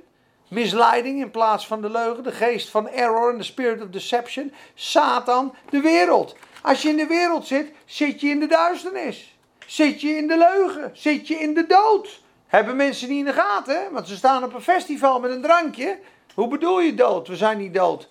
misleiding 0.48 1.20
in 1.20 1.30
plaats 1.30 1.66
van 1.66 1.80
de 1.80 1.90
leugen, 1.90 2.22
de 2.22 2.32
geest 2.32 2.68
van 2.68 2.88
error 2.88 3.30
en 3.30 3.38
de 3.38 3.44
spirit 3.44 3.82
of 3.82 3.88
deception, 3.88 4.52
Satan, 4.74 5.54
de 5.70 5.80
wereld. 5.80 6.36
Als 6.62 6.82
je 6.82 6.88
in 6.88 6.96
de 6.96 7.06
wereld 7.06 7.46
zit, 7.46 7.72
zit 7.84 8.20
je 8.20 8.28
in 8.28 8.40
de 8.40 8.46
duisternis. 8.46 9.38
Zit 9.66 10.00
je 10.00 10.08
in 10.08 10.26
de 10.26 10.38
leugen, 10.38 10.90
zit 10.92 11.28
je 11.28 11.34
in 11.34 11.54
de 11.54 11.66
dood. 11.66 12.20
Hebben 12.46 12.76
mensen 12.76 13.08
niet 13.08 13.18
in 13.18 13.24
de 13.24 13.32
gaten, 13.32 13.92
want 13.92 14.08
ze 14.08 14.16
staan 14.16 14.44
op 14.44 14.54
een 14.54 14.62
festival 14.62 15.20
met 15.20 15.30
een 15.30 15.42
drankje. 15.42 15.98
Hoe 16.34 16.48
bedoel 16.48 16.80
je 16.80 16.94
dood? 16.94 17.28
We 17.28 17.36
zijn 17.36 17.58
niet 17.58 17.74
dood. 17.74 18.08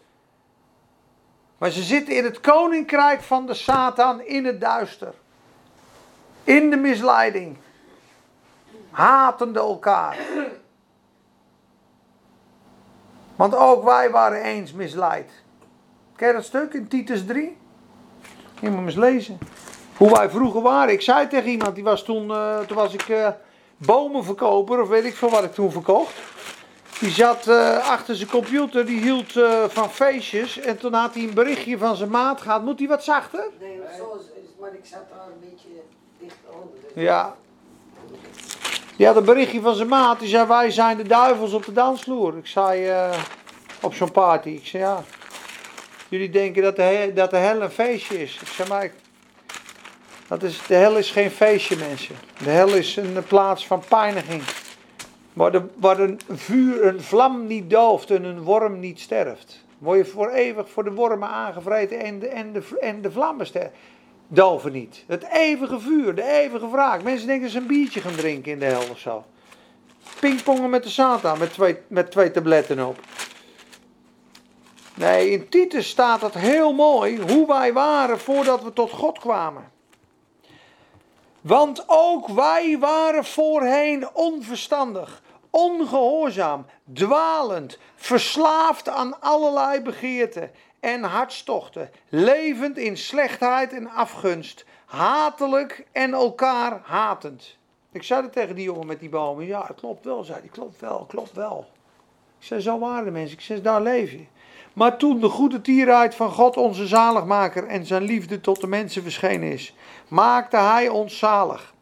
Maar 1.58 1.70
ze 1.70 1.82
zitten 1.82 2.16
in 2.16 2.24
het 2.24 2.40
koninkrijk 2.40 3.22
van 3.22 3.46
de 3.46 3.54
Satan 3.54 4.22
in 4.22 4.46
het 4.46 4.62
duister. 4.62 5.14
In 6.44 6.70
de 6.70 6.78
misleiding. 6.78 7.58
Hatende 8.92 9.60
elkaar. 9.60 10.18
Want 13.36 13.56
ook 13.56 13.84
wij 13.84 14.10
waren 14.10 14.42
eens 14.42 14.74
misleid. 14.74 15.32
Ken 16.16 16.28
je 16.28 16.34
dat 16.34 16.46
stuk 16.46 16.74
in 16.74 16.88
Titus 16.88 17.26
3? 17.26 17.58
Je 18.60 18.70
moet 18.70 18.86
eens 18.86 18.96
lezen. 18.96 19.38
Hoe 19.98 20.12
wij 20.12 20.30
vroeger 20.30 20.62
waren. 20.62 20.94
Ik 20.94 21.02
zei 21.02 21.28
tegen 21.28 21.50
iemand, 21.50 21.76
die 21.76 21.84
was 21.84 22.04
toen, 22.04 22.28
uh, 22.28 22.60
toen 22.60 22.78
was 22.78 22.94
ik 22.94 23.08
uh, 23.08 23.28
bomenverkoper, 23.78 24.82
of 24.82 24.88
weet 24.88 25.06
ik 25.06 25.16
veel 25.16 25.30
wat 25.30 25.44
ik 25.44 25.54
toen 25.54 25.72
verkocht. 25.72 26.14
Die 27.00 27.12
zat 27.12 27.48
uh, 27.48 27.90
achter 27.90 28.16
zijn 28.16 28.30
computer, 28.30 28.86
die 28.86 29.02
hield 29.02 29.34
van 29.68 29.90
feestjes. 29.90 30.60
En 30.60 30.78
toen 30.78 30.94
had 30.94 31.14
hij 31.14 31.24
een 31.24 31.34
berichtje 31.34 31.78
van 31.78 31.96
zijn 31.96 32.10
maat 32.10 32.42
gehad. 32.42 32.64
Moet 32.64 32.80
hij 32.80 32.88
wat 32.88 33.04
zachter? 33.04 33.48
Nee, 33.60 33.80
maar 34.60 34.74
ik 34.74 34.86
zat 34.86 35.10
daar 35.10 35.28
een 35.28 35.50
beetje 35.50 35.70
dicht 36.20 36.38
onder. 36.52 36.80
Dus 36.94 37.04
ja. 37.04 37.36
Die 38.96 39.06
had 39.06 39.16
een 39.16 39.26
berichtje 39.26 39.62
van 39.62 39.76
zijn 39.76 39.88
maat. 39.88 40.20
Die 40.20 40.30
zei, 40.30 40.48
wij 40.48 40.72
zijn 40.72 40.98
de 40.98 41.08
duivels 41.08 41.54
op 41.54 41.66
de 41.66 41.74
dansvloer. 41.74 42.38
Ik 42.38 42.48
zei, 42.48 42.92
op 43.82 43.94
zo'n 43.94 44.12
party. 44.12 44.50
Ik 44.50 44.66
zei, 44.68 44.84
ja. 44.84 45.04
Jullie 46.10 46.30
denken 46.30 46.64
dat 46.64 46.76
de, 46.76 47.12
dat 47.16 47.30
de 47.30 47.38
hel 47.38 47.62
een 47.62 47.72
feestje 47.72 48.22
is. 48.22 48.40
Ik 48.42 48.48
zeg 48.48 48.68
maar, 48.68 48.92
dat 50.28 50.44
is, 50.44 50.62
de 50.68 50.76
hel 50.76 50.98
is 50.98 51.12
geen 51.12 51.32
feestje 51.32 51.76
mensen. 51.76 52.16
De 52.44 52.50
hel 52.50 52.68
is 52.68 52.96
een 52.96 53.24
plaats 53.28 53.68
van 53.68 53.84
pijniging. 53.88 54.42
Waar, 55.34 55.52
de, 55.52 55.64
waar 55.76 56.00
een 56.00 56.20
vuur, 56.30 56.86
een 56.86 57.02
vlam 57.02 57.48
niet 57.48 57.70
dooft 57.70 58.12
en 58.12 58.24
een 58.24 58.42
worm 58.42 58.80
niet 58.80 59.00
sterft. 59.00 59.64
Word 59.78 59.98
je 59.98 60.06
voor 60.06 60.30
eeuwig 60.30 60.70
voor 60.70 60.84
de 60.84 60.92
wormen 60.92 61.30
aangevreten 61.30 62.00
en 62.00 62.20
de, 62.20 62.28
en 62.28 62.54
de, 62.54 62.78
en 62.80 63.02
de 63.02 63.12
vlammen 63.12 63.46
sterven. 63.46 63.72
Doven 64.28 64.72
niet. 64.72 65.04
Het 65.08 65.28
eeuwige 65.32 65.80
vuur, 65.80 66.16
de 66.16 66.24
eeuwige 66.24 66.70
wraak. 66.70 67.04
Mensen 67.04 67.28
denken 67.28 67.44
dat 67.44 67.52
ze 67.52 67.58
een 67.58 67.68
biertje 67.68 68.02
gaan 68.02 68.16
drinken 68.16 68.52
in 68.52 68.60
de 68.60 68.66
hel 68.66 68.90
of 68.92 69.00
zo. 69.00 69.26
pingpongen 70.20 70.70
met 70.70 70.84
de 70.84 70.90
Satan 70.90 71.40
met 71.40 71.54
twee, 71.54 71.78
met 71.88 72.12
twee 72.12 72.32
tabletten 72.32 72.88
op. 72.88 73.00
Nee, 75.00 75.30
in 75.30 75.50
Titus 75.50 75.90
staat 75.90 76.22
het 76.22 76.34
heel 76.34 76.74
mooi 76.74 77.22
hoe 77.22 77.48
wij 77.48 77.74
waren 77.74 78.20
voordat 78.20 78.64
we 78.64 78.74
tot 78.74 78.92
God 78.92 79.20
kwamen. 79.20 79.72
Want 81.42 81.84
ook 81.88 82.28
wij 82.28 82.78
waren 82.80 83.26
voorheen 83.26 84.10
onverstandig, 84.14 85.22
ongehoorzaam, 85.50 86.66
dwalend, 86.94 87.78
verslaafd 87.96 88.90
aan 88.90 89.22
allerlei 89.22 89.82
begeerten 89.82 90.52
en 90.80 91.04
hartstochten, 91.04 91.92
levend 92.10 92.78
in 92.78 92.98
slechtheid 92.98 93.74
en 93.74 93.90
afgunst, 93.90 94.66
hatelijk 94.86 95.86
en 95.92 96.14
elkaar 96.14 96.82
hatend. 96.84 97.58
Ik 97.92 98.04
zei 98.04 98.22
het 98.22 98.34
tegen 98.34 98.56
die 98.56 98.66
jongen 98.66 98.88
met 98.88 99.00
die 99.00 99.10
bomen. 99.10 99.46
Ja, 99.46 99.70
klopt 99.76 100.06
wel, 100.06 100.24
zei 100.24 100.40
hij. 100.40 100.50
Klopt 100.50 100.80
wel, 100.80 101.06
klopt 101.08 101.34
wel. 101.34 101.68
Ik 102.40 102.46
zei, 102.46 102.62
zo 102.62 102.80
waren 102.80 103.06
de 103.06 103.12
mensen. 103.12 103.38
Ik 103.38 103.44
zei, 103.44 103.62
daar 103.62 103.82
leef 103.82 104.12
je. 104.12 104.26
Maar 104.74 104.98
toen 104.98 105.20
de 105.20 105.30
goede 105.30 105.62
tierheid 105.62 106.16
van 106.16 106.32
God, 106.32 106.58
onze 106.58 106.88
zaligmaker, 106.88 107.68
en 107.68 107.86
zijn 107.86 108.04
liefde 108.04 108.42
tot 108.42 108.62
de 108.62 108.68
mensen 108.68 109.04
verschenen 109.04 109.52
is, 109.52 109.76
maakte 110.08 110.58
hij 110.58 110.88
ons 110.88 111.18
zalig. 111.18 111.74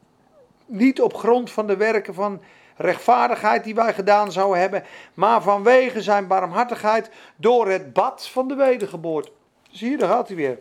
Niet 0.66 1.02
op 1.02 1.16
grond 1.16 1.52
van 1.52 1.68
de 1.68 1.78
werken 1.78 2.14
van 2.14 2.42
rechtvaardigheid 2.76 3.64
die 3.64 3.76
wij 3.76 3.94
gedaan 3.94 4.32
zouden 4.32 4.60
hebben, 4.60 4.84
maar 5.14 5.42
vanwege 5.42 6.02
zijn 6.02 6.28
barmhartigheid 6.28 7.10
door 7.36 7.70
het 7.70 7.94
bad 7.94 8.28
van 8.28 8.48
de 8.48 8.56
wedergeboorte. 8.56 9.32
Zie 9.72 9.92
je, 9.92 9.98
daar 9.98 10.10
gaat 10.10 10.28
hij 10.28 10.38
weer. 10.38 10.60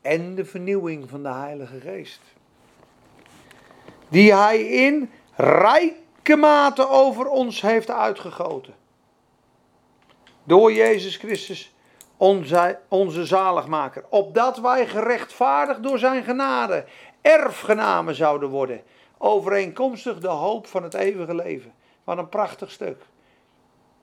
En 0.00 0.34
de 0.34 0.44
vernieuwing 0.44 1.10
van 1.10 1.22
de 1.22 1.32
Heilige 1.32 1.80
Geest. 1.80 2.20
Die 4.08 4.34
hij 4.34 4.62
in 4.62 5.10
rijke 5.34 6.36
mate 6.36 6.88
over 6.88 7.28
ons 7.28 7.60
heeft 7.60 7.90
uitgegoten. 7.90 8.74
Door 10.44 10.72
Jezus 10.72 11.16
Christus, 11.16 11.74
onze, 12.16 12.78
onze 12.88 13.26
zaligmaker. 13.26 14.04
Opdat 14.08 14.58
wij 14.58 14.86
gerechtvaardigd 14.86 15.82
door 15.82 15.98
zijn 15.98 16.24
genade 16.24 16.84
erfgenamen 17.20 18.14
zouden 18.14 18.48
worden. 18.48 18.82
Overeenkomstig 19.18 20.18
de 20.18 20.28
hoop 20.28 20.66
van 20.66 20.82
het 20.82 20.94
eeuwige 20.94 21.34
leven. 21.34 21.72
Wat 22.04 22.18
een 22.18 22.28
prachtig 22.28 22.70
stuk. 22.70 23.02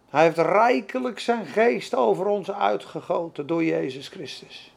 Hij 0.10 0.24
heeft 0.24 0.38
rijkelijk 0.38 1.20
zijn 1.20 1.46
geest 1.46 1.96
over 1.96 2.26
ons 2.26 2.52
uitgegoten 2.52 3.48
door 3.48 3.64
Jezus 3.64 4.08
Christus. 4.08 4.74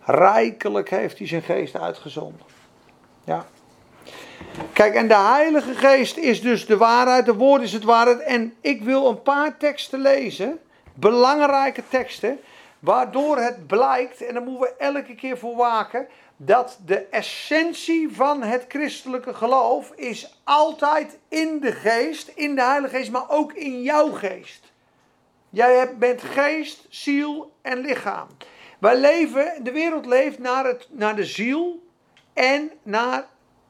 Rijkelijk 0.00 0.90
heeft 0.90 1.18
hij 1.18 1.26
zijn 1.26 1.42
geest 1.42 1.76
uitgezonden. 1.76 2.46
Ja. 3.24 3.46
Kijk, 4.72 4.94
en 4.94 5.08
de 5.08 5.16
Heilige 5.16 5.74
Geest 5.74 6.16
is 6.16 6.40
dus 6.40 6.66
de 6.66 6.76
waarheid, 6.76 7.24
de 7.24 7.34
woord 7.34 7.62
is 7.62 7.72
het 7.72 7.84
waarheid. 7.84 8.20
En 8.20 8.54
ik 8.60 8.82
wil 8.82 9.08
een 9.08 9.22
paar 9.22 9.56
teksten 9.56 10.00
lezen, 10.00 10.58
belangrijke 10.94 11.82
teksten, 11.88 12.40
waardoor 12.78 13.38
het 13.38 13.66
blijkt, 13.66 14.22
en 14.22 14.34
daar 14.34 14.42
moeten 14.42 14.60
we 14.60 14.74
elke 14.84 15.14
keer 15.14 15.38
voor 15.38 15.56
waken, 15.56 16.06
dat 16.36 16.78
de 16.86 17.06
essentie 17.10 18.08
van 18.14 18.42
het 18.42 18.64
christelijke 18.68 19.34
geloof 19.34 19.92
is 19.94 20.40
altijd 20.44 21.18
in 21.28 21.60
de 21.60 21.72
geest, 21.72 22.28
in 22.34 22.54
de 22.54 22.62
Heilige 22.62 22.96
Geest, 22.96 23.10
maar 23.10 23.30
ook 23.30 23.52
in 23.52 23.82
jouw 23.82 24.10
geest. 24.10 24.72
Jij 25.50 25.96
bent 25.96 26.22
geest, 26.22 26.86
ziel 26.88 27.52
en 27.62 27.78
lichaam. 27.78 28.26
Wij 28.78 28.96
leven, 28.96 29.52
de 29.62 29.72
wereld 29.72 30.06
leeft 30.06 30.38
naar, 30.38 30.64
het, 30.64 30.88
naar 30.90 31.16
de 31.16 31.24
ziel 31.24 31.82
en 32.32 32.70
naar 32.82 33.26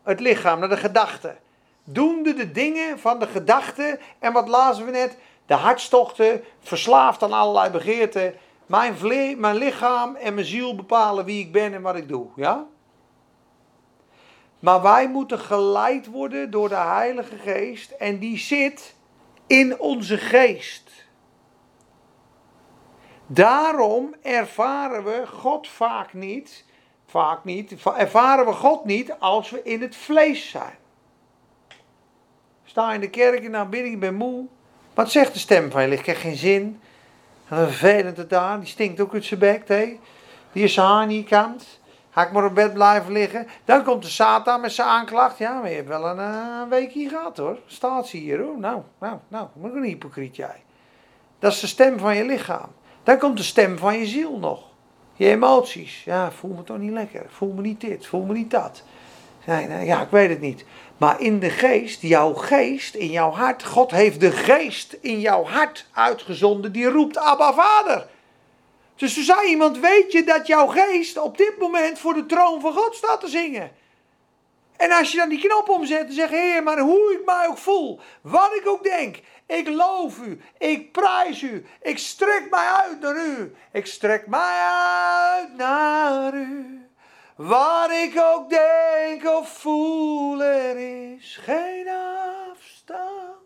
het 0.06 0.20
lichaam, 0.20 0.58
naar 0.58 0.68
de 0.68 0.76
gedachten. 0.76 1.38
Doende 1.84 2.34
de 2.34 2.52
dingen 2.52 2.98
van 2.98 3.18
de 3.18 3.26
gedachten 3.26 3.98
en 4.18 4.32
wat 4.32 4.48
lazen 4.48 4.84
we 4.84 4.90
net? 4.90 5.18
De 5.46 5.54
hartstochten, 5.54 6.44
verslaafd 6.60 7.22
aan 7.22 7.32
allerlei 7.32 7.70
begeerten. 7.70 8.34
Mijn, 8.66 8.96
vle- 8.96 9.34
mijn 9.36 9.56
lichaam 9.56 10.14
en 10.14 10.34
mijn 10.34 10.46
ziel 10.46 10.74
bepalen 10.74 11.24
wie 11.24 11.40
ik 11.40 11.52
ben 11.52 11.74
en 11.74 11.82
wat 11.82 11.96
ik 11.96 12.08
doe. 12.08 12.26
Ja? 12.36 12.66
Maar 14.58 14.82
wij 14.82 15.08
moeten 15.08 15.38
geleid 15.38 16.06
worden 16.06 16.50
door 16.50 16.68
de 16.68 16.74
Heilige 16.74 17.36
Geest 17.36 17.90
en 17.90 18.18
die 18.18 18.38
zit 18.38 18.94
in 19.46 19.78
onze 19.80 20.18
geest. 20.18 20.90
Daarom 23.26 24.14
ervaren 24.22 25.04
we 25.04 25.26
God 25.26 25.68
vaak 25.68 26.12
niet, 26.12 26.64
vaak 27.06 27.44
niet, 27.44 27.74
ervaren 27.96 28.46
we 28.46 28.52
God 28.52 28.84
niet 28.84 29.14
als 29.18 29.50
we 29.50 29.62
in 29.62 29.82
het 29.82 29.96
vlees 29.96 30.50
zijn. 30.50 30.74
Sta 32.64 32.92
in 32.92 33.00
de 33.00 33.10
kerk 33.10 33.42
in 33.42 33.50
de 33.50 33.56
aanbidding, 33.56 33.94
ik 33.94 34.00
ben 34.00 34.14
moe. 34.14 34.46
Wat 34.94 35.10
zegt 35.10 35.32
de 35.32 35.38
stem 35.38 35.70
van 35.70 35.82
je? 35.82 35.96
Ik 35.96 36.06
heb 36.06 36.16
geen 36.16 36.36
zin. 36.36 36.80
Wat 37.48 37.58
vervelend 37.58 38.16
het 38.16 38.30
daar, 38.30 38.58
die 38.58 38.68
stinkt 38.68 39.00
ook 39.00 39.14
uit 39.14 39.24
zijn 39.24 39.40
bek, 39.40 39.68
hé. 39.68 39.98
Die 40.52 40.64
is 40.64 40.74
zijn 40.74 40.86
haar 40.86 41.06
niet 41.06 41.28
kant. 41.28 41.80
Ga 42.10 42.22
ik 42.22 42.32
maar 42.32 42.44
op 42.44 42.54
bed 42.54 42.72
blijven 42.72 43.12
liggen. 43.12 43.46
Dan 43.64 43.84
komt 43.84 44.02
de 44.02 44.08
Satan 44.08 44.60
met 44.60 44.72
zijn 44.72 44.88
aanklacht. 44.88 45.38
Ja, 45.38 45.60
maar 45.60 45.68
je 45.68 45.76
hebt 45.76 45.88
wel 45.88 46.18
een, 46.18 46.68
week 46.68 46.92
hier 46.92 47.10
gehad 47.10 47.36
hoor. 47.36 47.58
Staat 47.66 48.08
ze 48.08 48.16
hier 48.16 48.40
hoor. 48.40 48.58
Nou, 48.58 48.82
nou, 49.00 49.18
nou. 49.28 49.48
Moet 49.52 49.74
een 49.74 49.82
hypocriet 49.82 50.36
jij. 50.36 50.62
Dat 51.38 51.52
is 51.52 51.60
de 51.60 51.66
stem 51.66 51.98
van 51.98 52.16
je 52.16 52.24
lichaam. 52.24 52.74
Dan 53.02 53.18
komt 53.18 53.36
de 53.36 53.42
stem 53.42 53.78
van 53.78 53.98
je 53.98 54.06
ziel 54.06 54.38
nog. 54.38 54.64
Je 55.16 55.28
emoties. 55.28 56.04
Ja, 56.04 56.32
voel 56.32 56.54
me 56.54 56.62
toch 56.62 56.78
niet 56.78 56.92
lekker. 56.92 57.26
Voel 57.28 57.52
me 57.52 57.60
niet 57.60 57.80
dit. 57.80 58.06
Voel 58.06 58.24
me 58.24 58.32
niet 58.32 58.50
dat. 58.50 58.82
Nee, 59.46 59.66
nee, 59.66 59.86
ja, 59.86 60.02
ik 60.02 60.10
weet 60.10 60.28
het 60.28 60.40
niet. 60.40 60.64
Maar 60.96 61.20
in 61.20 61.38
de 61.38 61.50
geest, 61.50 62.02
jouw 62.02 62.34
geest, 62.34 62.94
in 62.94 63.10
jouw 63.10 63.30
hart. 63.30 63.64
God 63.64 63.90
heeft 63.90 64.20
de 64.20 64.30
geest 64.30 64.96
in 65.00 65.20
jouw 65.20 65.44
hart 65.44 65.86
uitgezonden. 65.92 66.72
Die 66.72 66.90
roept 66.90 67.18
Abba 67.18 67.52
Vader. 67.52 68.06
Dus 68.96 69.14
toen 69.14 69.24
zei 69.24 69.48
iemand, 69.48 69.78
weet 69.78 70.12
je 70.12 70.24
dat 70.24 70.46
jouw 70.46 70.66
geest 70.66 71.18
op 71.18 71.38
dit 71.38 71.54
moment 71.58 71.98
voor 71.98 72.14
de 72.14 72.26
troon 72.26 72.60
van 72.60 72.72
God 72.72 72.94
staat 72.94 73.20
te 73.20 73.28
zingen? 73.28 73.70
En 74.76 74.92
als 74.92 75.12
je 75.12 75.18
dan 75.18 75.28
die 75.28 75.40
knop 75.40 75.68
omzet 75.68 76.06
en 76.06 76.12
zegt, 76.12 76.30
Heer, 76.30 76.62
maar 76.62 76.78
hoe 76.78 77.12
ik 77.12 77.26
mij 77.26 77.46
ook 77.48 77.58
voel, 77.58 78.00
wat 78.20 78.54
ik 78.54 78.68
ook 78.68 78.82
denk, 78.82 79.16
ik 79.46 79.68
loof 79.68 80.18
u, 80.18 80.40
ik 80.58 80.92
prijs 80.92 81.42
u, 81.42 81.66
ik 81.82 81.98
strek 81.98 82.46
mij 82.50 82.66
uit 82.66 83.00
naar 83.00 83.16
u, 83.16 83.54
ik 83.72 83.86
strek 83.86 84.26
mij 84.26 84.60
uit 84.60 85.56
naar 85.56 86.34
u. 86.34 86.80
Wat 87.36 87.90
ik 87.90 88.20
ook 88.24 88.50
denk 88.50 89.24
of 89.24 89.48
voel, 89.48 90.42
er 90.42 90.76
is 90.78 91.38
geen 91.42 91.88
afstand 91.88 93.36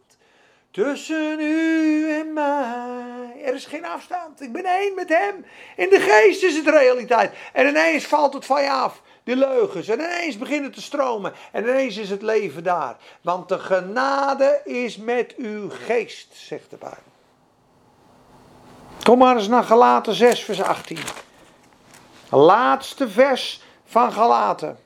tussen 0.70 1.40
u 1.40 2.10
en 2.12 2.32
mij. 2.32 3.42
Er 3.44 3.54
is 3.54 3.66
geen 3.66 3.84
afstand. 3.84 4.40
Ik 4.40 4.52
ben 4.52 4.64
één 4.64 4.94
met 4.94 5.08
hem. 5.08 5.44
In 5.76 5.88
de 5.88 6.00
geest 6.00 6.42
is 6.42 6.56
het 6.56 6.68
realiteit. 6.68 7.32
En 7.52 7.66
ineens 7.66 8.06
valt 8.06 8.34
het 8.34 8.46
van 8.46 8.62
je 8.62 8.70
af. 8.70 9.02
De 9.30 9.36
leugens. 9.36 9.88
En 9.88 10.00
ineens 10.00 10.38
beginnen 10.38 10.70
te 10.70 10.82
stromen. 10.82 11.32
En 11.52 11.62
ineens 11.62 11.96
is 11.96 12.10
het 12.10 12.22
leven 12.22 12.62
daar. 12.62 12.96
Want 13.20 13.48
de 13.48 13.58
genade 13.58 14.60
is 14.64 14.96
met 14.96 15.34
uw 15.36 15.70
geest, 15.84 16.28
zegt 16.32 16.70
de 16.70 16.76
Bijbel. 16.76 17.12
Kom 19.02 19.18
maar 19.18 19.36
eens 19.36 19.48
naar 19.48 19.64
Galaten 19.64 20.14
6, 20.14 20.40
vers 20.40 20.62
18. 20.62 20.98
Laatste 22.30 23.08
vers 23.08 23.62
van 23.84 24.12
Galaten. 24.12 24.78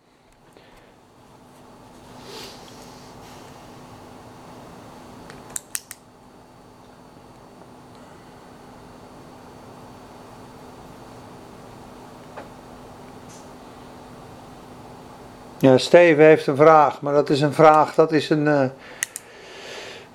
Ja, 15.65 15.79
Steven 15.79 16.25
heeft 16.25 16.47
een 16.47 16.57
vraag, 16.57 17.01
maar 17.01 17.15
dat 17.15 17.31
is 17.31 17.41
een 17.41 17.53
vraag, 17.53 17.95
dat 17.95 18.13
is 18.13 18.31
een... 18.31 18.47
Uh... 18.47 18.65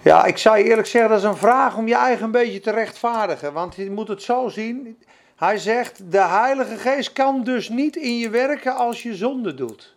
Ja, 0.01 0.25
ik 0.25 0.37
zou 0.37 0.57
je 0.57 0.63
eerlijk 0.63 0.87
zeggen, 0.87 1.09
dat 1.09 1.19
is 1.19 1.25
een 1.25 1.37
vraag 1.37 1.77
om 1.77 1.87
je 1.87 1.95
eigen 1.95 2.25
een 2.25 2.31
beetje 2.31 2.59
te 2.59 2.71
rechtvaardigen. 2.71 3.53
Want 3.53 3.75
je 3.75 3.91
moet 3.91 4.07
het 4.07 4.21
zo 4.21 4.49
zien. 4.49 4.97
Hij 5.35 5.57
zegt, 5.57 6.11
de 6.11 6.21
Heilige 6.21 6.77
Geest 6.77 7.13
kan 7.13 7.43
dus 7.43 7.69
niet 7.69 7.95
in 7.95 8.17
je 8.17 8.29
werken 8.29 8.75
als 8.75 9.03
je 9.03 9.15
zonde 9.15 9.53
doet. 9.53 9.95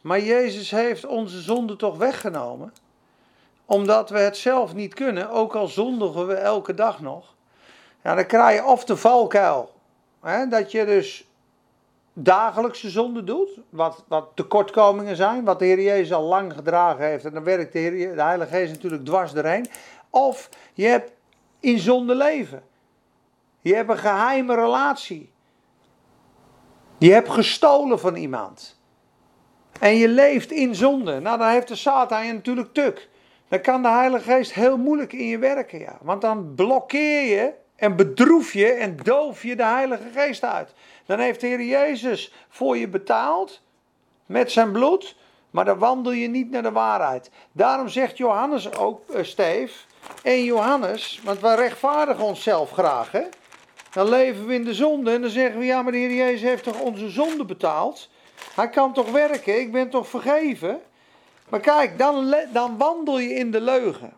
Maar 0.00 0.20
Jezus 0.20 0.70
heeft 0.70 1.06
onze 1.06 1.40
zonde 1.40 1.76
toch 1.76 1.96
weggenomen. 1.96 2.72
Omdat 3.64 4.10
we 4.10 4.18
het 4.18 4.36
zelf 4.36 4.74
niet 4.74 4.94
kunnen, 4.94 5.30
ook 5.30 5.54
al 5.54 5.66
zondigen 5.66 6.26
we 6.26 6.34
elke 6.34 6.74
dag 6.74 7.00
nog. 7.00 7.34
Ja, 8.02 8.14
dan 8.14 8.26
krijg 8.26 8.60
je 8.60 8.66
of 8.66 8.84
de 8.84 8.96
valkuil. 8.96 9.72
Hè, 10.22 10.48
dat 10.48 10.70
je 10.70 10.84
dus 10.84 11.26
dagelijkse 12.14 12.90
zonde 12.90 13.24
doet, 13.24 13.60
wat, 13.70 14.04
wat 14.08 14.28
tekortkomingen 14.34 15.16
zijn, 15.16 15.44
wat 15.44 15.58
de 15.58 15.64
Heer 15.64 15.82
Jezus 15.82 16.12
al 16.12 16.22
lang 16.22 16.52
gedragen 16.52 17.04
heeft, 17.04 17.24
en 17.24 17.32
dan 17.32 17.44
werkt 17.44 17.72
de, 17.72 17.78
Heer, 17.78 18.14
de 18.14 18.22
Heilige 18.22 18.50
Geest 18.50 18.72
natuurlijk 18.72 19.04
dwars 19.04 19.32
doorheen. 19.32 19.66
Of 20.10 20.48
je 20.72 20.86
hebt 20.86 21.12
in 21.60 21.78
zonde 21.78 22.14
leven. 22.14 22.62
Je 23.60 23.74
hebt 23.74 23.90
een 23.90 23.98
geheime 23.98 24.54
relatie. 24.54 25.32
Je 26.98 27.12
hebt 27.12 27.30
gestolen 27.30 28.00
van 28.00 28.16
iemand. 28.16 28.80
En 29.80 29.96
je 29.96 30.08
leeft 30.08 30.50
in 30.50 30.74
zonde. 30.74 31.20
Nou, 31.20 31.38
dan 31.38 31.48
heeft 31.48 31.68
de 31.68 31.76
Satan 31.76 32.26
je 32.26 32.32
natuurlijk 32.32 32.72
tuk. 32.72 33.08
dan 33.48 33.60
kan 33.60 33.82
de 33.82 33.88
Heilige 33.88 34.30
Geest 34.30 34.52
heel 34.52 34.76
moeilijk 34.76 35.12
in 35.12 35.26
je 35.26 35.38
werken. 35.38 35.78
Ja. 35.78 35.98
Want 36.02 36.20
dan 36.20 36.54
blokkeer 36.54 37.38
je 37.38 37.52
en 37.76 37.96
bedroef 37.96 38.52
je 38.52 38.66
en 38.66 38.96
doof 38.96 39.42
je 39.42 39.56
de 39.56 39.64
Heilige 39.64 40.08
Geest 40.14 40.44
uit. 40.44 40.74
Dan 41.06 41.18
heeft 41.18 41.40
de 41.40 41.46
Heer 41.46 41.62
Jezus 41.62 42.32
voor 42.48 42.76
je 42.76 42.88
betaald 42.88 43.60
met 44.26 44.52
zijn 44.52 44.72
bloed, 44.72 45.16
maar 45.50 45.64
dan 45.64 45.78
wandel 45.78 46.12
je 46.12 46.28
niet 46.28 46.50
naar 46.50 46.62
de 46.62 46.72
waarheid. 46.72 47.30
Daarom 47.52 47.88
zegt 47.88 48.16
Johannes 48.16 48.76
ook, 48.76 49.00
uh, 49.10 49.22
Steef, 49.22 49.86
en 50.22 50.44
Johannes, 50.44 51.20
want 51.24 51.40
wij 51.40 51.54
rechtvaardigen 51.54 52.24
onszelf 52.24 52.70
graag, 52.70 53.12
hè? 53.12 53.22
Dan 53.92 54.08
leven 54.08 54.46
we 54.46 54.54
in 54.54 54.64
de 54.64 54.74
zonde 54.74 55.12
en 55.12 55.20
dan 55.20 55.30
zeggen 55.30 55.58
we, 55.58 55.64
ja, 55.64 55.82
maar 55.82 55.92
de 55.92 55.98
Heer 55.98 56.14
Jezus 56.14 56.40
heeft 56.40 56.62
toch 56.62 56.80
onze 56.80 57.10
zonde 57.10 57.44
betaald? 57.44 58.08
Hij 58.54 58.68
kan 58.68 58.92
toch 58.92 59.10
werken, 59.10 59.60
ik 59.60 59.72
ben 59.72 59.90
toch 59.90 60.08
vergeven? 60.08 60.80
Maar 61.48 61.60
kijk, 61.60 61.98
dan, 61.98 62.34
dan 62.52 62.78
wandel 62.78 63.18
je 63.18 63.34
in 63.34 63.50
de 63.50 63.60
leugen. 63.60 64.12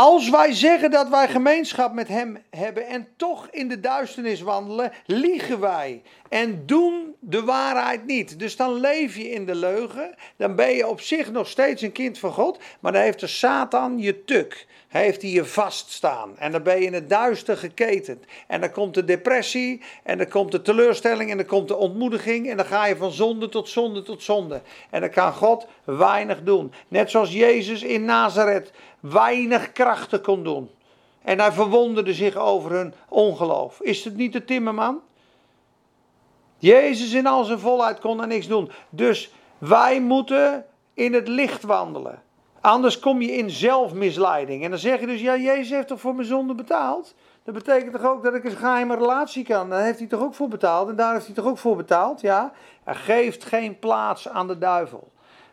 Als 0.00 0.30
wij 0.30 0.52
zeggen 0.52 0.90
dat 0.90 1.08
wij 1.08 1.28
gemeenschap 1.28 1.92
met 1.92 2.08
Hem 2.08 2.38
hebben 2.50 2.86
en 2.86 3.08
toch 3.16 3.48
in 3.50 3.68
de 3.68 3.80
duisternis 3.80 4.40
wandelen, 4.40 4.92
liegen 5.06 5.60
wij 5.60 6.02
en 6.28 6.62
doen 6.66 7.14
de 7.18 7.44
waarheid 7.44 8.06
niet. 8.06 8.38
Dus 8.38 8.56
dan 8.56 8.80
leef 8.80 9.16
je 9.16 9.30
in 9.30 9.46
de 9.46 9.54
leugen, 9.54 10.14
dan 10.36 10.54
ben 10.54 10.70
je 10.70 10.88
op 10.88 11.00
zich 11.00 11.30
nog 11.30 11.48
steeds 11.48 11.82
een 11.82 11.92
kind 11.92 12.18
van 12.18 12.32
God, 12.32 12.58
maar 12.80 12.92
dan 12.92 13.02
heeft 13.02 13.20
de 13.20 13.26
Satan 13.26 13.98
je 13.98 14.24
tuk. 14.24 14.66
Hij 14.90 15.02
heeft 15.02 15.22
hij 15.22 15.30
je 15.30 15.44
vaststaan 15.44 16.38
en 16.38 16.52
dan 16.52 16.62
ben 16.62 16.80
je 16.80 16.86
in 16.86 16.94
het 16.94 17.08
duister 17.08 17.56
geketend. 17.56 18.24
En 18.46 18.60
dan 18.60 18.70
komt 18.70 18.94
de 18.94 19.04
depressie 19.04 19.82
en 20.02 20.18
dan 20.18 20.28
komt 20.28 20.52
de 20.52 20.62
teleurstelling 20.62 21.30
en 21.30 21.36
dan 21.36 21.46
komt 21.46 21.68
de 21.68 21.76
ontmoediging 21.76 22.50
en 22.50 22.56
dan 22.56 22.66
ga 22.66 22.86
je 22.86 22.96
van 22.96 23.10
zonde 23.10 23.48
tot 23.48 23.68
zonde 23.68 24.02
tot 24.02 24.22
zonde. 24.22 24.62
En 24.90 25.00
dan 25.00 25.10
kan 25.10 25.32
God 25.32 25.66
weinig 25.84 26.42
doen. 26.42 26.72
Net 26.88 27.10
zoals 27.10 27.32
Jezus 27.32 27.82
in 27.82 28.04
Nazareth 28.04 28.72
weinig 29.00 29.72
krachten 29.72 30.22
kon 30.22 30.44
doen. 30.44 30.70
En 31.22 31.40
hij 31.40 31.52
verwonderde 31.52 32.14
zich 32.14 32.36
over 32.36 32.70
hun 32.70 32.94
ongeloof. 33.08 33.80
Is 33.80 34.04
het 34.04 34.16
niet 34.16 34.32
de 34.32 34.44
timmerman? 34.44 35.00
Jezus 36.58 37.12
in 37.12 37.26
al 37.26 37.44
zijn 37.44 37.58
volheid 37.58 38.00
kon 38.00 38.20
er 38.20 38.26
niks 38.26 38.46
doen. 38.46 38.70
Dus 38.88 39.30
wij 39.58 40.00
moeten 40.00 40.66
in 40.94 41.14
het 41.14 41.28
licht 41.28 41.62
wandelen. 41.62 42.22
Anders 42.60 42.98
kom 42.98 43.22
je 43.22 43.32
in 43.32 43.50
zelfmisleiding. 43.50 44.64
En 44.64 44.70
dan 44.70 44.78
zeg 44.78 45.00
je 45.00 45.06
dus, 45.06 45.20
ja, 45.20 45.36
Jezus 45.36 45.70
heeft 45.70 45.88
toch 45.88 46.00
voor 46.00 46.14
mijn 46.14 46.26
zonde 46.26 46.54
betaald? 46.54 47.14
Dat 47.44 47.54
betekent 47.54 47.92
toch 47.92 48.04
ook 48.04 48.22
dat 48.22 48.34
ik 48.34 48.44
een 48.44 48.56
geheime 48.56 48.96
relatie 48.96 49.44
kan? 49.44 49.70
Daar 49.70 49.82
heeft 49.84 49.98
hij 49.98 50.08
toch 50.08 50.22
ook 50.22 50.34
voor 50.34 50.48
betaald? 50.48 50.88
En 50.88 50.96
daar 50.96 51.12
heeft 51.12 51.26
hij 51.26 51.34
toch 51.34 51.46
ook 51.46 51.58
voor 51.58 51.76
betaald? 51.76 52.20
Ja, 52.20 52.52
er 52.84 52.94
geeft 52.94 53.44
geen 53.44 53.78
plaats 53.78 54.28
aan 54.28 54.46
de 54.46 54.58
duivel. 54.58 55.10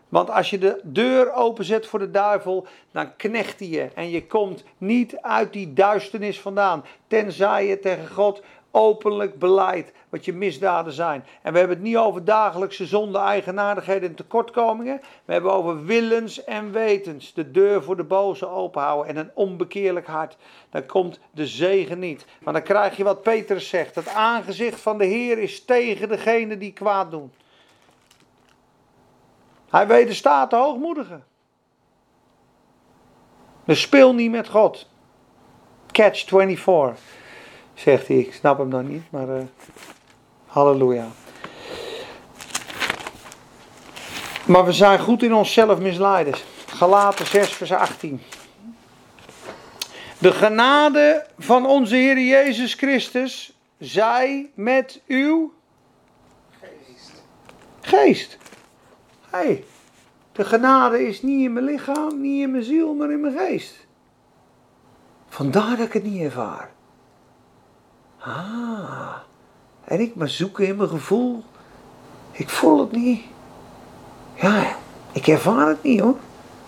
Want 0.10 0.30
als 0.30 0.50
je 0.50 0.58
de 0.58 0.80
deur 0.84 1.34
openzet 1.34 1.88
voor 1.88 2.00
de 2.00 2.12
duivel, 2.12 2.68
dan 2.92 3.16
knecht 3.16 3.60
hij 3.60 3.68
je. 3.68 3.90
En 3.96 4.10
je 4.10 4.28
komt 4.28 4.64
niet 4.78 5.18
uit 5.22 5.54
die 5.54 5.74
duisternis 5.74 6.40
vandaan. 6.40 6.86
Tenzij 7.08 7.68
je 7.68 7.80
tegen 7.80 8.08
God 8.08 8.42
openlijk 8.78 9.40
beleid 9.40 9.92
wat 10.10 10.26
je 10.26 10.34
misdaden 10.34 10.94
zijn. 10.94 11.26
En 11.42 11.54
we 11.54 11.60
hebben 11.60 11.78
het 11.78 11.86
niet 11.86 11.98
over 11.98 12.26
dagelijkse 12.26 12.86
zonde, 12.86 13.18
eigenaardigheden 13.18 14.10
en 14.10 14.16
tekortkomingen. 14.16 15.02
We 15.26 15.34
hebben 15.34 15.54
over 15.54 15.86
willens 15.86 16.44
en 16.44 16.72
wetens. 16.72 17.34
De 17.34 17.52
deur 17.52 17.84
voor 17.84 17.98
de 17.98 18.04
boze 18.04 18.48
openhouden 18.48 19.16
en 19.16 19.18
een 19.18 19.32
onbekeerlijk 19.34 20.08
hart. 20.08 20.38
Dan 20.70 20.86
komt 20.86 21.20
de 21.32 21.48
zegen 21.48 22.00
niet. 22.00 22.26
Maar 22.40 22.54
dan 22.54 22.64
krijg 22.64 22.98
je 22.98 23.04
wat 23.04 23.22
Petrus 23.22 23.70
zegt. 23.70 23.96
Het 23.96 24.10
aangezicht 24.10 24.82
van 24.82 24.98
de 24.98 25.06
Heer 25.06 25.38
is 25.38 25.66
tegen 25.66 26.10
degene 26.10 26.58
die 26.58 26.74
kwaad 26.74 27.12
doen. 27.12 27.32
Hij 29.70 29.88
wederstaat 29.88 30.50
de 30.50 30.56
hoogmoedigen. 30.56 31.24
Dus 33.66 33.82
speel 33.82 34.14
niet 34.14 34.32
met 34.32 34.48
God. 34.48 34.90
Catch 35.92 36.28
24, 36.28 37.00
zegt 37.78 38.08
hij. 38.08 38.18
Ik 38.18 38.34
snap 38.34 38.58
hem 38.58 38.68
nog 38.68 38.84
niet, 38.84 39.04
maar 39.12 39.28
uh, 39.28 39.44
halleluja. 40.46 41.08
Maar 44.46 44.66
we 44.66 44.72
zijn 44.72 45.00
goed 45.00 45.24
in 45.24 45.34
onszelf 45.34 45.80
misleiden. 45.80 46.34
Galaten 46.68 47.26
6, 47.26 47.50
vers 47.50 47.72
18. 47.72 48.22
De 50.18 50.32
genade 50.32 51.26
van 51.38 51.66
onze 51.66 51.96
Heer 51.96 52.20
Jezus 52.20 52.74
Christus 52.74 53.58
zij 53.78 54.50
met 54.54 55.02
uw 55.08 55.54
Geest. 56.60 57.24
geest. 57.82 58.38
Hey, 59.30 59.64
de 60.32 60.46
genade 60.46 61.08
is 61.08 61.22
niet 61.22 61.44
in 61.44 61.54
mijn 61.54 61.66
lichaam, 61.66 62.22
niet 62.22 62.42
in 62.42 62.52
mijn 62.52 62.64
ziel, 62.64 62.94
maar 62.94 63.12
in 63.12 63.22
mijn 63.22 63.38
geest. 63.38 63.88
Vandaar 65.28 65.78
dat 65.78 65.86
ik 65.86 65.94
het 65.94 66.04
niet 66.04 66.22
ervaar. 66.22 66.76
Ah, 68.20 69.16
en 69.84 70.00
ik 70.00 70.16
maar 70.16 70.30
zoeken 70.30 70.68
in 70.68 70.76
mijn 70.76 70.90
gevoel. 70.90 71.44
Ik 72.32 72.50
voel 72.50 72.80
het 72.80 72.92
niet. 72.92 73.22
Ja, 74.34 74.76
ik 75.12 75.28
ervaar 75.28 75.68
het 75.68 75.84
niet 75.84 76.00
hoor. 76.00 76.16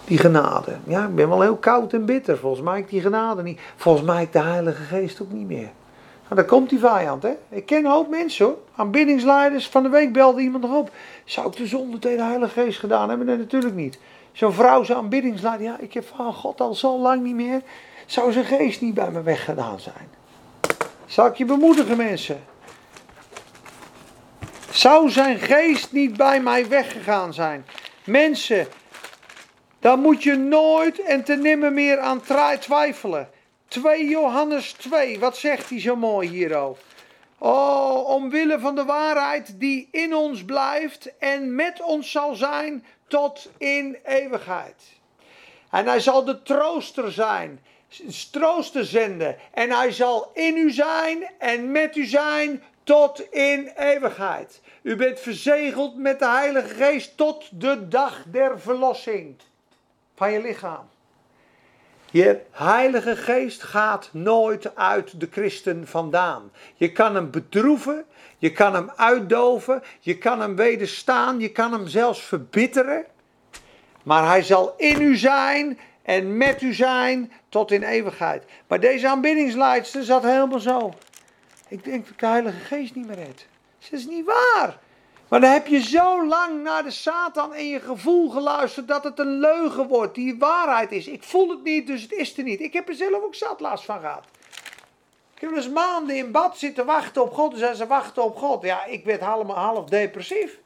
Die 0.06 0.18
genade. 0.18 0.78
Ja, 0.84 1.06
ik 1.06 1.16
ben 1.16 1.30
wel 1.30 1.42
heel 1.42 1.56
koud 1.58 1.94
en 1.94 2.06
bitter. 2.06 2.38
Volgens 2.38 2.62
mij 2.62 2.80
ik 2.80 2.90
die 2.90 3.02
genade 3.02 3.44
niet. 3.44 3.60
Volgens 3.76 4.06
mij 4.06 4.24
ik 4.24 4.32
de 4.32 4.40
Heilige 4.40 4.84
Geest 4.84 5.22
ook 5.22 5.32
niet 5.32 5.48
meer. 5.48 5.70
Nou, 6.24 6.36
daar 6.36 6.46
komt 6.46 6.70
die 6.70 6.80
vijand, 6.80 7.24
hè. 7.24 7.32
Ik 7.50 7.66
ken 7.66 7.86
een 7.86 7.92
hoop 7.92 8.10
mensen, 8.10 8.46
hoor. 8.46 8.58
Aanbiddingsleiders. 8.76 9.70
Van 9.70 9.84
de 9.84 9.90
week 9.90 10.14
belde 10.14 10.42
iemand 10.42 10.64
nog 10.64 10.78
op. 10.78 10.92
Zou 11.24 11.48
ik 11.48 11.56
de 11.56 11.68
zonde 11.68 12.00
tegen 12.00 12.18
de 12.18 12.24
Heilige 12.24 12.62
Geest 12.62 12.80
gedaan 12.80 13.10
hebben? 13.10 13.28
Nee, 13.28 13.38
natuurlijk 13.38 13.76
niet. 13.76 14.00
Zo'n 14.32 14.54
vrouw, 14.54 14.84
zo'n 14.84 14.96
aanbiddingsleider. 14.96 15.66
Ja, 15.66 15.80
ik 15.80 15.94
heb 15.94 16.06
van 16.16 16.34
God 16.34 16.62
al 16.62 16.74
zo 16.74 17.00
lang 17.00 17.24
niet 17.24 17.36
meer. 17.36 17.62
Zou 18.06 18.32
zijn 18.32 18.46
geest 18.46 18.82
niet 18.82 18.94
bij 18.94 19.12
me 19.12 19.22
weggedaan 19.22 19.80
zijn? 19.80 20.19
Zal 21.10 21.26
ik 21.26 21.36
je 21.36 21.46
bemoedigen, 21.46 21.98
mensen? 21.98 22.44
Zou 24.72 25.10
zijn 25.10 25.40
geest 25.40 25.92
niet 25.92 26.18
bij 26.18 26.42
mij 26.42 26.68
weggegaan 26.68 27.34
zijn? 27.34 27.66
Mensen, 28.06 28.68
daar 29.80 29.98
moet 29.98 30.24
je 30.24 30.36
nooit 30.36 31.02
en 31.02 31.24
te 31.24 31.36
nimmer 31.36 31.74
meer 31.74 32.00
aan 32.00 32.22
twijfelen. 32.60 33.30
2 33.68 34.08
Johannes 34.08 34.72
2, 34.72 35.20
wat 35.20 35.38
zegt 35.38 35.70
hij 35.70 35.80
zo 35.80 35.96
mooi 35.96 36.30
hierover? 36.30 36.84
Oh, 37.38 38.10
omwille 38.10 38.60
van 38.60 38.76
de 38.76 38.86
waarheid 38.86 39.60
die 39.60 39.88
in 39.92 40.16
ons 40.16 40.46
blijft 40.46 41.18
en 41.18 41.56
met 41.56 41.82
ons 41.82 42.12
zal 42.12 42.36
zijn 42.36 42.86
tot 43.08 43.50
in 43.58 43.98
eeuwigheid. 44.04 44.84
En 45.70 45.88
hij 45.88 46.00
zal 46.00 46.26
de 46.26 46.42
trooster 46.42 47.12
zijn, 47.12 47.64
trooster 48.32 48.86
zenden. 48.86 49.36
En 49.54 49.72
hij 49.72 49.92
zal 49.92 50.32
in 50.34 50.58
u 50.58 50.72
zijn 50.72 51.30
en 51.38 51.72
met 51.72 51.96
u 51.96 52.06
zijn 52.06 52.64
tot 52.84 53.32
in 53.32 53.72
eeuwigheid. 53.76 54.62
U 54.82 54.96
bent 54.96 55.20
verzegeld 55.20 55.98
met 55.98 56.20
de 56.20 56.28
Heilige 56.28 56.76
Geest 56.76 57.18
tot 57.18 57.62
de 57.62 57.88
dag 57.88 58.24
der 58.28 58.60
verlossing 58.60 59.36
van 60.16 60.32
je 60.32 60.42
lichaam. 60.42 60.90
Je 62.12 62.42
Heilige 62.52 63.16
Geest 63.16 63.64
gaat 63.64 64.10
nooit 64.12 64.76
uit 64.76 65.20
de 65.20 65.28
christen 65.32 65.88
vandaan. 65.88 66.52
Je 66.76 66.92
kan 66.92 67.16
hem 67.16 67.32
bedroeven, 67.32 68.06
je 68.38 68.52
kan 68.52 68.74
hem 68.74 68.92
uitdoven, 68.96 69.84
je 70.00 70.18
kan 70.18 70.42
hem 70.42 70.56
wederstaan, 70.56 71.40
je 71.40 71.50
kan 71.50 71.72
hem 71.72 71.88
zelfs 71.88 72.22
verbitteren. 72.22 73.06
Maar 74.04 74.28
hij 74.28 74.42
zal 74.42 74.74
in 74.78 75.02
u 75.02 75.18
zijn 75.18 75.80
en 76.10 76.38
met 76.38 76.62
u 76.62 76.74
zijn 76.74 77.32
tot 77.50 77.72
in 77.72 77.84
eeuwigheid. 77.84 78.44
Maar 78.68 78.80
deze 78.80 79.08
aanbiddingsleidster 79.08 80.04
zat 80.04 80.24
helemaal 80.24 80.60
zo. 80.60 80.94
Ik 81.68 81.84
denk 81.84 82.04
dat 82.04 82.14
ik 82.14 82.20
de 82.20 82.26
Heilige 82.26 82.60
Geest 82.60 82.96
niet 82.96 83.08
meer 83.08 83.16
red. 83.16 83.46
Dat 83.80 84.00
is 84.00 84.08
niet 84.08 84.26
waar. 84.26 84.80
Maar 85.28 85.42
dan 85.42 85.52
heb 85.52 85.68
je 85.68 85.82
zo 85.82 86.28
lang 86.28 86.64
naar 86.64 86.84
de 86.84 86.92
Satan 86.92 87.54
en 87.54 87.68
je 87.68 87.80
gevoel 87.80 88.30
geluisterd 88.30 88.88
dat 88.88 89.04
het 89.04 89.20
een 89.20 89.40
leugen 89.40 89.88
wordt, 89.88 90.16
die 90.16 90.38
waarheid 90.38 90.92
is. 90.92 91.08
Ik 91.08 91.24
voel 91.24 91.50
het 91.50 91.64
niet, 91.64 91.88
dus 91.88 92.02
het 92.02 92.12
is 92.12 92.38
er 92.38 92.44
niet. 92.44 92.60
Ik 92.60 92.74
heb 92.74 92.88
er 92.90 92.96
zelf 92.96 93.24
ook 93.24 93.36
zat 93.36 93.60
last 93.60 93.86
van 93.86 94.00
gehad. 94.00 94.26
Ik 95.36 95.42
heb 95.42 95.54
dus 95.54 95.70
maanden 95.70 96.16
in 96.16 96.32
bad 96.32 96.58
zitten 96.58 96.86
wachten 96.86 97.22
op 97.22 97.34
God. 97.34 97.58
Dus 97.58 97.78
ze 97.78 97.88
wachten 97.88 98.24
op 98.24 98.38
God. 98.38 98.64
Ja, 98.64 98.86
ik 98.86 99.06
werd 99.06 99.22
half, 99.22 99.48
half 99.48 99.86
depressief. 99.86 100.60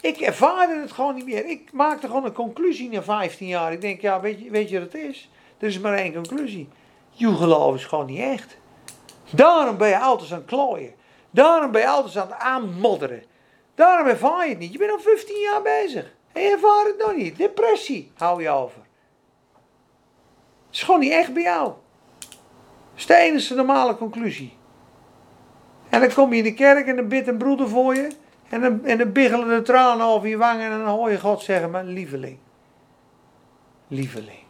Ik 0.00 0.16
ervaarde 0.16 0.80
het 0.80 0.92
gewoon 0.92 1.14
niet 1.14 1.24
meer. 1.24 1.46
Ik 1.46 1.72
maakte 1.72 2.06
gewoon 2.06 2.24
een 2.24 2.32
conclusie 2.32 2.90
na 2.90 3.02
15 3.02 3.46
jaar. 3.46 3.72
Ik 3.72 3.80
denk, 3.80 4.00
ja, 4.00 4.20
weet 4.20 4.40
je, 4.40 4.50
weet 4.50 4.68
je 4.68 4.80
wat 4.80 4.92
het 4.92 5.02
is? 5.02 5.30
Er 5.58 5.66
is 5.66 5.78
maar 5.78 5.94
één 5.94 6.12
conclusie. 6.14 6.68
Je 7.10 7.34
geloof 7.34 7.74
is 7.74 7.84
gewoon 7.84 8.06
niet 8.06 8.20
echt. 8.20 8.58
Daarom 9.30 9.76
ben 9.76 9.88
je 9.88 9.98
altijd 9.98 10.32
aan 10.32 10.38
het 10.38 10.46
klooien. 10.46 10.94
Daarom 11.30 11.70
ben 11.70 11.80
je 11.80 11.88
altijd 11.88 12.16
aan 12.16 12.28
het 12.28 12.38
aanmodderen. 12.38 13.22
Daarom 13.74 14.06
ervaar 14.06 14.44
je 14.44 14.50
het 14.50 14.58
niet. 14.58 14.72
Je 14.72 14.78
bent 14.78 14.90
al 14.90 15.00
15 15.00 15.40
jaar 15.40 15.62
bezig. 15.62 16.14
En 16.32 16.42
je 16.42 16.50
ervaart 16.50 16.86
het 16.86 16.98
nog 16.98 17.16
niet. 17.16 17.36
Depressie 17.36 18.12
hou 18.16 18.42
je 18.42 18.50
over. 18.50 18.80
Het 20.66 20.76
is 20.76 20.82
gewoon 20.82 21.00
niet 21.00 21.12
echt 21.12 21.32
bij 21.32 21.42
jou. 21.42 21.64
Dat 21.64 22.36
is 22.96 23.06
de 23.06 23.14
enige 23.14 23.54
normale 23.54 23.96
conclusie. 23.96 24.56
En 25.88 26.00
dan 26.00 26.12
kom 26.12 26.32
je 26.32 26.38
in 26.38 26.44
de 26.44 26.54
kerk 26.54 26.86
en 26.86 26.96
dan 26.96 27.08
bidt 27.08 27.28
een 27.28 27.38
broeder 27.38 27.68
voor 27.68 27.94
je. 27.94 28.08
En 28.48 28.60
dan, 28.60 28.84
en 28.84 28.98
dan 28.98 29.12
biggelen 29.12 29.48
de 29.48 29.62
tranen 29.62 30.06
over 30.06 30.28
je 30.28 30.36
wangen 30.36 30.70
en 30.70 30.78
dan 30.78 30.88
hoor 30.88 31.10
je 31.10 31.20
God 31.20 31.42
zeggen, 31.42 31.70
mijn 31.70 31.86
lieveling. 31.86 32.38
lieveling. 33.88 34.46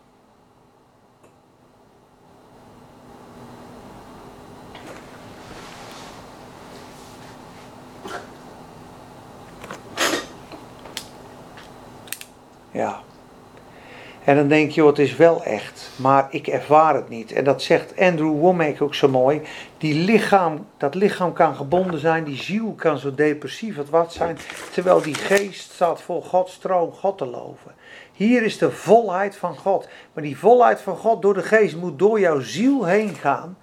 Ja. 12.70 13.02
En 14.24 14.36
dan 14.36 14.48
denk 14.48 14.70
je, 14.70 14.86
het 14.86 14.98
is 14.98 15.16
wel 15.16 15.44
echt, 15.44 15.90
maar 15.96 16.26
ik 16.30 16.46
ervaar 16.46 16.94
het 16.94 17.08
niet. 17.08 17.32
En 17.32 17.44
dat 17.44 17.62
zegt 17.62 17.98
Andrew 17.98 18.38
Womack 18.38 18.82
ook 18.82 18.94
zo 18.94 19.08
mooi. 19.08 19.40
Die 19.78 19.94
lichaam, 19.94 20.66
dat 20.76 20.94
lichaam 20.94 21.32
kan 21.32 21.54
gebonden 21.54 22.00
zijn, 22.00 22.24
die 22.24 22.42
ziel 22.42 22.72
kan 22.76 22.98
zo 22.98 23.14
depressief 23.14 23.76
het 23.76 23.90
wat 23.90 24.12
zijn, 24.12 24.38
terwijl 24.72 25.02
die 25.02 25.14
geest 25.14 25.72
staat 25.72 26.02
vol 26.02 26.22
Gods 26.22 26.52
stroom 26.52 26.92
God 26.92 27.18
te 27.18 27.26
loven. 27.26 27.74
Hier 28.12 28.42
is 28.42 28.58
de 28.58 28.70
volheid 28.70 29.36
van 29.36 29.56
God. 29.56 29.88
Maar 30.12 30.22
die 30.22 30.38
volheid 30.38 30.80
van 30.80 30.96
God 30.96 31.22
door 31.22 31.34
de 31.34 31.42
geest 31.42 31.76
moet 31.76 31.98
door 31.98 32.20
jouw 32.20 32.40
ziel 32.40 32.84
heen 32.84 33.14
gaan 33.14 33.56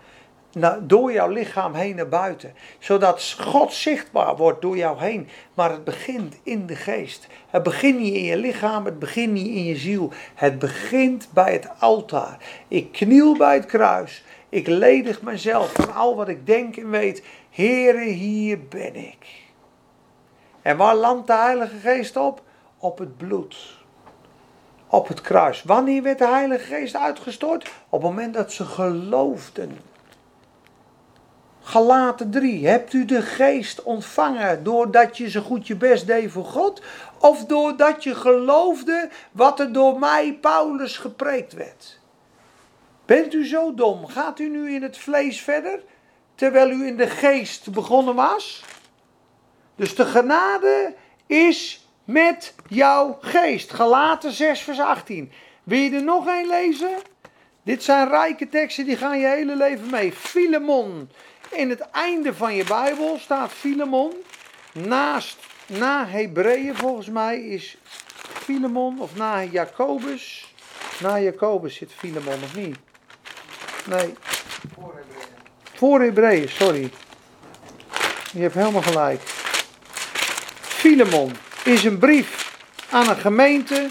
door 0.81 1.11
jouw 1.11 1.29
lichaam 1.29 1.73
heen 1.73 1.95
naar 1.95 2.07
buiten. 2.07 2.53
Zodat 2.79 3.35
God 3.39 3.73
zichtbaar 3.73 4.35
wordt 4.35 4.61
door 4.61 4.77
jou 4.77 4.99
heen. 4.99 5.29
Maar 5.53 5.71
het 5.71 5.83
begint 5.83 6.35
in 6.43 6.65
de 6.65 6.75
geest. 6.75 7.27
Het 7.49 7.63
begint 7.63 7.99
niet 7.99 8.13
in 8.13 8.23
je 8.23 8.37
lichaam, 8.37 8.85
het 8.85 8.99
begint 8.99 9.31
niet 9.31 9.47
in 9.47 9.63
je 9.63 9.75
ziel. 9.75 10.11
Het 10.35 10.59
begint 10.59 11.27
bij 11.33 11.53
het 11.53 11.69
altaar. 11.79 12.37
Ik 12.67 12.91
kniel 12.91 13.37
bij 13.37 13.53
het 13.53 13.65
kruis. 13.65 14.23
Ik 14.49 14.67
ledig 14.67 15.21
mezelf 15.21 15.71
van 15.71 15.93
al 15.93 16.15
wat 16.15 16.27
ik 16.27 16.45
denk 16.45 16.77
en 16.77 16.89
weet. 16.89 17.23
Heere, 17.49 18.03
hier 18.03 18.59
ben 18.67 18.95
ik. 18.95 19.43
En 20.61 20.77
waar 20.77 20.95
landt 20.95 21.27
de 21.27 21.33
Heilige 21.33 21.77
Geest 21.77 22.17
op? 22.17 22.41
Op 22.77 22.97
het 22.97 23.17
bloed. 23.17 23.83
Op 24.87 25.07
het 25.07 25.21
kruis. 25.21 25.63
Wanneer 25.63 26.03
werd 26.03 26.17
de 26.17 26.27
Heilige 26.27 26.65
Geest 26.65 26.95
uitgestort? 26.95 27.71
Op 27.89 28.01
het 28.01 28.09
moment 28.09 28.33
dat 28.33 28.51
ze 28.51 28.65
geloofden. 28.65 29.77
Galaten 31.67 32.31
3. 32.31 32.67
Hebt 32.67 32.93
u 32.93 33.05
de 33.05 33.21
geest 33.21 33.83
ontvangen 33.83 34.63
doordat 34.63 35.17
je 35.17 35.29
zo 35.29 35.41
goed 35.41 35.67
je 35.67 35.75
best 35.75 36.07
deed 36.07 36.31
voor 36.31 36.45
God? 36.45 36.81
Of 37.19 37.45
doordat 37.45 38.03
je 38.03 38.15
geloofde 38.15 39.09
wat 39.31 39.59
er 39.59 39.73
door 39.73 39.99
mij, 39.99 40.37
Paulus, 40.41 40.97
gepreekt 40.97 41.53
werd? 41.53 41.99
Bent 43.05 43.33
u 43.33 43.47
zo 43.47 43.73
dom? 43.73 44.07
Gaat 44.07 44.39
u 44.39 44.49
nu 44.49 44.73
in 44.73 44.83
het 44.83 44.97
vlees 44.97 45.41
verder? 45.41 45.79
Terwijl 46.35 46.69
u 46.69 46.87
in 46.87 46.97
de 46.97 47.09
geest 47.09 47.71
begonnen 47.71 48.15
was? 48.15 48.63
Dus 49.75 49.95
de 49.95 50.05
genade 50.05 50.93
is 51.25 51.87
met 52.03 52.55
jouw 52.67 53.17
geest. 53.21 53.73
Galaten 53.73 54.31
6, 54.31 54.61
vers 54.61 54.79
18. 54.79 55.31
Wil 55.63 55.79
je 55.79 55.95
er 55.95 56.03
nog 56.03 56.25
een 56.25 56.47
lezen? 56.47 56.97
Dit 57.63 57.83
zijn 57.83 58.09
rijke 58.09 58.49
teksten, 58.49 58.85
die 58.85 58.97
gaan 58.97 59.19
je 59.19 59.27
hele 59.27 59.55
leven 59.55 59.89
mee. 59.89 60.11
Filemon, 60.11 61.09
in 61.55 61.69
het 61.69 61.79
einde 61.79 62.33
van 62.33 62.55
je 62.55 62.63
Bijbel 62.63 63.17
staat 63.19 63.51
Filemon. 63.51 64.13
Naast, 64.71 65.37
na 65.65 66.07
Hebreeën 66.07 66.75
volgens 66.75 67.09
mij 67.09 67.39
is 67.39 67.77
Filemon, 68.17 68.99
of 68.99 69.15
na 69.15 69.43
Jacobus. 69.43 70.53
Na 70.99 71.19
Jacobus 71.19 71.75
zit 71.75 71.91
Filemon, 71.97 72.43
of 72.43 72.55
niet? 72.55 72.77
Nee. 73.85 74.13
Voor 75.73 75.99
Hebreeën. 76.01 76.49
Voor 76.49 76.67
sorry. 76.67 76.91
Je 78.31 78.41
hebt 78.41 78.53
helemaal 78.53 78.81
gelijk. 78.81 79.21
Filemon 80.61 81.31
is 81.63 81.83
een 81.83 81.97
brief 81.97 82.57
aan 82.89 83.09
een 83.09 83.17
gemeente 83.17 83.89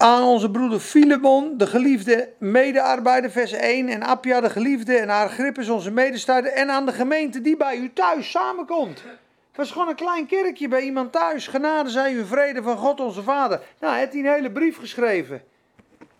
aan 0.00 0.22
onze 0.22 0.50
broeder 0.50 0.80
Filemon, 0.80 1.56
de 1.56 1.66
geliefde 1.66 2.32
medearbeider, 2.38 3.30
vers 3.30 3.52
1. 3.52 3.88
En 3.88 4.02
Appia, 4.02 4.40
de 4.40 4.50
geliefde, 4.50 4.96
en 4.96 5.10
Agrippus, 5.10 5.68
onze 5.68 5.90
medestrijder. 5.90 6.52
En 6.52 6.70
aan 6.70 6.86
de 6.86 6.92
gemeente 6.92 7.40
die 7.40 7.56
bij 7.56 7.76
u 7.76 7.92
thuis 7.92 8.30
samenkomt. 8.30 9.02
Het 9.02 9.56
was 9.56 9.70
gewoon 9.70 9.88
een 9.88 9.94
klein 9.94 10.26
kerkje 10.26 10.68
bij 10.68 10.82
iemand 10.82 11.12
thuis. 11.12 11.46
Genade 11.46 11.90
zij 11.90 12.12
u 12.12 12.26
vrede 12.26 12.62
van 12.62 12.76
God 12.76 13.00
onze 13.00 13.22
Vader. 13.22 13.60
Nou, 13.80 13.92
hij 13.92 14.02
heeft 14.02 14.14
een 14.14 14.26
hele 14.26 14.50
brief 14.50 14.78
geschreven. 14.78 15.42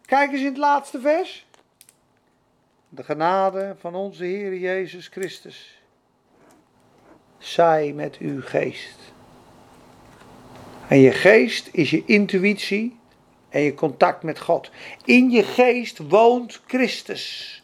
Kijk 0.04 0.32
eens 0.32 0.40
in 0.40 0.46
het 0.46 0.56
laatste 0.56 1.00
vers. 1.00 1.46
De 2.88 3.02
genade 3.02 3.76
van 3.78 3.94
onze 3.94 4.24
Heer 4.24 4.56
Jezus 4.56 5.06
Christus. 5.08 5.82
Zij 7.38 7.92
met 7.92 8.16
uw 8.18 8.42
geest. 8.42 8.98
En 10.88 10.98
je 10.98 11.12
geest 11.12 11.68
is 11.72 11.90
je 11.90 12.02
intuïtie 12.06 12.99
en 13.50 13.60
je 13.62 13.74
contact 13.74 14.22
met 14.22 14.40
God. 14.40 14.70
In 15.04 15.30
je 15.30 15.42
geest 15.42 15.98
woont 16.08 16.60
Christus. 16.66 17.54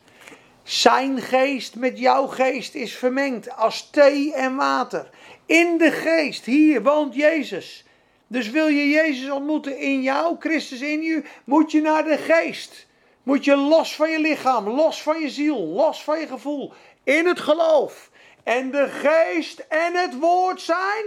Zijn 0.62 1.20
geest 1.20 1.74
met 1.74 1.98
jouw 1.98 2.26
geest 2.26 2.74
is 2.74 2.96
vermengd 2.96 3.56
als 3.56 3.90
thee 3.90 4.34
en 4.34 4.56
water. 4.56 5.10
In 5.46 5.78
de 5.78 5.90
geest, 5.90 6.44
hier 6.44 6.82
woont 6.82 7.14
Jezus. 7.14 7.84
Dus 8.26 8.50
wil 8.50 8.66
je 8.66 8.88
Jezus 8.88 9.30
ontmoeten 9.30 9.78
in 9.78 10.02
jou, 10.02 10.36
Christus 10.38 10.80
in 10.80 11.02
je, 11.02 11.22
moet 11.44 11.72
je 11.72 11.80
naar 11.80 12.04
de 12.04 12.18
geest. 12.18 12.86
Moet 13.22 13.44
je 13.44 13.56
los 13.56 13.96
van 13.96 14.10
je 14.10 14.20
lichaam, 14.20 14.68
los 14.68 15.02
van 15.02 15.20
je 15.20 15.30
ziel, 15.30 15.58
los 15.58 16.04
van 16.04 16.20
je 16.20 16.26
gevoel. 16.26 16.72
In 17.04 17.26
het 17.26 17.40
geloof. 17.40 18.10
En 18.42 18.70
de 18.70 18.88
geest 18.88 19.58
en 19.68 19.94
het 19.94 20.18
woord 20.18 20.60
zijn 20.60 21.04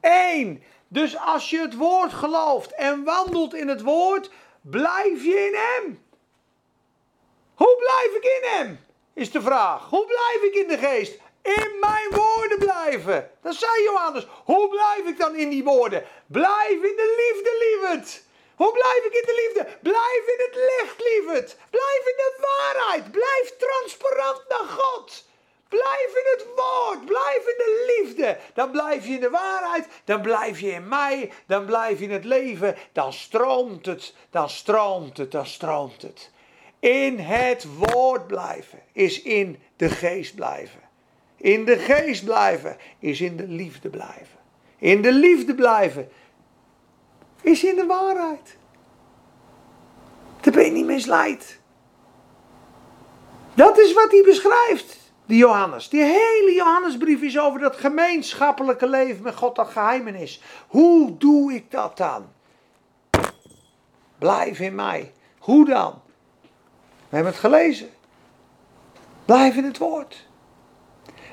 één. 0.00 0.62
Dus 0.88 1.18
als 1.18 1.50
je 1.50 1.58
het 1.58 1.76
woord 1.76 2.12
gelooft 2.12 2.74
en 2.74 3.04
wandelt 3.04 3.54
in 3.54 3.68
het 3.68 3.82
woord, 3.82 4.30
blijf 4.60 5.24
je 5.24 5.46
in 5.46 5.54
hem. 5.54 6.04
Hoe 7.54 7.76
blijf 7.76 8.14
ik 8.16 8.24
in 8.24 8.48
hem? 8.50 8.84
Is 9.14 9.30
de 9.30 9.42
vraag. 9.42 9.88
Hoe 9.90 10.06
blijf 10.06 10.42
ik 10.42 10.54
in 10.54 10.68
de 10.68 10.78
geest? 10.78 11.20
In 11.42 11.78
mijn 11.80 12.10
woorden 12.10 12.58
blijven. 12.58 13.30
Dat 13.42 13.54
zei 13.54 13.82
Johannes. 13.82 14.26
Hoe 14.44 14.68
blijf 14.68 15.06
ik 15.06 15.18
dan 15.18 15.34
in 15.34 15.48
die 15.48 15.64
woorden? 15.64 16.04
Blijf 16.26 16.70
in 16.70 16.96
de 16.96 17.14
liefde, 17.22 17.50
lieverd. 17.58 18.22
Hoe 18.56 18.72
blijf 18.72 19.04
ik 19.04 19.12
in 19.12 19.26
de 19.26 19.42
liefde? 19.42 19.78
Blijf 19.82 20.22
in 20.26 20.44
het 20.46 20.54
licht, 20.54 21.00
lieverd. 21.00 21.56
Blijf 21.70 22.02
in 22.06 22.16
de 22.16 22.36
waarheid. 22.40 23.10
Blijf 23.10 23.56
transparant 23.56 24.42
naar 24.48 24.68
God. 24.78 25.24
Blijf 25.68 26.08
in 26.08 26.36
het 26.36 26.46
woord, 26.56 27.04
blijf 27.04 27.46
in 27.46 27.56
de 27.56 27.94
liefde. 27.96 28.38
Dan 28.54 28.70
blijf 28.70 29.06
je 29.06 29.12
in 29.12 29.20
de 29.20 29.30
waarheid, 29.30 29.86
dan 30.04 30.20
blijf 30.20 30.60
je 30.60 30.70
in 30.70 30.88
mij, 30.88 31.30
dan 31.46 31.64
blijf 31.64 31.98
je 31.98 32.04
in 32.04 32.10
het 32.10 32.24
leven. 32.24 32.76
Dan 32.92 33.12
stroomt 33.12 33.86
het, 33.86 34.14
dan 34.30 34.50
stroomt 34.50 35.16
het, 35.16 35.30
dan 35.32 35.46
stroomt 35.46 36.02
het. 36.02 36.30
In 36.78 37.18
het 37.18 37.66
woord 37.74 38.26
blijven 38.26 38.82
is 38.92 39.22
in 39.22 39.58
de 39.76 39.88
geest 39.88 40.34
blijven. 40.34 40.80
In 41.36 41.64
de 41.64 41.78
geest 41.78 42.24
blijven 42.24 42.76
is 42.98 43.20
in 43.20 43.36
de 43.36 43.48
liefde 43.48 43.88
blijven. 43.88 44.38
In 44.78 45.02
de 45.02 45.12
liefde 45.12 45.54
blijven 45.54 46.08
is 47.40 47.64
in 47.64 47.76
de 47.76 47.86
waarheid. 47.86 48.56
Dan 50.40 50.52
ben 50.52 50.64
je 50.64 50.70
niet 50.70 50.86
misleid. 50.86 51.60
Dat 53.54 53.78
is 53.78 53.92
wat 53.92 54.10
hij 54.10 54.22
beschrijft. 54.22 55.05
Die 55.26 55.38
Johannes. 55.38 55.88
Die 55.88 56.02
hele 56.02 56.52
Johannesbrief 56.54 57.22
is 57.22 57.38
over 57.38 57.60
dat 57.60 57.76
gemeenschappelijke 57.76 58.88
leven 58.88 59.22
met 59.22 59.36
God 59.36 59.56
dat 59.56 59.68
geheimenis. 59.68 60.40
Hoe 60.66 61.16
doe 61.16 61.52
ik 61.52 61.70
dat 61.70 61.96
dan? 61.96 62.26
Blijf 64.18 64.60
in 64.60 64.74
mij. 64.74 65.12
Hoe 65.38 65.64
dan? 65.64 66.00
We 67.08 67.14
hebben 67.14 67.32
het 67.32 67.40
gelezen. 67.40 67.88
Blijf 69.24 69.56
in 69.56 69.64
het 69.64 69.78
woord. 69.78 70.26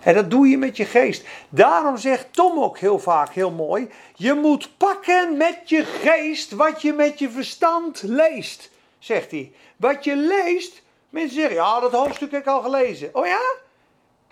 En 0.03 0.13
dat 0.13 0.31
doe 0.31 0.47
je 0.47 0.57
met 0.57 0.77
je 0.77 0.85
geest. 0.85 1.25
Daarom 1.49 1.97
zegt 1.97 2.33
Tom 2.33 2.59
ook 2.59 2.77
heel 2.77 2.99
vaak 2.99 3.29
heel 3.29 3.51
mooi: 3.51 3.89
je 4.15 4.33
moet 4.33 4.77
pakken 4.77 5.37
met 5.37 5.69
je 5.69 5.83
geest 5.85 6.51
wat 6.51 6.81
je 6.81 6.93
met 6.93 7.19
je 7.19 7.29
verstand 7.29 8.01
leest, 8.01 8.69
zegt 8.99 9.31
hij. 9.31 9.53
Wat 9.77 10.03
je 10.03 10.15
leest, 10.15 10.81
mensen 11.09 11.35
zeggen: 11.35 11.55
ja, 11.55 11.79
dat 11.79 11.91
hoofdstuk 11.91 12.31
heb 12.31 12.41
ik 12.41 12.47
al 12.47 12.61
gelezen. 12.61 13.09
Oh 13.13 13.25
ja? 13.25 13.41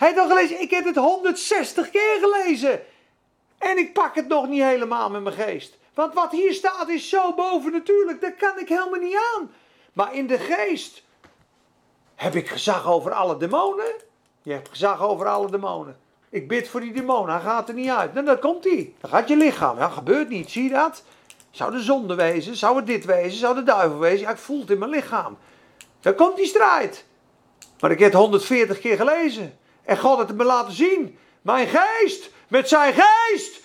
Hij 0.01 0.09
heeft 0.09 0.21
al 0.21 0.27
gelezen, 0.29 0.61
ik 0.61 0.69
heb 0.69 0.85
het 0.85 0.95
160 0.95 1.89
keer 1.89 2.17
gelezen. 2.21 2.81
En 3.57 3.77
ik 3.77 3.93
pak 3.93 4.15
het 4.15 4.27
nog 4.27 4.47
niet 4.47 4.61
helemaal 4.61 5.09
met 5.09 5.23
mijn 5.23 5.35
geest. 5.35 5.77
Want 5.93 6.13
wat 6.13 6.31
hier 6.31 6.53
staat 6.53 6.89
is 6.89 7.09
zo 7.09 7.33
bovennatuurlijk, 7.33 8.21
dat 8.21 8.35
kan 8.35 8.59
ik 8.59 8.69
helemaal 8.69 8.99
niet 8.99 9.17
aan. 9.35 9.51
Maar 9.93 10.15
in 10.15 10.27
de 10.27 10.37
geest 10.39 11.03
heb 12.15 12.35
ik 12.35 12.49
gezag 12.49 12.87
over 12.87 13.11
alle 13.11 13.37
demonen. 13.37 13.93
Je 14.41 14.51
hebt 14.51 14.69
gezag 14.69 15.01
over 15.01 15.27
alle 15.27 15.51
demonen. 15.51 15.99
Ik 16.29 16.47
bid 16.47 16.67
voor 16.67 16.81
die 16.81 16.93
demon, 16.93 17.29
hij 17.29 17.39
gaat 17.39 17.69
er 17.69 17.75
niet 17.75 17.89
uit. 17.89 18.13
Nou, 18.13 18.25
dan 18.25 18.39
komt 18.39 18.63
hij. 18.63 18.93
Dan 18.99 19.09
gaat 19.09 19.27
je 19.27 19.35
lichaam. 19.35 19.77
Ja, 19.77 19.87
gebeurt 19.89 20.29
niet, 20.29 20.51
zie 20.51 20.63
je 20.63 20.69
dat? 20.69 21.03
Zou 21.51 21.71
de 21.71 21.81
zonde 21.81 22.15
wezen? 22.15 22.55
Zou 22.55 22.75
het 22.75 22.85
dit 22.85 23.05
wezen? 23.05 23.39
Zou 23.39 23.55
de 23.55 23.63
duivel 23.63 23.99
wezen? 23.99 24.19
Ja, 24.19 24.31
ik 24.31 24.37
voel 24.37 24.59
het 24.59 24.69
in 24.69 24.79
mijn 24.79 24.91
lichaam. 24.91 25.37
Dan 25.99 26.15
komt 26.15 26.35
die 26.35 26.45
strijd. 26.45 27.05
Maar 27.79 27.91
ik 27.91 27.99
heb 27.99 28.11
het 28.11 28.21
140 28.21 28.79
keer 28.79 28.97
gelezen. 28.97 29.59
En 29.83 29.97
God 29.97 30.15
heeft 30.15 30.27
het 30.27 30.37
me 30.37 30.43
laten 30.43 30.73
zien. 30.73 31.17
Mijn 31.41 31.67
geest, 31.67 32.29
met 32.47 32.67
zijn 32.67 32.93
geest, 32.93 33.61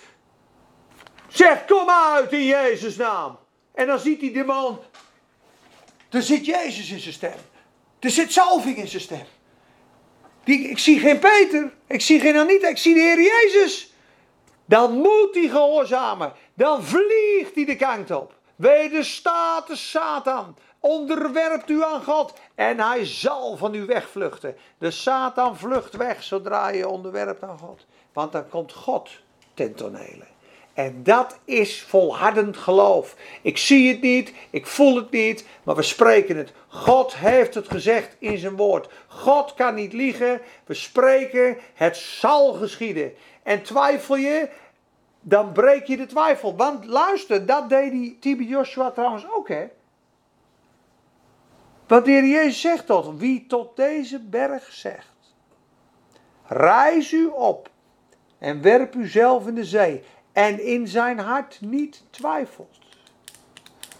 Zeg, 1.37 1.65
kom 1.65 1.89
uit 1.89 2.31
in 2.31 2.45
Jezus' 2.45 2.95
naam. 2.95 3.37
En 3.73 3.87
dan 3.87 3.99
ziet 3.99 4.19
die 4.19 4.31
demon. 4.31 4.77
Er 6.09 6.21
zit 6.21 6.45
Jezus 6.45 6.91
in 6.91 6.99
zijn 6.99 7.13
stem. 7.13 7.39
Er 7.99 8.09
zit 8.09 8.33
zalving 8.33 8.77
in 8.77 8.87
zijn 8.87 9.01
stem. 9.01 9.25
Die, 10.43 10.69
ik 10.69 10.79
zie 10.79 10.99
geen 10.99 11.19
Peter. 11.19 11.73
Ik 11.87 12.01
zie 12.01 12.19
geen 12.19 12.37
Anita. 12.37 12.67
Ik 12.67 12.77
zie 12.77 12.93
de 12.93 12.99
Heer 12.99 13.21
Jezus. 13.21 13.93
Dan 14.65 14.93
moet 14.93 15.29
hij 15.31 15.47
gehoorzamen. 15.47 16.33
Dan 16.53 16.83
vliegt 16.83 17.55
hij 17.55 17.65
de 17.65 17.75
kant 17.75 18.11
op. 18.11 18.35
Wederstaat 18.55 19.67
de 19.67 19.75
Satan. 19.75 20.57
Onderwerpt 20.79 21.69
u 21.69 21.83
aan 21.83 22.03
God. 22.03 22.33
En 22.55 22.79
hij 22.79 23.05
zal 23.05 23.57
van 23.57 23.73
u 23.73 23.85
wegvluchten. 23.85 24.55
De 24.77 24.91
Satan 24.91 25.57
vlucht 25.57 25.95
weg 25.95 26.23
zodra 26.23 26.69
je 26.69 26.87
onderwerpt 26.87 27.43
aan 27.43 27.57
God. 27.57 27.85
Want 28.13 28.31
dan 28.31 28.49
komt 28.49 28.73
God 28.73 29.09
ten 29.53 29.75
tonele. 29.75 30.25
En 30.77 31.03
dat 31.03 31.39
is 31.45 31.81
volhardend 31.81 32.57
geloof. 32.57 33.15
Ik 33.41 33.57
zie 33.57 33.91
het 33.91 34.01
niet, 34.01 34.33
ik 34.49 34.67
voel 34.67 34.95
het 34.95 35.11
niet, 35.11 35.45
maar 35.63 35.75
we 35.75 35.81
spreken 35.81 36.37
het. 36.37 36.51
God 36.67 37.15
heeft 37.15 37.53
het 37.53 37.69
gezegd 37.69 38.15
in 38.19 38.37
zijn 38.37 38.55
woord. 38.55 38.89
God 39.07 39.53
kan 39.53 39.75
niet 39.75 39.93
liegen. 39.93 40.41
We 40.65 40.73
spreken, 40.73 41.57
het 41.73 41.97
zal 41.97 42.53
geschieden. 42.53 43.13
En 43.43 43.63
twijfel 43.63 44.15
je, 44.15 44.49
dan 45.21 45.51
breek 45.51 45.85
je 45.85 45.97
de 45.97 46.05
twijfel. 46.05 46.55
Want 46.55 46.85
luister, 46.85 47.45
dat 47.45 47.69
deed 47.69 47.91
die 47.91 48.17
Tibi 48.19 48.47
Joshua 48.47 48.91
trouwens 48.91 49.25
ook, 49.35 49.47
hè? 49.47 49.65
Want 51.87 52.05
de 52.05 52.11
Heer 52.11 52.25
Jezus 52.25 52.61
zegt 52.61 52.85
tot 52.85 53.19
wie 53.19 53.45
tot 53.45 53.75
deze 53.75 54.19
berg 54.19 54.73
zegt: 54.73 55.35
Rijs 56.45 57.11
u 57.11 57.25
op 57.25 57.69
en 58.37 58.61
werp 58.61 58.95
uzelf 58.95 59.47
in 59.47 59.55
de 59.55 59.65
zee 59.65 60.03
en 60.33 60.63
in 60.63 60.87
zijn 60.87 61.19
hart 61.19 61.57
niet 61.61 62.03
twijfelt, 62.09 62.77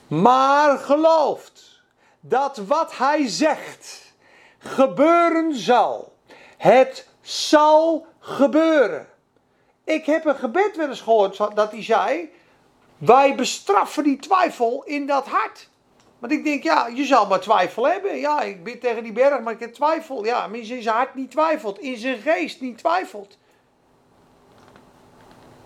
maar 0.08 0.78
gelooft 0.78 1.82
dat 2.20 2.58
wat 2.58 2.98
hij 2.98 3.28
zegt 3.28 4.14
gebeuren 4.58 5.56
zal. 5.56 6.16
Het 6.58 7.08
zal 7.22 8.06
gebeuren. 8.20 9.08
Ik 9.84 10.06
heb 10.06 10.26
een 10.26 10.36
gebed 10.36 10.76
wel 10.76 10.88
eens 10.90 11.02
gehoord 11.02 11.38
dat 11.38 11.72
hij 11.72 11.84
zei: 11.84 12.32
Wij 12.98 13.36
bestraffen 13.36 14.04
die 14.04 14.18
twijfel 14.18 14.84
in 14.84 15.06
dat 15.06 15.28
hart. 15.28 15.70
Want 16.20 16.32
ik 16.32 16.44
denk, 16.44 16.64
ja, 16.64 16.88
je 16.88 17.06
zal 17.06 17.28
maar 17.28 17.40
twijfel 17.40 17.88
hebben. 17.88 18.18
Ja, 18.18 18.42
ik 18.42 18.64
bid 18.64 18.82
tegen 18.82 19.04
die 19.04 19.12
berg, 19.12 19.42
maar 19.42 19.54
ik 19.54 19.60
heb 19.60 19.74
twijfel. 19.74 20.26
Ja, 20.26 20.48
maar 20.48 20.60
in 20.60 20.66
zijn 20.66 20.88
hart 20.88 21.16
niet 21.16 21.32
twijfelt, 21.32 21.80
in 21.80 21.98
zijn 21.98 22.18
geest 22.18 22.62
niet 22.62 22.78
twijfelt. 22.78 23.38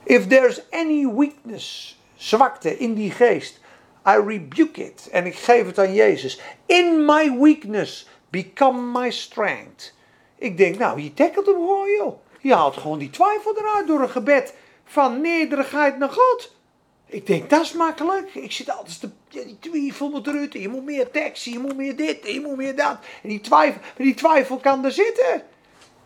If 0.03 0.27
there's 0.27 0.61
any 0.69 1.07
weakness, 1.07 1.99
zwakte 2.15 2.77
in 2.77 2.93
die 2.93 3.11
geest, 3.11 3.59
I 4.07 4.17
rebuke 4.25 4.85
it. 4.85 5.09
En 5.11 5.25
ik 5.25 5.35
geef 5.35 5.65
het 5.65 5.79
aan 5.79 5.93
Jezus. 5.93 6.41
In 6.65 7.05
my 7.05 7.37
weakness, 7.39 8.07
become 8.29 8.99
my 8.99 9.11
strength. 9.11 9.93
Ik 10.37 10.57
denk, 10.57 10.77
nou, 10.77 11.01
je 11.01 11.13
tackelt 11.13 11.45
hem 11.45 11.55
gewoon, 11.55 11.91
joh. 11.91 12.19
Je 12.39 12.53
haalt 12.53 12.77
gewoon 12.77 12.99
die 12.99 13.09
twijfel 13.09 13.57
eruit 13.57 13.87
door 13.87 14.01
een 14.01 14.09
gebed 14.09 14.53
van 14.85 15.21
nederigheid 15.21 15.97
naar 15.97 16.09
God. 16.09 16.55
Ik 17.11 17.27
denk, 17.27 17.49
dat 17.49 17.61
is 17.61 17.73
makkelijk. 17.73 18.35
Ik 18.35 18.51
zit 18.51 18.71
altijd 18.71 18.99
te, 18.99 19.09
die 19.29 19.57
twijfel 19.59 20.09
moet 20.09 20.27
eruit. 20.27 20.53
Je 20.53 20.69
moet 20.69 20.83
meer 20.83 21.11
tekst, 21.11 21.43
je 21.43 21.59
moet 21.59 21.75
meer 21.75 21.95
dit, 21.95 22.27
je 22.27 22.41
moet 22.41 22.57
meer 22.57 22.75
dat. 22.75 22.97
En 23.23 23.29
die 23.29 23.41
twijfel, 23.41 23.81
die 23.97 24.13
twijfel 24.13 24.57
kan 24.57 24.85
er 24.85 24.91
zitten. 24.91 25.43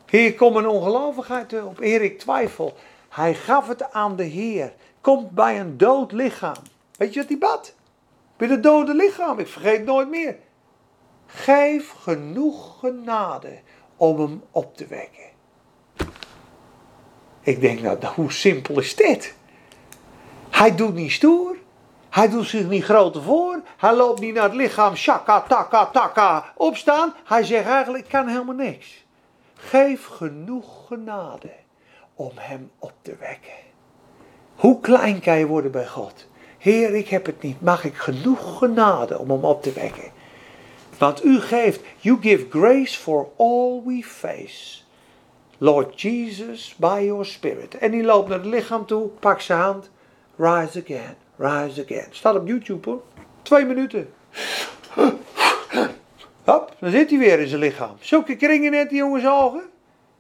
Heer, 0.06 0.36
kom 0.36 0.56
een 0.56 0.68
ongelovigheid 0.68 1.64
op. 1.64 1.78
Heer, 1.78 2.02
ik 2.02 2.20
twijfel. 2.20 2.74
Hij 3.10 3.34
gaf 3.34 3.68
het 3.68 3.92
aan 3.92 4.16
de 4.16 4.24
Heer. 4.24 4.74
Komt 5.02 5.32
bij 5.32 5.60
een 5.60 5.78
dood 5.78 6.12
lichaam. 6.12 6.64
Weet 6.98 7.14
je 7.14 7.20
wat 7.20 7.30
hij 7.30 7.38
bad? 7.38 7.74
Bij 8.38 8.48
het 8.48 8.64
dode 8.64 8.94
lichaam. 8.94 9.40
Ik 9.40 9.48
vergeet 9.48 9.86
nooit 9.86 10.10
meer. 10.10 10.38
Geef 11.26 11.90
genoeg 11.90 12.80
genade 12.80 13.60
om 13.96 14.20
hem 14.20 14.44
op 14.52 14.78
te 14.78 14.88
wekken. 14.88 15.34
Ik 17.42 17.62
denk, 17.62 17.82
nou, 17.82 18.06
hoe 18.06 18.32
simpel 18.32 18.80
is 18.80 18.96
dit? 18.96 19.36
Hij 20.56 20.76
doet 20.76 20.94
niet 20.94 21.12
stoer. 21.12 21.56
Hij 22.10 22.30
doet 22.30 22.48
zich 22.48 22.68
niet 22.68 22.84
groter 22.84 23.22
voor. 23.22 23.62
Hij 23.78 23.96
loopt 23.96 24.20
niet 24.20 24.34
naar 24.34 24.44
het 24.44 24.54
lichaam, 24.54 24.96
shaka, 24.96 25.42
taka, 25.42 25.86
taka, 25.86 26.46
opstaan. 26.56 27.14
Hij 27.26 27.44
zegt 27.44 27.68
eigenlijk, 27.68 28.04
ik 28.04 28.10
kan 28.10 28.28
helemaal 28.28 28.56
niks. 28.56 29.06
Geef 29.54 30.06
genoeg 30.06 30.88
genade 30.88 31.52
om 32.14 32.32
hem 32.36 32.72
op 32.80 32.94
te 33.02 33.16
wekken. 33.20 33.54
Hoe 34.56 34.80
klein 34.80 35.20
kan 35.20 35.38
je 35.38 35.48
worden 35.48 35.72
bij 35.72 35.88
God? 35.88 36.28
Heer, 36.58 36.96
ik 36.96 37.08
heb 37.08 37.26
het 37.26 37.42
niet. 37.42 37.62
Mag 37.62 37.84
ik 37.84 37.96
genoeg 37.96 38.58
genade 38.58 39.20
om 39.20 39.30
hem 39.30 39.44
op 39.44 39.64
te 39.64 39.72
wekken? 39.74 40.12
Want 40.98 41.24
u 41.26 41.40
geeft, 41.40 41.82
you 41.98 42.18
give 42.22 42.46
grace 42.50 43.00
for 43.00 43.28
all 43.38 43.82
we 43.86 44.04
face. 44.04 44.82
Lord 45.58 46.02
Jesus, 46.02 46.76
by 46.78 47.02
your 47.06 47.26
spirit. 47.26 47.78
En 47.78 47.92
die 47.92 48.04
loopt 48.04 48.30
naar 48.30 48.38
het 48.38 48.48
lichaam 48.48 48.86
toe, 48.86 49.08
pakt 49.08 49.44
zijn 49.44 49.60
hand. 49.60 49.90
Rise 50.38 50.82
again, 50.82 51.16
rise 51.38 51.84
again. 51.84 52.08
Staat 52.10 52.36
op 52.36 52.48
YouTube 52.48 52.90
hoor. 52.90 53.02
Twee 53.42 53.66
minuten. 53.66 54.14
Hop, 56.44 56.76
dan 56.80 56.92
zit 56.92 57.10
hij 57.10 57.20
weer 57.20 57.40
in 57.40 57.48
zijn 57.48 57.62
lichaam. 57.62 57.96
Zulke 58.00 58.36
kringen 58.36 58.72
net 58.72 58.90
die 58.90 58.98
jongens 58.98 59.26
ogen. 59.26 59.64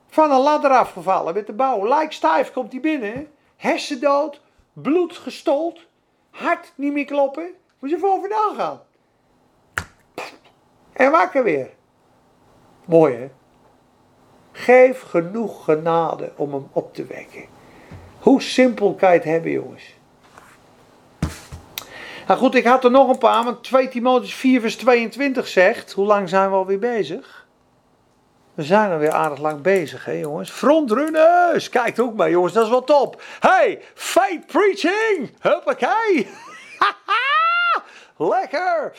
Van 0.09 0.31
een 0.31 0.39
ladder 0.39 0.71
afgevallen 0.71 1.33
met 1.33 1.47
de 1.47 1.53
bouw. 1.53 1.99
Like 1.99 2.13
stijf 2.13 2.51
komt 2.51 2.71
hij 2.71 2.81
binnen. 2.81 3.27
Hersendood, 3.55 4.41
bloed 4.73 5.17
gestold, 5.17 5.79
hart 6.29 6.73
niet 6.75 6.93
meer 6.93 7.05
kloppen. 7.05 7.49
Moet 7.79 7.89
je 7.89 7.95
even 7.95 8.09
over 8.09 8.29
nagaan. 8.29 8.81
En 10.93 11.11
wakker 11.11 11.43
weer. 11.43 11.69
Mooi 12.85 13.15
hè? 13.15 13.29
Geef 14.51 15.01
genoeg 15.01 15.63
genade 15.63 16.31
om 16.35 16.53
hem 16.53 16.67
op 16.71 16.93
te 16.93 17.05
wekken. 17.05 17.45
Hoe 18.19 18.41
simpel 18.41 18.93
kan 18.95 19.09
je 19.09 19.15
het 19.15 19.25
hebben, 19.25 19.51
jongens? 19.51 19.94
Nou 22.27 22.39
goed, 22.39 22.55
ik 22.55 22.65
had 22.65 22.83
er 22.83 22.91
nog 22.91 23.09
een 23.09 23.17
paar, 23.17 23.43
want 23.43 23.63
2 23.63 23.87
Timotheus 23.87 24.33
4 24.33 24.61
vers 24.61 24.75
22 24.75 25.47
zegt, 25.47 25.91
hoe 25.91 26.05
lang 26.05 26.29
zijn 26.29 26.49
we 26.49 26.55
alweer 26.55 26.79
bezig? 26.79 27.45
We 28.53 28.63
zijn 28.63 28.91
alweer 28.91 29.11
aardig 29.11 29.39
lang 29.39 29.61
bezig, 29.61 30.05
hè 30.05 30.11
jongens. 30.11 30.49
Frontrunners, 30.49 31.69
kijk 31.69 31.99
ook 31.99 32.15
maar 32.15 32.29
jongens, 32.29 32.53
dat 32.53 32.63
is 32.63 32.69
wel 32.69 32.83
top. 32.83 33.21
Hey, 33.39 33.81
faith 33.93 34.45
preaching, 34.45 35.31
huppakee. 35.39 36.27
Lekker. 38.17 38.97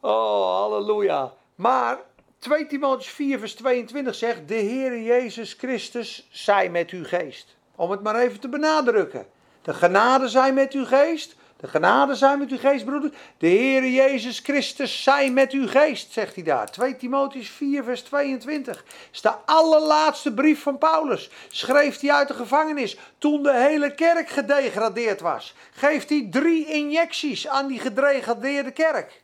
Oh, 0.00 0.60
halleluja. 0.60 1.32
Maar 1.54 1.98
2 2.38 2.66
Timotheus 2.66 3.08
4 3.08 3.38
vers 3.38 3.54
22 3.54 4.14
zegt, 4.14 4.48
de 4.48 4.54
Heer 4.54 5.00
Jezus 5.00 5.52
Christus 5.52 6.28
zij 6.30 6.70
met 6.70 6.90
uw 6.90 7.04
geest. 7.04 7.56
Om 7.76 7.90
het 7.90 8.02
maar 8.02 8.16
even 8.16 8.40
te 8.40 8.48
benadrukken. 8.48 9.26
De 9.62 9.74
genade 9.74 10.28
zij 10.28 10.52
met 10.52 10.72
uw 10.72 10.84
geest. 10.84 11.38
De 11.60 11.68
genade 11.68 12.14
zij 12.14 12.36
met 12.36 12.50
uw 12.50 12.58
geest, 12.58 12.84
broeder. 12.84 13.10
De 13.38 13.46
Heere 13.46 13.92
Jezus 13.92 14.38
Christus 14.38 15.02
zij 15.02 15.30
met 15.30 15.52
uw 15.52 15.68
geest, 15.68 16.12
zegt 16.12 16.34
hij 16.34 16.44
daar. 16.44 16.70
2 16.70 16.96
Timotheus 16.96 17.50
4, 17.50 17.84
vers 17.84 18.02
22. 18.02 18.84
is 19.12 19.20
de 19.20 19.32
allerlaatste 19.44 20.34
brief 20.34 20.62
van 20.62 20.78
Paulus. 20.78 21.30
Schreef 21.48 22.00
hij 22.00 22.12
uit 22.12 22.28
de 22.28 22.34
gevangenis 22.34 22.96
toen 23.18 23.42
de 23.42 23.54
hele 23.54 23.94
kerk 23.94 24.28
gedegradeerd 24.28 25.20
was. 25.20 25.54
Geeft 25.70 26.08
hij 26.08 26.28
drie 26.30 26.66
injecties 26.66 27.48
aan 27.48 27.66
die 27.66 27.78
gedegradeerde 27.78 28.70
kerk. 28.70 29.22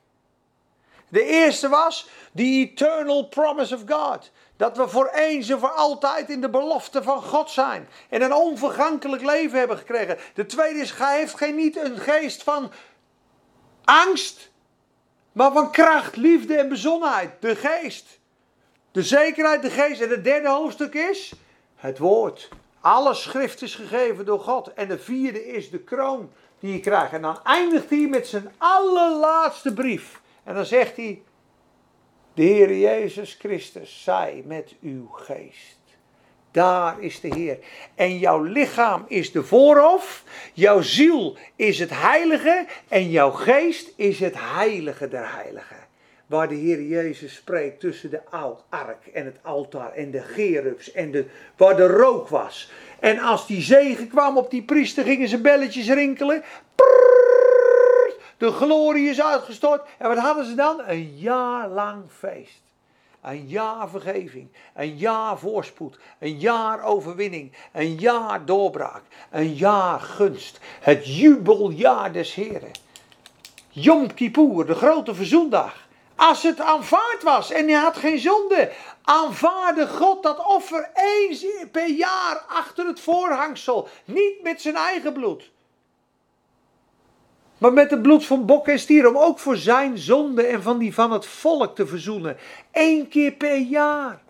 De 1.08 1.24
eerste 1.24 1.68
was 1.68 2.08
the 2.34 2.42
eternal 2.42 3.28
promise 3.28 3.74
of 3.74 3.82
God. 3.86 4.30
Dat 4.56 4.76
we 4.76 4.88
voor 4.88 5.06
eens 5.06 5.48
en 5.48 5.58
voor 5.58 5.70
altijd 5.70 6.30
in 6.30 6.40
de 6.40 6.50
belofte 6.50 7.02
van 7.02 7.22
God 7.22 7.50
zijn. 7.50 7.88
En 8.08 8.22
een 8.22 8.32
onvergankelijk 8.32 9.22
leven 9.22 9.58
hebben 9.58 9.78
gekregen. 9.78 10.18
De 10.34 10.46
tweede 10.46 10.78
is, 10.78 10.92
hij 10.92 11.18
heeft 11.18 11.36
geen, 11.36 11.54
niet 11.54 11.76
een 11.76 11.98
geest 11.98 12.42
van 12.42 12.72
angst. 13.84 14.50
Maar 15.32 15.52
van 15.52 15.70
kracht, 15.70 16.16
liefde 16.16 16.56
en 16.56 16.68
bezonnenheid. 16.68 17.30
De 17.40 17.56
geest. 17.56 18.18
De 18.92 19.02
zekerheid, 19.02 19.62
de 19.62 19.70
geest. 19.70 20.00
En 20.00 20.10
het 20.10 20.24
derde 20.24 20.48
hoofdstuk 20.48 20.94
is 20.94 21.32
het 21.74 21.98
woord. 21.98 22.48
Alle 22.80 23.14
schrift 23.14 23.62
is 23.62 23.74
gegeven 23.74 24.24
door 24.24 24.40
God. 24.40 24.72
En 24.74 24.88
de 24.88 24.98
vierde 24.98 25.46
is 25.46 25.70
de 25.70 25.78
kroon 25.78 26.32
die 26.60 26.72
je 26.72 26.80
krijgt. 26.80 27.12
En 27.12 27.22
dan 27.22 27.42
eindigt 27.44 27.90
hij 27.90 28.06
met 28.06 28.26
zijn 28.26 28.52
allerlaatste 28.58 29.72
brief. 29.72 30.20
En 30.44 30.54
dan 30.54 30.66
zegt 30.66 30.96
hij, 30.96 31.22
de 32.36 32.42
Heer 32.42 32.76
Jezus 32.76 33.36
Christus, 33.38 34.02
zij 34.02 34.42
met 34.46 34.74
uw 34.82 35.06
geest. 35.06 35.78
Daar 36.50 37.02
is 37.02 37.20
de 37.20 37.28
Heer. 37.34 37.58
En 37.94 38.18
jouw 38.18 38.42
lichaam 38.42 39.04
is 39.08 39.32
de 39.32 39.42
voorhof, 39.42 40.24
jouw 40.52 40.82
ziel 40.82 41.36
is 41.56 41.78
het 41.78 41.90
heilige 41.92 42.66
en 42.88 43.10
jouw 43.10 43.30
geest 43.30 43.92
is 43.96 44.20
het 44.20 44.34
heilige 44.36 45.08
der 45.08 45.34
heiligen. 45.34 45.84
waar 46.26 46.48
de 46.48 46.54
Heer 46.54 46.82
Jezus 46.82 47.34
spreekt 47.34 47.80
tussen 47.80 48.10
de 48.10 48.20
ark 48.68 49.06
en 49.12 49.24
het 49.24 49.36
altaar 49.42 49.92
en 49.92 50.10
de 50.10 50.22
gerubs 50.22 50.92
en 50.92 51.10
de, 51.10 51.24
waar 51.56 51.76
de 51.76 51.86
rook 51.86 52.28
was. 52.28 52.70
En 53.00 53.18
als 53.18 53.46
die 53.46 53.62
zegen 53.62 54.08
kwam 54.08 54.36
op 54.36 54.50
die 54.50 54.62
priester 54.62 55.04
gingen 55.04 55.28
ze 55.28 55.40
belletjes 55.40 55.88
rinkelen. 55.88 56.42
De 58.36 58.52
glorie 58.52 59.08
is 59.08 59.22
uitgestort. 59.22 59.88
En 59.98 60.08
wat 60.08 60.18
hadden 60.18 60.44
ze 60.44 60.54
dan? 60.54 60.82
Een 60.86 61.16
jaar 61.16 61.68
lang 61.68 62.04
feest. 62.18 62.60
Een 63.22 63.46
jaar 63.46 63.88
vergeving, 63.88 64.48
een 64.74 64.96
jaar 64.96 65.38
voorspoed, 65.38 65.98
een 66.18 66.38
jaar 66.38 66.82
overwinning, 66.82 67.52
een 67.72 67.94
jaar 67.94 68.44
doorbraak, 68.44 69.02
een 69.30 69.54
jaar 69.54 70.00
gunst. 70.00 70.58
Het 70.80 71.16
jubeljaar 71.16 72.12
des 72.12 72.34
Heren. 72.34 72.70
Yom 73.68 74.14
Kippur, 74.14 74.66
de 74.66 74.74
grote 74.74 75.14
verzoendag. 75.14 75.86
Als 76.16 76.42
het 76.42 76.60
aanvaard 76.60 77.22
was 77.22 77.50
en 77.50 77.68
hij 77.68 77.80
had 77.80 77.96
geen 77.96 78.18
zonde, 78.18 78.72
aanvaarde 79.02 79.88
God 79.88 80.22
dat 80.22 80.44
offer 80.44 80.90
eens 80.94 81.46
per 81.72 81.88
jaar 81.88 82.44
achter 82.48 82.86
het 82.86 83.00
voorhangsel. 83.00 83.88
Niet 84.04 84.42
met 84.42 84.60
zijn 84.60 84.76
eigen 84.76 85.12
bloed. 85.12 85.50
Maar 87.58 87.72
met 87.72 87.90
het 87.90 88.02
bloed 88.02 88.26
van 88.26 88.46
bok 88.46 88.68
en 88.68 88.78
stier, 88.78 89.08
om 89.08 89.16
ook 89.16 89.38
voor 89.38 89.56
zijn 89.56 89.98
zonde 89.98 90.42
en 90.42 90.62
van 90.62 90.78
die 90.78 90.94
van 90.94 91.12
het 91.12 91.26
volk 91.26 91.74
te 91.74 91.86
verzoenen. 91.86 92.36
Eén 92.72 93.08
keer 93.08 93.32
per 93.32 93.58
jaar. 93.58 94.24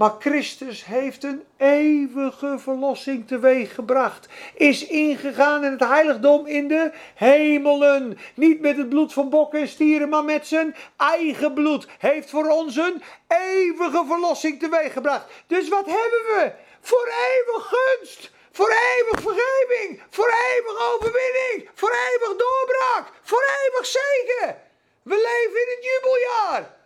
Maar 0.00 0.14
Christus 0.18 0.84
heeft 0.84 1.24
een 1.24 1.42
eeuwige 1.56 2.58
verlossing 2.58 3.26
teweeggebracht. 3.26 4.28
Is 4.54 4.86
ingegaan 4.86 5.64
in 5.64 5.70
het 5.70 5.84
heiligdom 5.84 6.46
in 6.46 6.68
de 6.68 6.92
hemelen. 7.14 8.18
Niet 8.34 8.60
met 8.60 8.76
het 8.76 8.88
bloed 8.88 9.12
van 9.12 9.30
bokken 9.30 9.60
en 9.60 9.68
stieren, 9.68 10.08
maar 10.08 10.24
met 10.24 10.46
zijn 10.46 10.74
eigen 10.96 11.52
bloed. 11.52 11.86
Heeft 11.98 12.30
voor 12.30 12.48
ons 12.48 12.76
een 12.76 13.02
eeuwige 13.28 14.04
verlossing 14.06 14.58
teweeggebracht. 14.58 15.26
Dus 15.46 15.68
wat 15.68 15.86
hebben 15.86 16.36
we? 16.36 16.52
Voor 16.80 17.06
eeuwig 17.06 17.72
gunst. 17.72 18.30
Voor 18.52 18.70
eeuwig 18.70 19.20
vergeving. 19.20 20.02
Voor 20.10 20.28
eeuwig 20.28 20.92
overwinning. 20.92 21.70
Voor 21.74 21.90
eeuwig 21.90 22.36
doorbraak. 22.36 23.12
Voor 23.22 23.42
eeuwig 23.42 23.86
zegen. 23.86 24.62
We 25.02 25.14
leven 25.14 25.60
in 25.60 25.76
het 25.76 25.84
jubeljaar. 25.84 26.78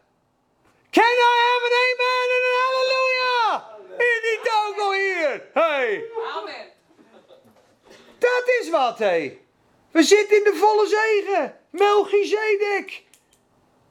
Can 0.90 1.04
I 1.04 1.34
have 1.46 1.64
an 1.64 1.76
amen 1.84 2.28
en 2.36 2.42
een 2.48 2.58
halleluja? 2.64 3.72
In 3.98 4.20
die 4.22 4.40
togo 4.42 4.92
hier. 4.92 5.48
Hey. 5.52 6.04
Amen. 6.34 6.72
Dat 8.18 8.48
is 8.60 8.70
wat, 8.70 8.98
hé. 8.98 9.40
We 9.90 10.02
zitten 10.02 10.36
in 10.36 10.44
de 10.44 10.54
volle 10.54 10.86
zegen. 10.86 11.60
Melchizedek. 11.70 13.02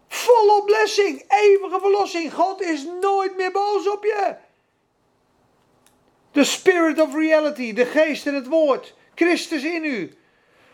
Volle 0.07 0.63
blessing. 0.63 1.25
Eeuwige 1.27 1.79
verlossing. 1.79 2.33
God 2.33 2.61
is 2.61 2.85
nooit 3.01 3.35
meer 3.35 3.51
boos 3.51 3.89
op 3.89 4.03
je. 4.03 4.35
The 6.33 6.43
spirit 6.43 6.99
of 6.99 7.13
reality. 7.13 7.73
De 7.73 7.85
geest 7.85 8.27
en 8.27 8.35
het 8.35 8.47
woord. 8.47 8.93
Christus 9.15 9.63
in 9.63 9.83
u. 9.83 10.17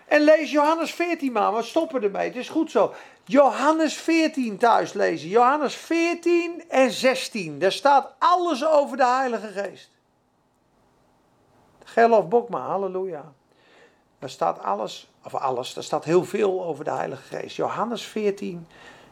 En 0.07 0.21
lees 0.21 0.51
Johannes 0.51 0.91
14 0.91 1.31
maar. 1.31 1.55
We 1.55 1.63
stoppen 1.63 2.03
ermee. 2.03 2.27
Het 2.27 2.35
is 2.35 2.49
goed 2.49 2.71
zo. 2.71 2.93
Johannes 3.23 3.93
14 3.93 4.57
thuis 4.57 4.93
lezen. 4.93 5.29
Johannes 5.29 5.75
14 5.75 6.63
en 6.69 6.91
16. 6.91 7.59
Daar 7.59 7.71
staat 7.71 8.13
alles 8.19 8.65
over 8.65 8.97
de 8.97 9.05
Heilige 9.05 9.47
Geest. 9.47 9.89
Gerlof 11.83 12.27
Bokma, 12.27 12.59
halleluja. 12.59 13.33
Daar 14.19 14.29
staat 14.29 14.63
alles, 14.63 15.09
of 15.23 15.35
alles, 15.35 15.73
daar 15.73 15.83
staat 15.83 16.03
heel 16.03 16.25
veel 16.25 16.63
over 16.63 16.83
de 16.83 16.91
Heilige 16.91 17.35
Geest. 17.35 17.55
Johannes 17.55 18.03
14 18.03 18.67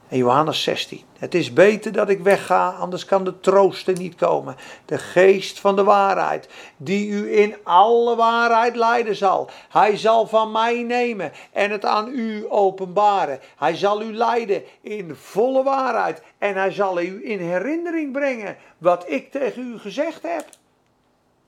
en 0.10 0.18
Johannes 0.18 0.64
16. 0.64 1.02
Het 1.20 1.36
is 1.36 1.54
beter 1.54 1.92
dat 1.92 2.10
ik 2.10 2.20
wegga, 2.20 2.70
anders 2.70 3.06
kan 3.06 3.24
de 3.24 3.40
trooster 3.40 3.98
niet 3.98 4.16
komen. 4.16 4.56
De 4.86 4.98
geest 4.98 5.60
van 5.60 5.76
de 5.76 5.84
waarheid, 5.84 6.50
die 6.78 7.10
u 7.10 7.38
in 7.38 7.56
alle 7.64 8.16
waarheid 8.16 8.76
leiden 8.76 9.16
zal. 9.16 9.50
Hij 9.70 9.98
zal 9.98 10.28
van 10.28 10.52
mij 10.52 10.84
nemen 10.84 11.32
en 11.52 11.72
het 11.72 11.86
aan 11.86 12.08
u 12.08 12.46
openbaren. 12.50 13.40
Hij 13.58 13.76
zal 13.76 14.02
u 14.02 14.14
leiden 14.14 14.64
in 14.82 15.16
volle 15.16 15.64
waarheid 15.64 16.22
en 16.38 16.56
hij 16.56 16.72
zal 16.72 17.02
u 17.02 17.30
in 17.30 17.40
herinnering 17.40 18.12
brengen 18.12 18.58
wat 18.78 19.10
ik 19.10 19.32
tegen 19.32 19.72
u 19.74 19.80
gezegd 19.80 20.22
heb. 20.22 20.46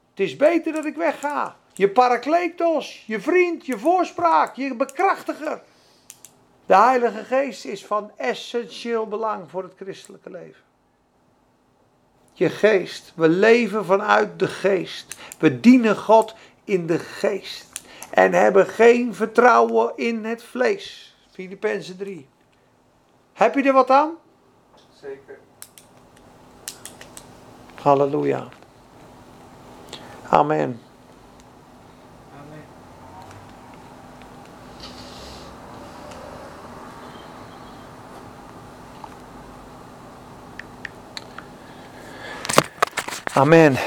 Het 0.09 0.27
is 0.27 0.35
beter 0.35 0.73
dat 0.73 0.85
ik 0.85 0.95
wegga. 0.95 1.55
Je 1.73 1.89
parakletos, 1.89 3.03
je 3.05 3.21
vriend, 3.21 3.65
je 3.65 3.77
voorspraak, 3.77 4.55
je 4.55 4.75
bekrachtiger. 4.75 5.61
De 6.69 6.75
Heilige 6.75 7.23
Geest 7.23 7.65
is 7.65 7.85
van 7.85 8.11
essentieel 8.17 9.07
belang 9.07 9.49
voor 9.49 9.63
het 9.63 9.73
christelijke 9.75 10.29
leven. 10.29 10.61
Je 12.33 12.49
geest. 12.49 13.13
We 13.15 13.29
leven 13.29 13.85
vanuit 13.85 14.39
de 14.39 14.47
geest. 14.47 15.17
We 15.39 15.59
dienen 15.59 15.95
God 15.97 16.35
in 16.63 16.87
de 16.87 16.99
geest. 16.99 17.81
En 18.11 18.33
hebben 18.33 18.65
geen 18.65 19.15
vertrouwen 19.15 19.93
in 19.95 20.25
het 20.25 20.43
vlees. 20.43 21.15
Filippenzen 21.31 21.97
3. 21.97 22.27
Heb 23.33 23.55
je 23.55 23.63
er 23.63 23.73
wat 23.73 23.89
aan? 23.89 24.11
Zeker. 24.93 25.39
Halleluja. 27.81 28.47
Amen. 30.29 30.29
Amen. 30.29 30.88
Amen. 43.39 43.79